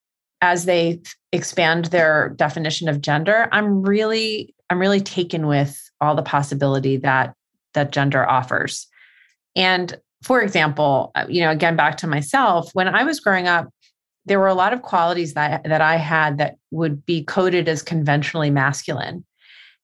as 0.41 0.65
they 0.65 1.01
expand 1.33 1.87
their 1.87 2.31
definition 2.37 2.89
of 2.89 3.03
gender, 3.03 3.49
I'm 3.53 3.83
really, 3.83 4.54
I'm 4.71 4.81
really 4.81 5.01
taken 5.01 5.47
with 5.47 5.79
all 6.01 6.15
the 6.15 6.23
possibility 6.23 6.97
that 6.99 7.35
that 7.75 7.93
gender 7.93 8.29
offers. 8.29 8.87
And 9.57 9.97
for 10.23 10.41
example, 10.41 11.13
uh, 11.15 11.27
you 11.29 11.43
know, 11.43 11.51
again, 11.51 11.77
back 11.77 11.97
to 11.99 12.07
myself, 12.07 12.71
when 12.73 12.89
I 12.89 13.05
was 13.05 13.21
growing 13.21 13.47
up, 13.47 13.69
there 14.27 14.41
were 14.41 14.49
a 14.49 14.55
lot 14.55 14.73
of 14.73 14.83
qualities 14.83 15.35
that 15.35 15.65
that 15.65 15.81
I 15.81 15.97
had 15.97 16.39
that 16.39 16.57
would 16.71 17.05
be 17.05 17.25
coded 17.25 17.69
as 17.69 17.83
conventionally 17.83 18.51
masculine. 18.51 19.25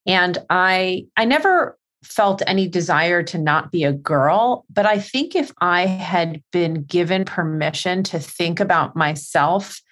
And 0.06 0.38
I 0.48 1.06
I 1.16 1.24
never 1.24 1.78
felt 2.02 2.42
any 2.46 2.66
desire 2.66 3.22
to 3.22 3.36
not 3.36 3.70
be 3.70 3.84
a 3.84 3.92
girl, 3.92 4.64
but 4.70 4.86
I 4.86 4.98
think 4.98 5.36
if 5.36 5.52
I 5.60 5.84
had 5.84 6.42
been 6.50 6.84
given 6.84 7.26
permission 7.26 8.02
to 8.04 8.18
think 8.18 8.58
about 8.58 8.96
myself 8.96 9.82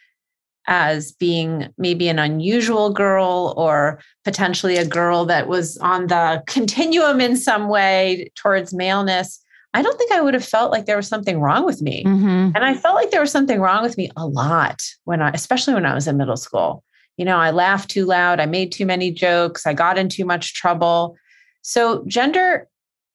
as 0.69 1.12
being 1.12 1.73
maybe 1.79 2.09
an 2.09 2.19
unusual 2.19 2.91
girl 2.91 3.55
or 3.57 3.99
potentially 4.25 4.77
a 4.77 4.87
girl 4.87 5.25
that 5.25 5.49
was 5.49 5.79
on 5.79 6.07
the 6.07 6.43
continuum 6.47 7.21
in 7.21 7.37
some 7.37 7.69
way 7.69 8.31
towards 8.37 8.75
maleness, 8.75 9.43
I 9.75 9.83
don't 9.83 9.99
think 9.99 10.12
I 10.12 10.21
would 10.21 10.35
have 10.35 10.45
felt 10.45 10.71
like 10.71 10.87
there 10.87 10.97
was 10.97 11.09
something 11.09 11.41
wrong 11.41 11.64
with 11.64 11.83
me. 11.83 12.05
Mm-hmm. 12.05 12.51
And 12.55 12.59
I 12.59 12.75
felt 12.75 12.95
like 12.95 13.11
there 13.11 13.21
was 13.21 13.33
something 13.33 13.61
wrong 13.61 13.83
with 13.83 13.97
me 13.97 14.11
a 14.16 14.27
lot 14.27 14.83
when 15.05 15.23
I, 15.23 15.31
especially 15.31 15.75
when 15.75 15.87
I 15.87 15.95
was 15.95 16.07
in 16.07 16.16
middle 16.16 16.37
school. 16.37 16.85
You 17.16 17.25
know, 17.25 17.39
I 17.39 17.51
laughed 17.51 17.91
too 17.91 18.05
loud, 18.05 18.39
I 18.39 18.47
made 18.47 18.71
too 18.71 18.87
many 18.87 19.11
jokes, 19.11 19.66
I 19.66 19.73
got 19.73 19.99
in 19.99 20.09
too 20.09 20.25
much 20.25 20.55
trouble. 20.55 21.16
So, 21.62 22.05
gender 22.07 22.69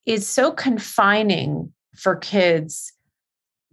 is 0.04 0.26
so 0.28 0.52
confining 0.52 1.72
for 1.96 2.16
kids 2.16 2.93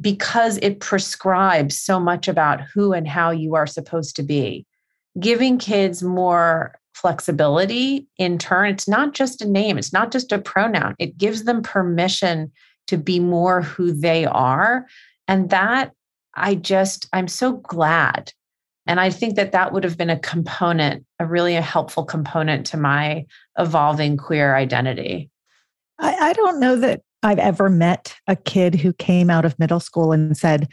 because 0.02 0.58
it 0.58 0.80
prescribes 0.80 1.80
so 1.80 2.00
much 2.00 2.28
about 2.28 2.62
who 2.62 2.92
and 2.92 3.08
how 3.08 3.32
you 3.32 3.56
are 3.56 3.68
supposed 3.68 4.16
to 4.16 4.24
be. 4.24 4.66
Giving 5.20 5.58
kids 5.58 6.02
more 6.02 6.74
flexibility 6.94 8.08
in 8.18 8.38
turn, 8.38 8.70
it's 8.70 8.88
not 8.88 9.14
just 9.14 9.42
a 9.42 9.50
name, 9.50 9.78
it's 9.78 9.94
not 9.94 10.12
just 10.12 10.32
a 10.32 10.40
pronoun, 10.40 10.96
it 11.00 11.18
gives 11.18 11.44
them 11.44 11.62
permission 11.62 12.52
to 12.88 12.98
be 12.98 13.20
more 13.20 13.62
who 13.62 13.92
they 13.92 14.26
are. 14.26 14.86
And 15.28 15.50
that 15.52 15.92
I 16.36 16.56
just, 16.56 17.08
I'm 17.14 17.28
so 17.28 17.54
glad. 17.54 18.34
And 18.88 19.00
I 19.00 19.10
think 19.10 19.36
that 19.36 19.52
that 19.52 19.72
would 19.72 19.84
have 19.84 19.98
been 19.98 20.10
a 20.10 20.20
component, 20.20 21.06
a 21.20 21.26
really 21.26 21.56
a 21.56 21.62
helpful 21.62 22.04
component 22.04 22.66
to 22.68 22.78
my 22.78 23.26
evolving 23.58 24.18
queer 24.18 24.56
identity. 24.56 25.30
I, 26.00 26.30
I 26.30 26.34
don't 26.34 26.60
know 26.60 26.76
that 26.78 27.02
I've 27.24 27.40
ever 27.40 27.70
met 27.70 28.16
a 28.28 28.36
kid 28.36 28.76
who 28.76 28.94
came 28.94 29.30
out 29.30 29.46
of 29.46 29.58
middle 29.60 29.80
school 29.80 30.12
and 30.12 30.36
said, 30.36 30.68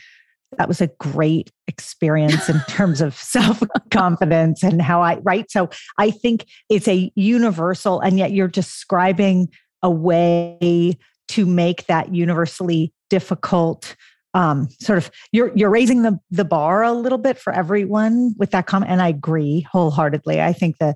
that 0.56 0.68
was 0.68 0.80
a 0.80 0.86
great 0.98 1.52
experience 1.66 2.48
in 2.48 2.60
terms 2.68 3.00
of 3.00 3.14
self 3.14 3.62
confidence 3.90 4.62
and 4.62 4.80
how 4.80 5.02
I, 5.02 5.16
right? 5.18 5.50
So 5.50 5.68
I 5.98 6.10
think 6.10 6.46
it's 6.70 6.88
a 6.88 7.12
universal, 7.14 8.00
and 8.00 8.18
yet 8.18 8.32
you're 8.32 8.48
describing 8.48 9.48
a 9.82 9.90
way 9.90 10.98
to 11.28 11.46
make 11.46 11.86
that 11.86 12.14
universally 12.14 12.92
difficult 13.10 13.94
um, 14.34 14.68
sort 14.80 14.98
of 14.98 15.10
you're 15.32 15.52
you're 15.56 15.70
raising 15.70 16.02
the 16.02 16.18
the 16.30 16.44
bar 16.44 16.82
a 16.82 16.92
little 16.92 17.18
bit 17.18 17.38
for 17.38 17.52
everyone 17.52 18.34
with 18.38 18.50
that 18.50 18.66
comment 18.66 18.90
and 18.90 19.00
i 19.00 19.08
agree 19.08 19.66
wholeheartedly 19.72 20.40
i 20.40 20.52
think 20.52 20.76
the 20.78 20.94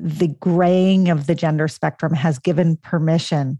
the 0.00 0.28
graying 0.40 1.08
of 1.08 1.26
the 1.26 1.34
gender 1.34 1.68
spectrum 1.68 2.12
has 2.12 2.40
given 2.40 2.76
permission 2.76 3.58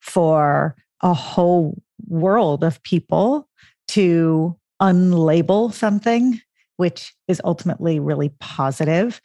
for 0.00 0.74
a 1.04 1.14
whole 1.14 1.80
world 2.08 2.64
of 2.64 2.82
people 2.82 3.48
to 3.86 4.56
unlabel 4.82 5.72
something 5.72 6.40
which 6.76 7.14
is 7.28 7.40
ultimately 7.44 8.00
really 8.00 8.30
positive 8.40 9.20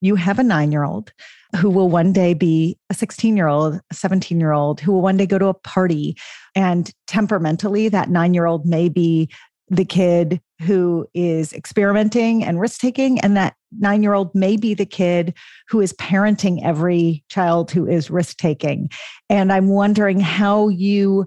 you 0.00 0.16
have 0.16 0.38
a 0.38 0.42
nine 0.42 0.72
year 0.72 0.84
old 0.84 1.12
who 1.56 1.70
will 1.70 1.88
one 1.88 2.12
day 2.12 2.34
be 2.34 2.78
a 2.90 2.94
16 2.94 3.36
year 3.36 3.48
old, 3.48 3.80
a 3.90 3.94
17 3.94 4.38
year 4.40 4.52
old, 4.52 4.80
who 4.80 4.92
will 4.92 5.02
one 5.02 5.16
day 5.16 5.26
go 5.26 5.38
to 5.38 5.48
a 5.48 5.54
party. 5.54 6.16
And 6.54 6.90
temperamentally, 7.06 7.88
that 7.88 8.08
nine 8.08 8.34
year 8.34 8.46
old 8.46 8.66
may 8.66 8.88
be 8.88 9.28
the 9.68 9.84
kid 9.84 10.40
who 10.62 11.06
is 11.14 11.52
experimenting 11.52 12.44
and 12.44 12.60
risk 12.60 12.80
taking. 12.80 13.20
And 13.20 13.36
that 13.36 13.54
nine 13.78 14.02
year 14.02 14.14
old 14.14 14.34
may 14.34 14.56
be 14.56 14.74
the 14.74 14.86
kid 14.86 15.34
who 15.68 15.80
is 15.80 15.92
parenting 15.94 16.64
every 16.64 17.24
child 17.28 17.70
who 17.70 17.86
is 17.86 18.10
risk 18.10 18.36
taking. 18.36 18.90
And 19.28 19.52
I'm 19.52 19.68
wondering 19.68 20.20
how 20.20 20.68
you, 20.68 21.26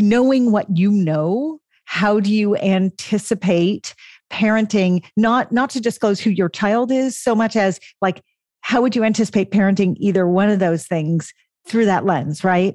knowing 0.00 0.52
what 0.52 0.66
you 0.76 0.90
know, 0.90 1.60
how 1.84 2.20
do 2.20 2.32
you 2.32 2.56
anticipate 2.56 3.94
parenting 4.30 5.04
not 5.16 5.50
not 5.52 5.70
to 5.70 5.80
disclose 5.80 6.20
who 6.20 6.30
your 6.30 6.48
child 6.48 6.92
is 6.92 7.18
so 7.18 7.34
much 7.34 7.56
as 7.56 7.80
like 8.02 8.22
how 8.60 8.82
would 8.82 8.94
you 8.94 9.02
anticipate 9.02 9.50
parenting 9.50 9.94
either 9.98 10.28
one 10.28 10.50
of 10.50 10.58
those 10.58 10.86
things 10.86 11.32
through 11.66 11.86
that 11.86 12.04
lens 12.04 12.44
right 12.44 12.74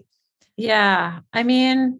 yeah 0.57 1.19
i 1.31 1.43
mean 1.43 1.99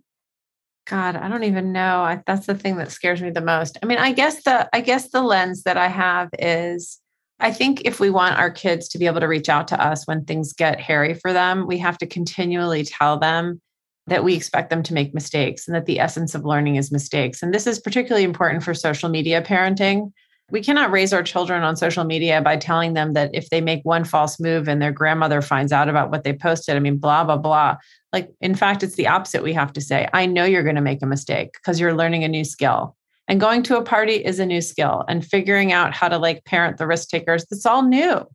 god 0.85 1.15
i 1.15 1.27
don't 1.27 1.43
even 1.43 1.71
know 1.71 2.01
I, 2.01 2.21
that's 2.25 2.45
the 2.45 2.55
thing 2.55 2.77
that 2.77 2.91
scares 2.91 3.21
me 3.21 3.29
the 3.29 3.41
most 3.41 3.77
i 3.81 3.85
mean 3.85 3.97
i 3.97 4.11
guess 4.11 4.43
the 4.43 4.69
i 4.73 4.81
guess 4.81 5.09
the 5.09 5.21
lens 5.21 5.63
that 5.63 5.77
i 5.77 5.87
have 5.87 6.29
is 6.39 6.99
i 7.39 7.51
think 7.51 7.81
if 7.85 7.99
we 7.99 8.09
want 8.09 8.37
our 8.37 8.51
kids 8.51 8.87
to 8.89 8.97
be 8.97 9.05
able 9.05 9.21
to 9.21 9.27
reach 9.27 9.49
out 9.49 9.67
to 9.69 9.81
us 9.83 10.05
when 10.07 10.25
things 10.25 10.53
get 10.53 10.79
hairy 10.79 11.13
for 11.13 11.33
them 11.33 11.67
we 11.67 11.77
have 11.77 11.97
to 11.97 12.07
continually 12.07 12.83
tell 12.83 13.17
them 13.17 13.61
that 14.07 14.23
we 14.23 14.35
expect 14.35 14.69
them 14.69 14.83
to 14.83 14.93
make 14.93 15.13
mistakes 15.13 15.67
and 15.67 15.75
that 15.75 15.85
the 15.85 15.99
essence 15.99 16.35
of 16.35 16.43
learning 16.43 16.75
is 16.75 16.91
mistakes. 16.91 17.41
And 17.41 17.53
this 17.53 17.67
is 17.67 17.79
particularly 17.79 18.25
important 18.25 18.63
for 18.63 18.73
social 18.73 19.09
media 19.09 19.41
parenting. 19.41 20.11
We 20.51 20.61
cannot 20.61 20.91
raise 20.91 21.13
our 21.13 21.23
children 21.23 21.63
on 21.63 21.75
social 21.75 22.03
media 22.03 22.41
by 22.41 22.57
telling 22.57 22.93
them 22.93 23.13
that 23.13 23.31
if 23.33 23.49
they 23.49 23.61
make 23.61 23.81
one 23.83 24.03
false 24.03 24.39
move 24.39 24.67
and 24.67 24.81
their 24.81 24.91
grandmother 24.91 25.41
finds 25.41 25.71
out 25.71 25.89
about 25.89 26.11
what 26.11 26.23
they 26.23 26.33
posted, 26.33 26.75
I 26.75 26.79
mean, 26.79 26.97
blah, 26.97 27.23
blah, 27.23 27.37
blah. 27.37 27.77
Like, 28.11 28.29
in 28.41 28.53
fact, 28.53 28.83
it's 28.83 28.95
the 28.95 29.07
opposite 29.07 29.41
we 29.41 29.53
have 29.53 29.73
to 29.73 29.81
say. 29.81 30.07
I 30.13 30.25
know 30.25 30.45
you're 30.45 30.63
going 30.63 30.75
to 30.75 30.81
make 30.81 31.01
a 31.01 31.07
mistake 31.07 31.53
because 31.53 31.79
you're 31.79 31.95
learning 31.95 32.23
a 32.23 32.27
new 32.27 32.43
skill. 32.43 32.95
And 33.27 33.39
going 33.39 33.63
to 33.63 33.77
a 33.77 33.83
party 33.83 34.15
is 34.15 34.39
a 34.39 34.45
new 34.45 34.61
skill 34.61 35.05
and 35.07 35.25
figuring 35.25 35.71
out 35.71 35.93
how 35.93 36.09
to 36.09 36.17
like 36.17 36.43
parent 36.43 36.77
the 36.77 36.87
risk 36.87 37.09
takers, 37.09 37.45
that's 37.49 37.65
all 37.65 37.81
new 37.81 38.27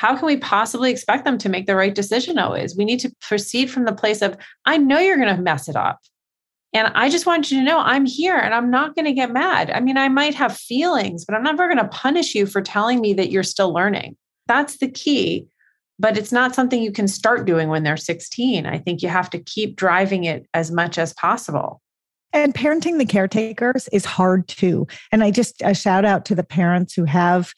how 0.00 0.16
can 0.16 0.24
we 0.24 0.38
possibly 0.38 0.90
expect 0.90 1.26
them 1.26 1.36
to 1.36 1.50
make 1.50 1.66
the 1.66 1.76
right 1.76 1.94
decision 1.94 2.38
always? 2.38 2.74
We 2.74 2.86
need 2.86 3.00
to 3.00 3.12
proceed 3.20 3.70
from 3.70 3.84
the 3.84 3.92
place 3.92 4.22
of, 4.22 4.34
I 4.64 4.78
know 4.78 4.98
you're 4.98 5.18
going 5.18 5.36
to 5.36 5.42
mess 5.42 5.68
it 5.68 5.76
up. 5.76 5.98
And 6.72 6.92
I 6.94 7.08
just 7.08 7.26
want 7.26 7.50
you 7.50 7.58
to 7.58 7.64
know 7.64 7.78
I'm 7.78 8.06
here 8.06 8.36
and 8.36 8.54
I'm 8.54 8.70
not 8.70 8.94
going 8.94 9.06
to 9.06 9.12
get 9.12 9.32
mad. 9.32 9.70
I 9.70 9.80
mean, 9.80 9.96
I 9.96 10.08
might 10.08 10.34
have 10.34 10.56
feelings, 10.56 11.24
but 11.24 11.34
I'm 11.34 11.42
never 11.42 11.66
going 11.66 11.78
to 11.78 11.88
punish 11.88 12.34
you 12.34 12.46
for 12.46 12.62
telling 12.62 13.00
me 13.00 13.12
that 13.14 13.30
you're 13.30 13.42
still 13.42 13.72
learning. 13.72 14.16
That's 14.46 14.78
the 14.78 14.88
key. 14.88 15.46
But 15.98 16.16
it's 16.16 16.32
not 16.32 16.54
something 16.54 16.82
you 16.82 16.92
can 16.92 17.08
start 17.08 17.44
doing 17.44 17.68
when 17.68 17.82
they're 17.82 17.96
16. 17.96 18.66
I 18.66 18.78
think 18.78 19.02
you 19.02 19.08
have 19.08 19.28
to 19.30 19.38
keep 19.38 19.76
driving 19.76 20.24
it 20.24 20.46
as 20.54 20.70
much 20.70 20.96
as 20.96 21.12
possible. 21.14 21.82
And 22.32 22.54
parenting 22.54 22.98
the 22.98 23.04
caretakers 23.04 23.88
is 23.88 24.04
hard 24.04 24.46
too. 24.48 24.86
And 25.12 25.22
I 25.24 25.30
just 25.30 25.60
a 25.62 25.74
shout 25.74 26.04
out 26.04 26.24
to 26.26 26.34
the 26.34 26.44
parents 26.44 26.94
who 26.94 27.04
have 27.04 27.52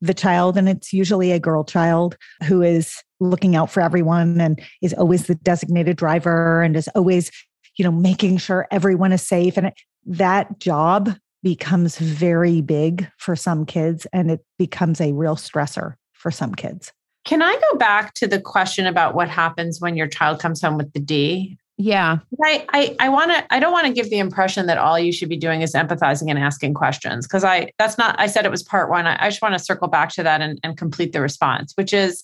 the 0.00 0.14
child, 0.14 0.56
and 0.56 0.68
it's 0.68 0.92
usually 0.92 1.30
a 1.30 1.38
girl 1.38 1.62
child 1.64 2.16
who 2.44 2.62
is 2.62 3.02
looking 3.20 3.54
out 3.54 3.70
for 3.70 3.80
everyone 3.80 4.40
and 4.40 4.60
is 4.82 4.92
always 4.94 5.26
the 5.26 5.34
designated 5.36 5.96
driver 5.96 6.62
and 6.62 6.76
is 6.76 6.88
always, 6.88 7.30
you 7.76 7.84
know, 7.84 7.92
making 7.92 8.38
sure 8.38 8.66
everyone 8.70 9.12
is 9.12 9.22
safe. 9.22 9.56
And 9.56 9.68
it, 9.68 9.74
that 10.06 10.58
job 10.58 11.10
becomes 11.42 11.98
very 11.98 12.60
big 12.60 13.08
for 13.18 13.36
some 13.36 13.66
kids 13.66 14.06
and 14.12 14.30
it 14.30 14.44
becomes 14.58 15.00
a 15.00 15.12
real 15.12 15.36
stressor 15.36 15.94
for 16.12 16.30
some 16.30 16.54
kids. 16.54 16.92
Can 17.24 17.42
I 17.42 17.58
go 17.70 17.78
back 17.78 18.14
to 18.14 18.26
the 18.26 18.40
question 18.40 18.86
about 18.86 19.14
what 19.14 19.28
happens 19.28 19.80
when 19.80 19.96
your 19.96 20.06
child 20.06 20.40
comes 20.40 20.60
home 20.60 20.76
with 20.76 20.92
the 20.92 21.00
D? 21.00 21.58
Yeah. 21.76 22.18
I 22.42 22.64
I, 22.72 22.96
I 23.00 23.08
want 23.08 23.32
to 23.32 23.44
I 23.52 23.58
don't 23.58 23.72
want 23.72 23.86
to 23.86 23.92
give 23.92 24.08
the 24.08 24.18
impression 24.18 24.66
that 24.66 24.78
all 24.78 24.98
you 24.98 25.10
should 25.10 25.28
be 25.28 25.36
doing 25.36 25.62
is 25.62 25.72
empathizing 25.72 26.30
and 26.30 26.38
asking 26.38 26.74
questions 26.74 27.26
because 27.26 27.42
I 27.42 27.72
that's 27.78 27.98
not 27.98 28.14
I 28.18 28.26
said 28.26 28.44
it 28.44 28.50
was 28.50 28.62
part 28.62 28.90
one. 28.90 29.06
I, 29.06 29.16
I 29.18 29.28
just 29.28 29.42
want 29.42 29.54
to 29.54 29.58
circle 29.58 29.88
back 29.88 30.10
to 30.10 30.22
that 30.22 30.40
and, 30.40 30.58
and 30.62 30.76
complete 30.76 31.12
the 31.12 31.20
response, 31.20 31.72
which 31.74 31.92
is 31.92 32.22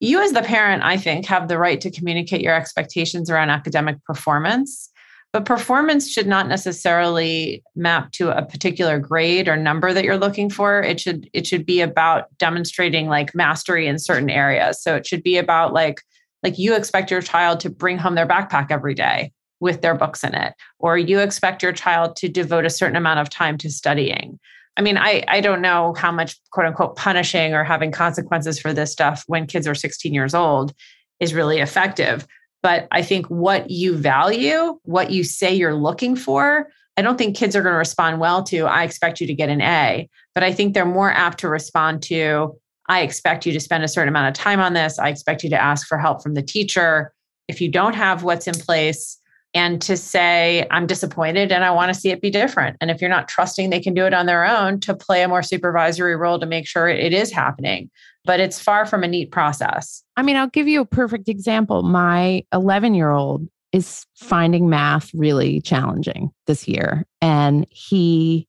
you 0.00 0.22
as 0.22 0.32
the 0.32 0.42
parent, 0.42 0.82
I 0.82 0.96
think, 0.96 1.26
have 1.26 1.48
the 1.48 1.58
right 1.58 1.80
to 1.80 1.90
communicate 1.90 2.40
your 2.40 2.54
expectations 2.54 3.30
around 3.30 3.50
academic 3.50 4.02
performance. 4.04 4.90
But 5.32 5.44
performance 5.44 6.10
should 6.10 6.26
not 6.26 6.48
necessarily 6.48 7.62
map 7.76 8.10
to 8.12 8.36
a 8.36 8.44
particular 8.44 8.98
grade 8.98 9.46
or 9.46 9.56
number 9.56 9.92
that 9.92 10.02
you're 10.04 10.16
looking 10.16 10.50
for. 10.50 10.82
It 10.82 10.98
should 10.98 11.30
it 11.32 11.46
should 11.46 11.64
be 11.64 11.80
about 11.80 12.24
demonstrating 12.38 13.06
like 13.06 13.34
mastery 13.34 13.86
in 13.86 14.00
certain 14.00 14.30
areas. 14.30 14.82
So 14.82 14.96
it 14.96 15.06
should 15.06 15.22
be 15.22 15.36
about 15.36 15.72
like 15.72 16.02
like 16.42 16.58
you 16.58 16.74
expect 16.74 17.12
your 17.12 17.22
child 17.22 17.60
to 17.60 17.70
bring 17.70 17.98
home 17.98 18.16
their 18.16 18.26
backpack 18.26 18.68
every 18.70 18.94
day 18.94 19.32
with 19.60 19.82
their 19.82 19.94
books 19.94 20.24
in 20.24 20.34
it 20.34 20.54
or 20.78 20.96
you 20.98 21.20
expect 21.20 21.62
your 21.62 21.72
child 21.72 22.16
to 22.16 22.28
devote 22.28 22.64
a 22.64 22.70
certain 22.70 22.96
amount 22.96 23.20
of 23.20 23.28
time 23.28 23.58
to 23.58 23.70
studying. 23.70 24.40
I 24.76 24.82
mean, 24.82 24.96
I 24.96 25.24
I 25.28 25.40
don't 25.40 25.60
know 25.60 25.94
how 25.94 26.12
much 26.12 26.36
quote 26.50 26.66
unquote 26.66 26.96
punishing 26.96 27.54
or 27.54 27.64
having 27.64 27.92
consequences 27.92 28.58
for 28.60 28.72
this 28.72 28.92
stuff 28.92 29.24
when 29.26 29.46
kids 29.46 29.66
are 29.66 29.74
16 29.74 30.14
years 30.14 30.34
old 30.34 30.72
is 31.18 31.34
really 31.34 31.60
effective. 31.60 32.26
But 32.62 32.88
I 32.90 33.02
think 33.02 33.26
what 33.26 33.70
you 33.70 33.96
value, 33.96 34.78
what 34.84 35.10
you 35.10 35.24
say 35.24 35.54
you're 35.54 35.74
looking 35.74 36.14
for, 36.14 36.68
I 36.96 37.02
don't 37.02 37.16
think 37.16 37.36
kids 37.36 37.56
are 37.56 37.62
going 37.62 37.72
to 37.72 37.78
respond 37.78 38.20
well 38.20 38.42
to, 38.44 38.66
I 38.66 38.84
expect 38.84 39.20
you 39.20 39.26
to 39.26 39.34
get 39.34 39.48
an 39.48 39.62
A. 39.62 40.08
But 40.34 40.44
I 40.44 40.52
think 40.52 40.74
they're 40.74 40.84
more 40.84 41.10
apt 41.10 41.40
to 41.40 41.48
respond 41.48 42.02
to, 42.04 42.54
I 42.88 43.00
expect 43.00 43.46
you 43.46 43.52
to 43.52 43.60
spend 43.60 43.84
a 43.84 43.88
certain 43.88 44.08
amount 44.08 44.28
of 44.28 44.34
time 44.42 44.60
on 44.60 44.74
this. 44.74 44.98
I 44.98 45.08
expect 45.08 45.42
you 45.42 45.50
to 45.50 45.62
ask 45.62 45.86
for 45.86 45.96
help 45.96 46.22
from 46.22 46.34
the 46.34 46.42
teacher. 46.42 47.12
If 47.48 47.60
you 47.60 47.70
don't 47.70 47.94
have 47.94 48.22
what's 48.22 48.46
in 48.46 48.54
place, 48.54 49.16
and 49.52 49.82
to 49.82 49.96
say, 49.96 50.66
I'm 50.70 50.86
disappointed 50.86 51.50
and 51.50 51.64
I 51.64 51.70
want 51.70 51.92
to 51.92 52.00
see 52.00 52.10
it 52.10 52.20
be 52.20 52.30
different. 52.30 52.76
And 52.80 52.90
if 52.90 53.00
you're 53.00 53.10
not 53.10 53.28
trusting 53.28 53.70
they 53.70 53.80
can 53.80 53.94
do 53.94 54.06
it 54.06 54.14
on 54.14 54.26
their 54.26 54.46
own, 54.46 54.80
to 54.80 54.94
play 54.94 55.22
a 55.22 55.28
more 55.28 55.42
supervisory 55.42 56.16
role 56.16 56.38
to 56.38 56.46
make 56.46 56.66
sure 56.66 56.88
it 56.88 57.12
is 57.12 57.32
happening 57.32 57.90
but 58.24 58.40
it's 58.40 58.60
far 58.60 58.86
from 58.86 59.02
a 59.02 59.08
neat 59.08 59.30
process. 59.30 60.02
I 60.16 60.22
mean, 60.22 60.36
I'll 60.36 60.48
give 60.48 60.68
you 60.68 60.80
a 60.80 60.86
perfect 60.86 61.28
example. 61.28 61.82
My 61.82 62.44
11 62.52 62.94
year 62.94 63.10
old 63.10 63.48
is 63.72 64.04
finding 64.16 64.68
math 64.68 65.10
really 65.14 65.60
challenging 65.60 66.30
this 66.46 66.66
year. 66.66 67.06
And 67.20 67.66
he 67.70 68.48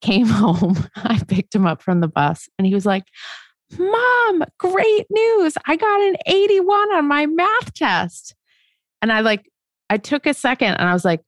came 0.00 0.26
home. 0.28 0.76
I 0.96 1.22
picked 1.26 1.54
him 1.54 1.66
up 1.66 1.82
from 1.82 2.00
the 2.00 2.08
bus 2.08 2.48
and 2.58 2.66
he 2.66 2.74
was 2.74 2.86
like, 2.86 3.04
Mom, 3.78 4.44
great 4.58 5.06
news. 5.10 5.54
I 5.66 5.76
got 5.76 6.00
an 6.00 6.16
81 6.26 6.96
on 6.96 7.06
my 7.06 7.26
math 7.26 7.72
test. 7.72 8.34
And 9.00 9.12
I 9.12 9.20
like, 9.20 9.48
I 9.90 9.98
took 9.98 10.24
a 10.24 10.32
second 10.32 10.74
and 10.74 10.88
I 10.88 10.94
was 10.94 11.04
like, 11.04 11.20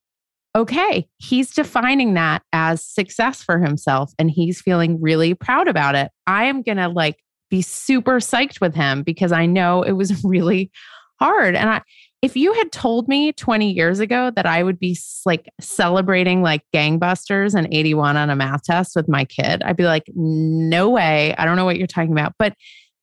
okay, 0.55 1.07
he's 1.17 1.53
defining 1.53 2.13
that 2.13 2.43
as 2.53 2.83
success 2.83 3.43
for 3.43 3.59
himself 3.59 4.13
and 4.17 4.31
he's 4.31 4.61
feeling 4.61 5.01
really 5.01 5.33
proud 5.33 5.67
about 5.67 5.95
it. 5.95 6.11
I 6.25 6.45
am 6.45 6.61
going 6.61 6.77
to 6.77 6.87
like 6.87 7.17
be 7.49 7.61
super 7.61 8.19
psyched 8.19 8.61
with 8.61 8.73
him 8.73 9.03
because 9.03 9.31
I 9.31 9.45
know 9.45 9.83
it 9.83 9.91
was 9.91 10.23
really 10.25 10.71
hard. 11.19 11.55
And 11.55 11.69
I, 11.69 11.81
if 12.21 12.37
you 12.37 12.53
had 12.53 12.71
told 12.71 13.09
me 13.09 13.33
20 13.33 13.71
years 13.71 13.99
ago 13.99 14.31
that 14.31 14.45
I 14.45 14.63
would 14.63 14.79
be 14.79 14.97
like 15.25 15.49
celebrating 15.59 16.41
like 16.41 16.61
gangbusters 16.73 17.53
and 17.53 17.67
81 17.71 18.15
on 18.15 18.29
a 18.29 18.35
math 18.35 18.63
test 18.63 18.95
with 18.95 19.09
my 19.09 19.25
kid, 19.25 19.61
I'd 19.63 19.75
be 19.75 19.83
like, 19.83 20.03
no 20.15 20.89
way. 20.89 21.35
I 21.35 21.45
don't 21.45 21.57
know 21.57 21.65
what 21.65 21.77
you're 21.77 21.87
talking 21.87 22.13
about. 22.13 22.33
But 22.39 22.53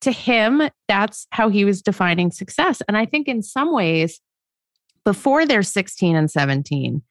to 0.03 0.13
him, 0.13 0.63
that's 0.89 1.27
how 1.33 1.51
he 1.51 1.67
was 1.67 1.83
defining 1.83 2.31
success. 2.31 2.81
And 2.89 2.97
I 2.97 3.05
think 3.05 3.29
in 3.29 3.43
some 3.43 3.75
ways, 3.75 4.21
before 5.05 5.47
they're 5.47 5.63
16 5.63 6.17
and 6.17 6.31
17, 6.31 7.03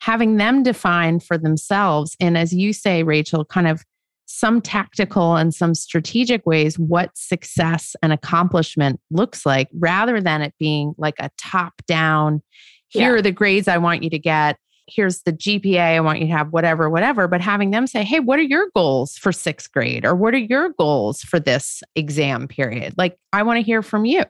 having 0.00 0.36
them 0.36 0.62
define 0.62 1.20
for 1.20 1.38
themselves, 1.38 2.16
and 2.20 2.36
as 2.36 2.52
you 2.52 2.72
say, 2.72 3.02
Rachel, 3.02 3.44
kind 3.44 3.68
of 3.68 3.84
some 4.28 4.60
tactical 4.60 5.36
and 5.36 5.54
some 5.54 5.74
strategic 5.74 6.44
ways 6.44 6.78
what 6.78 7.10
success 7.16 7.96
and 8.02 8.12
accomplishment 8.12 9.00
looks 9.10 9.46
like 9.46 9.68
rather 9.78 10.20
than 10.20 10.42
it 10.42 10.52
being 10.58 10.94
like 10.98 11.14
a 11.18 11.30
top 11.38 11.72
down 11.86 12.42
here 12.88 13.14
yeah. 13.14 13.18
are 13.18 13.22
the 13.22 13.32
grades 13.32 13.68
I 13.68 13.78
want 13.78 14.02
you 14.02 14.10
to 14.10 14.18
get. 14.18 14.58
Here's 14.86 15.22
the 15.22 15.32
GPA 15.32 15.78
I 15.78 16.00
want 16.00 16.20
you 16.20 16.26
to 16.26 16.32
have 16.32 16.52
whatever 16.52 16.90
whatever 16.90 17.26
but 17.26 17.40
having 17.40 17.70
them 17.70 17.86
say 17.86 18.04
hey 18.04 18.20
what 18.20 18.38
are 18.38 18.42
your 18.42 18.68
goals 18.74 19.16
for 19.16 19.32
6th 19.32 19.70
grade? 19.72 20.04
Or 20.04 20.14
what 20.14 20.34
are 20.34 20.38
your 20.38 20.70
goals 20.70 21.22
for 21.22 21.40
this 21.40 21.82
exam 21.94 22.48
period? 22.48 22.94
Like 22.98 23.16
I 23.32 23.42
want 23.42 23.58
to 23.58 23.62
hear 23.62 23.82
from 23.82 24.04
you 24.04 24.24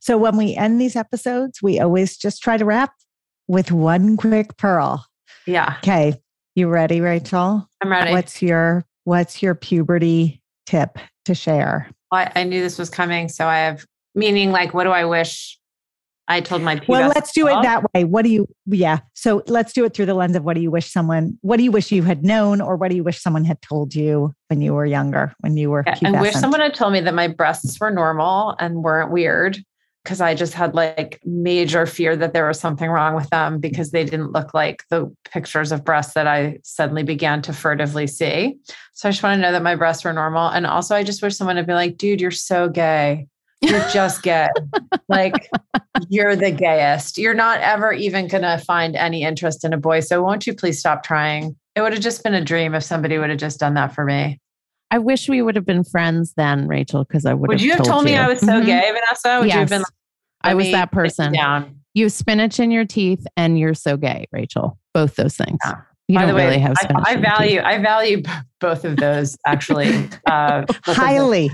so 0.00 0.18
when 0.18 0.36
we 0.36 0.54
end 0.54 0.80
these 0.80 0.96
episodes 0.96 1.62
we 1.62 1.80
always 1.80 2.16
just 2.16 2.42
try 2.42 2.56
to 2.56 2.64
wrap 2.64 2.92
with 3.48 3.72
one 3.72 4.16
quick 4.16 4.56
pearl 4.56 5.06
yeah 5.46 5.76
okay 5.78 6.14
you 6.54 6.68
ready 6.68 7.00
Rachel 7.00 7.68
I'm 7.80 7.90
ready 7.90 8.12
what's 8.12 8.42
your 8.42 8.84
What's 9.04 9.42
your 9.42 9.54
puberty 9.54 10.42
tip 10.66 10.98
to 11.24 11.34
share? 11.34 11.90
Well, 12.12 12.30
I 12.34 12.44
knew 12.44 12.60
this 12.60 12.78
was 12.78 12.90
coming. 12.90 13.28
So 13.28 13.46
I 13.46 13.58
have, 13.58 13.84
meaning 14.14 14.52
like, 14.52 14.74
what 14.74 14.84
do 14.84 14.90
I 14.90 15.04
wish 15.04 15.58
I 16.30 16.40
told 16.40 16.62
my 16.62 16.80
Well, 16.86 17.08
let's 17.08 17.32
do 17.32 17.48
it 17.48 17.60
that 17.62 17.92
way. 17.92 18.04
What 18.04 18.22
do 18.22 18.30
you, 18.30 18.46
yeah. 18.66 19.00
So 19.14 19.42
let's 19.48 19.72
do 19.72 19.84
it 19.84 19.94
through 19.94 20.06
the 20.06 20.14
lens 20.14 20.36
of 20.36 20.44
what 20.44 20.54
do 20.54 20.60
you 20.60 20.70
wish 20.70 20.92
someone, 20.92 21.36
what 21.40 21.56
do 21.56 21.64
you 21.64 21.72
wish 21.72 21.90
you 21.90 22.04
had 22.04 22.24
known, 22.24 22.60
or 22.60 22.76
what 22.76 22.88
do 22.90 22.96
you 22.96 23.02
wish 23.02 23.20
someone 23.20 23.44
had 23.44 23.60
told 23.60 23.96
you 23.96 24.32
when 24.48 24.60
you 24.60 24.72
were 24.72 24.86
younger, 24.86 25.34
when 25.40 25.56
you 25.56 25.70
were? 25.70 25.84
I 25.88 26.20
wish 26.20 26.34
someone 26.34 26.60
had 26.60 26.74
told 26.74 26.92
me 26.92 27.00
that 27.00 27.14
my 27.14 27.26
breasts 27.26 27.80
were 27.80 27.90
normal 27.90 28.54
and 28.60 28.84
weren't 28.84 29.10
weird 29.10 29.58
because 30.04 30.20
I 30.20 30.36
just 30.36 30.54
had 30.54 30.74
like 30.74 31.20
major 31.24 31.84
fear 31.84 32.14
that 32.16 32.32
there 32.32 32.46
was 32.46 32.60
something 32.60 32.88
wrong 32.88 33.16
with 33.16 33.28
them 33.30 33.58
because 33.58 33.90
they 33.90 34.04
didn't 34.04 34.32
look 34.32 34.54
like 34.54 34.84
the 34.88 35.12
pictures 35.30 35.72
of 35.72 35.84
breasts 35.84 36.14
that 36.14 36.28
I 36.28 36.60
suddenly 36.62 37.02
began 37.02 37.42
to 37.42 37.52
furtively 37.52 38.06
see. 38.06 38.56
So 38.94 39.08
I 39.08 39.12
just 39.12 39.22
want 39.22 39.36
to 39.36 39.42
know 39.42 39.52
that 39.52 39.62
my 39.62 39.74
breasts 39.74 40.04
were 40.04 40.12
normal. 40.12 40.48
And 40.48 40.64
also, 40.64 40.94
I 40.94 41.02
just 41.02 41.22
wish 41.22 41.36
someone 41.36 41.56
had 41.56 41.66
been 41.66 41.74
like, 41.74 41.96
dude, 41.96 42.20
you're 42.20 42.30
so 42.30 42.68
gay. 42.68 43.26
You're 43.60 43.88
just 43.90 44.22
gay. 44.22 44.48
like, 45.08 45.50
you're 46.08 46.36
the 46.36 46.50
gayest. 46.50 47.18
You're 47.18 47.34
not 47.34 47.60
ever 47.60 47.92
even 47.92 48.26
going 48.26 48.42
to 48.42 48.58
find 48.58 48.96
any 48.96 49.22
interest 49.22 49.64
in 49.64 49.72
a 49.72 49.78
boy. 49.78 50.00
So 50.00 50.22
won't 50.22 50.46
you 50.46 50.54
please 50.54 50.78
stop 50.78 51.02
trying? 51.02 51.56
It 51.76 51.82
would 51.82 51.92
have 51.92 52.02
just 52.02 52.22
been 52.22 52.34
a 52.34 52.44
dream 52.44 52.74
if 52.74 52.82
somebody 52.82 53.18
would 53.18 53.30
have 53.30 53.38
just 53.38 53.60
done 53.60 53.74
that 53.74 53.94
for 53.94 54.04
me. 54.04 54.40
I 54.90 54.98
wish 54.98 55.28
we 55.28 55.40
would 55.40 55.54
have 55.56 55.66
been 55.66 55.84
friends 55.84 56.34
then, 56.36 56.66
Rachel, 56.66 57.04
because 57.04 57.24
I 57.24 57.34
would. 57.34 57.50
Have. 57.50 57.54
Would 57.54 57.62
you 57.62 57.70
have 57.70 57.78
told, 57.78 57.88
told 57.88 58.04
me 58.04 58.16
I 58.16 58.28
was 58.28 58.40
so 58.40 58.46
mm-hmm. 58.46 58.66
gay, 58.66 58.90
Vanessa? 58.92 59.38
Would 59.38 59.46
yes. 59.46 59.54
you 59.54 59.60
have 59.60 59.68
been? 59.68 59.80
Like, 59.80 59.92
I 60.42 60.54
was 60.54 60.70
that 60.72 60.90
person. 60.90 61.32
Down. 61.32 61.76
You 61.94 62.06
have 62.06 62.12
spinach 62.12 62.58
in 62.58 62.70
your 62.70 62.84
teeth, 62.84 63.24
and 63.36 63.58
you're 63.58 63.74
so 63.74 63.96
gay, 63.96 64.26
Rachel. 64.32 64.78
Both 64.92 65.14
those 65.14 65.36
things. 65.36 65.58
Yeah. 65.64 65.74
You 66.08 66.16
By 66.16 66.26
don't 66.26 66.34
way, 66.34 66.46
really 66.46 66.58
have 66.58 66.76
spinach. 66.76 67.04
I, 67.06 67.12
I 67.12 67.16
value. 67.16 67.60
I 67.60 67.78
value 67.78 68.22
both 68.60 68.84
of 68.84 68.96
those 68.96 69.36
actually 69.46 70.08
uh, 70.26 70.64
highly. 70.84 71.50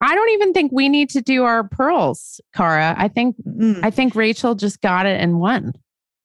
I 0.00 0.14
don't 0.14 0.30
even 0.30 0.52
think 0.52 0.72
we 0.72 0.88
need 0.88 1.10
to 1.10 1.20
do 1.20 1.44
our 1.44 1.64
pearls, 1.64 2.40
Cara. 2.54 2.94
I 2.98 3.08
think 3.08 3.36
mm. 3.46 3.80
I 3.82 3.90
think 3.90 4.14
Rachel 4.14 4.54
just 4.54 4.80
got 4.80 5.06
it 5.06 5.20
and 5.20 5.40
won. 5.40 5.72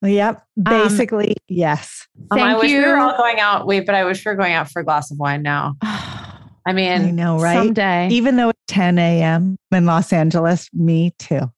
Yep. 0.01 0.45
Basically, 0.61 1.29
um, 1.29 1.35
yes. 1.47 2.07
Um, 2.31 2.39
I 2.39 2.57
wish 2.57 2.71
you. 2.71 2.79
we 2.79 2.85
were 2.85 2.97
all 2.97 3.17
going 3.17 3.39
out. 3.39 3.67
Wait, 3.67 3.85
but 3.85 3.95
I 3.95 4.05
wish 4.05 4.25
we 4.25 4.31
were 4.31 4.37
going 4.37 4.53
out 4.53 4.69
for 4.69 4.81
a 4.81 4.85
glass 4.85 5.11
of 5.11 5.17
wine 5.17 5.41
now. 5.41 5.75
I 5.81 6.73
mean, 6.73 7.01
I 7.01 7.11
know, 7.11 7.39
right? 7.39 7.55
Someday. 7.55 8.09
Even 8.09 8.35
though 8.35 8.49
it's 8.49 8.59
10 8.67 8.97
a.m. 8.97 9.57
in 9.71 9.85
Los 9.85 10.13
Angeles, 10.13 10.69
me 10.73 11.13
too. 11.17 11.51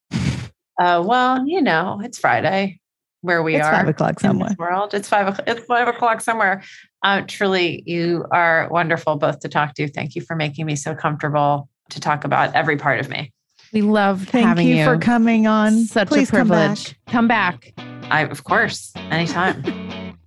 Uh, 0.79 1.03
well, 1.05 1.45
you 1.45 1.61
know, 1.61 1.99
it's 2.03 2.17
Friday 2.17 2.79
where 3.21 3.43
we 3.43 3.55
it's 3.55 3.65
are. 3.65 3.71
Five 3.71 3.87
o'clock 3.87 4.19
somewhere. 4.19 4.55
world. 4.57 4.93
It's 4.93 5.09
five. 5.09 5.39
It's 5.45 5.65
five 5.65 5.87
o'clock 5.87 6.21
somewhere. 6.21 6.63
Uh, 7.03 7.21
truly, 7.27 7.83
you 7.85 8.25
are 8.31 8.67
wonderful 8.71 9.15
both 9.17 9.39
to 9.41 9.49
talk 9.49 9.73
to. 9.75 9.87
Thank 9.87 10.15
you 10.15 10.21
for 10.21 10.35
making 10.35 10.65
me 10.65 10.75
so 10.75 10.95
comfortable 10.95 11.69
to 11.91 11.99
talk 11.99 12.23
about 12.23 12.53
every 12.55 12.77
part 12.77 12.99
of 12.99 13.09
me. 13.09 13.31
We 13.73 13.81
love 13.81 14.27
Thank 14.27 14.47
having 14.47 14.67
you, 14.67 14.75
you 14.75 14.83
for 14.83 14.97
coming 14.97 15.47
on. 15.47 15.85
Such 15.85 16.09
Please 16.09 16.29
a 16.29 16.33
privilege. 16.33 16.95
Come 17.07 17.27
back. 17.27 17.73
come 17.75 17.77
back. 17.77 18.11
I, 18.11 18.21
of 18.23 18.43
course, 18.43 18.91
anytime. 18.95 19.63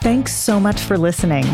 Thanks 0.00 0.32
so 0.32 0.60
much 0.60 0.80
for 0.80 0.96
listening. 0.96 1.44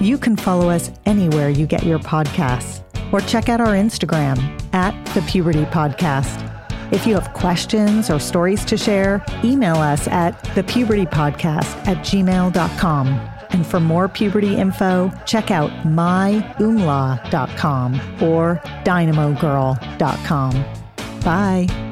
You 0.00 0.18
can 0.18 0.36
follow 0.36 0.68
us 0.70 0.90
anywhere 1.06 1.50
you 1.50 1.66
get 1.66 1.84
your 1.84 1.98
podcasts 2.00 2.82
or 3.12 3.20
check 3.20 3.48
out 3.48 3.60
our 3.60 3.74
Instagram 3.74 4.38
at 4.74 4.92
the 5.14 5.22
Puberty 5.22 5.64
Podcast. 5.66 6.48
If 6.92 7.06
you 7.06 7.14
have 7.14 7.32
questions 7.32 8.10
or 8.10 8.18
stories 8.18 8.64
to 8.66 8.76
share, 8.76 9.24
email 9.44 9.76
us 9.76 10.08
at 10.08 10.42
thepubertypodcast 10.44 11.86
at 11.86 11.98
gmail.com. 11.98 13.31
And 13.52 13.66
for 13.66 13.80
more 13.80 14.08
puberty 14.08 14.56
info, 14.56 15.12
check 15.26 15.50
out 15.50 15.70
myoomla.com 15.84 17.94
or 18.22 18.60
dynamogirl.com. 18.84 20.64
Bye. 21.24 21.91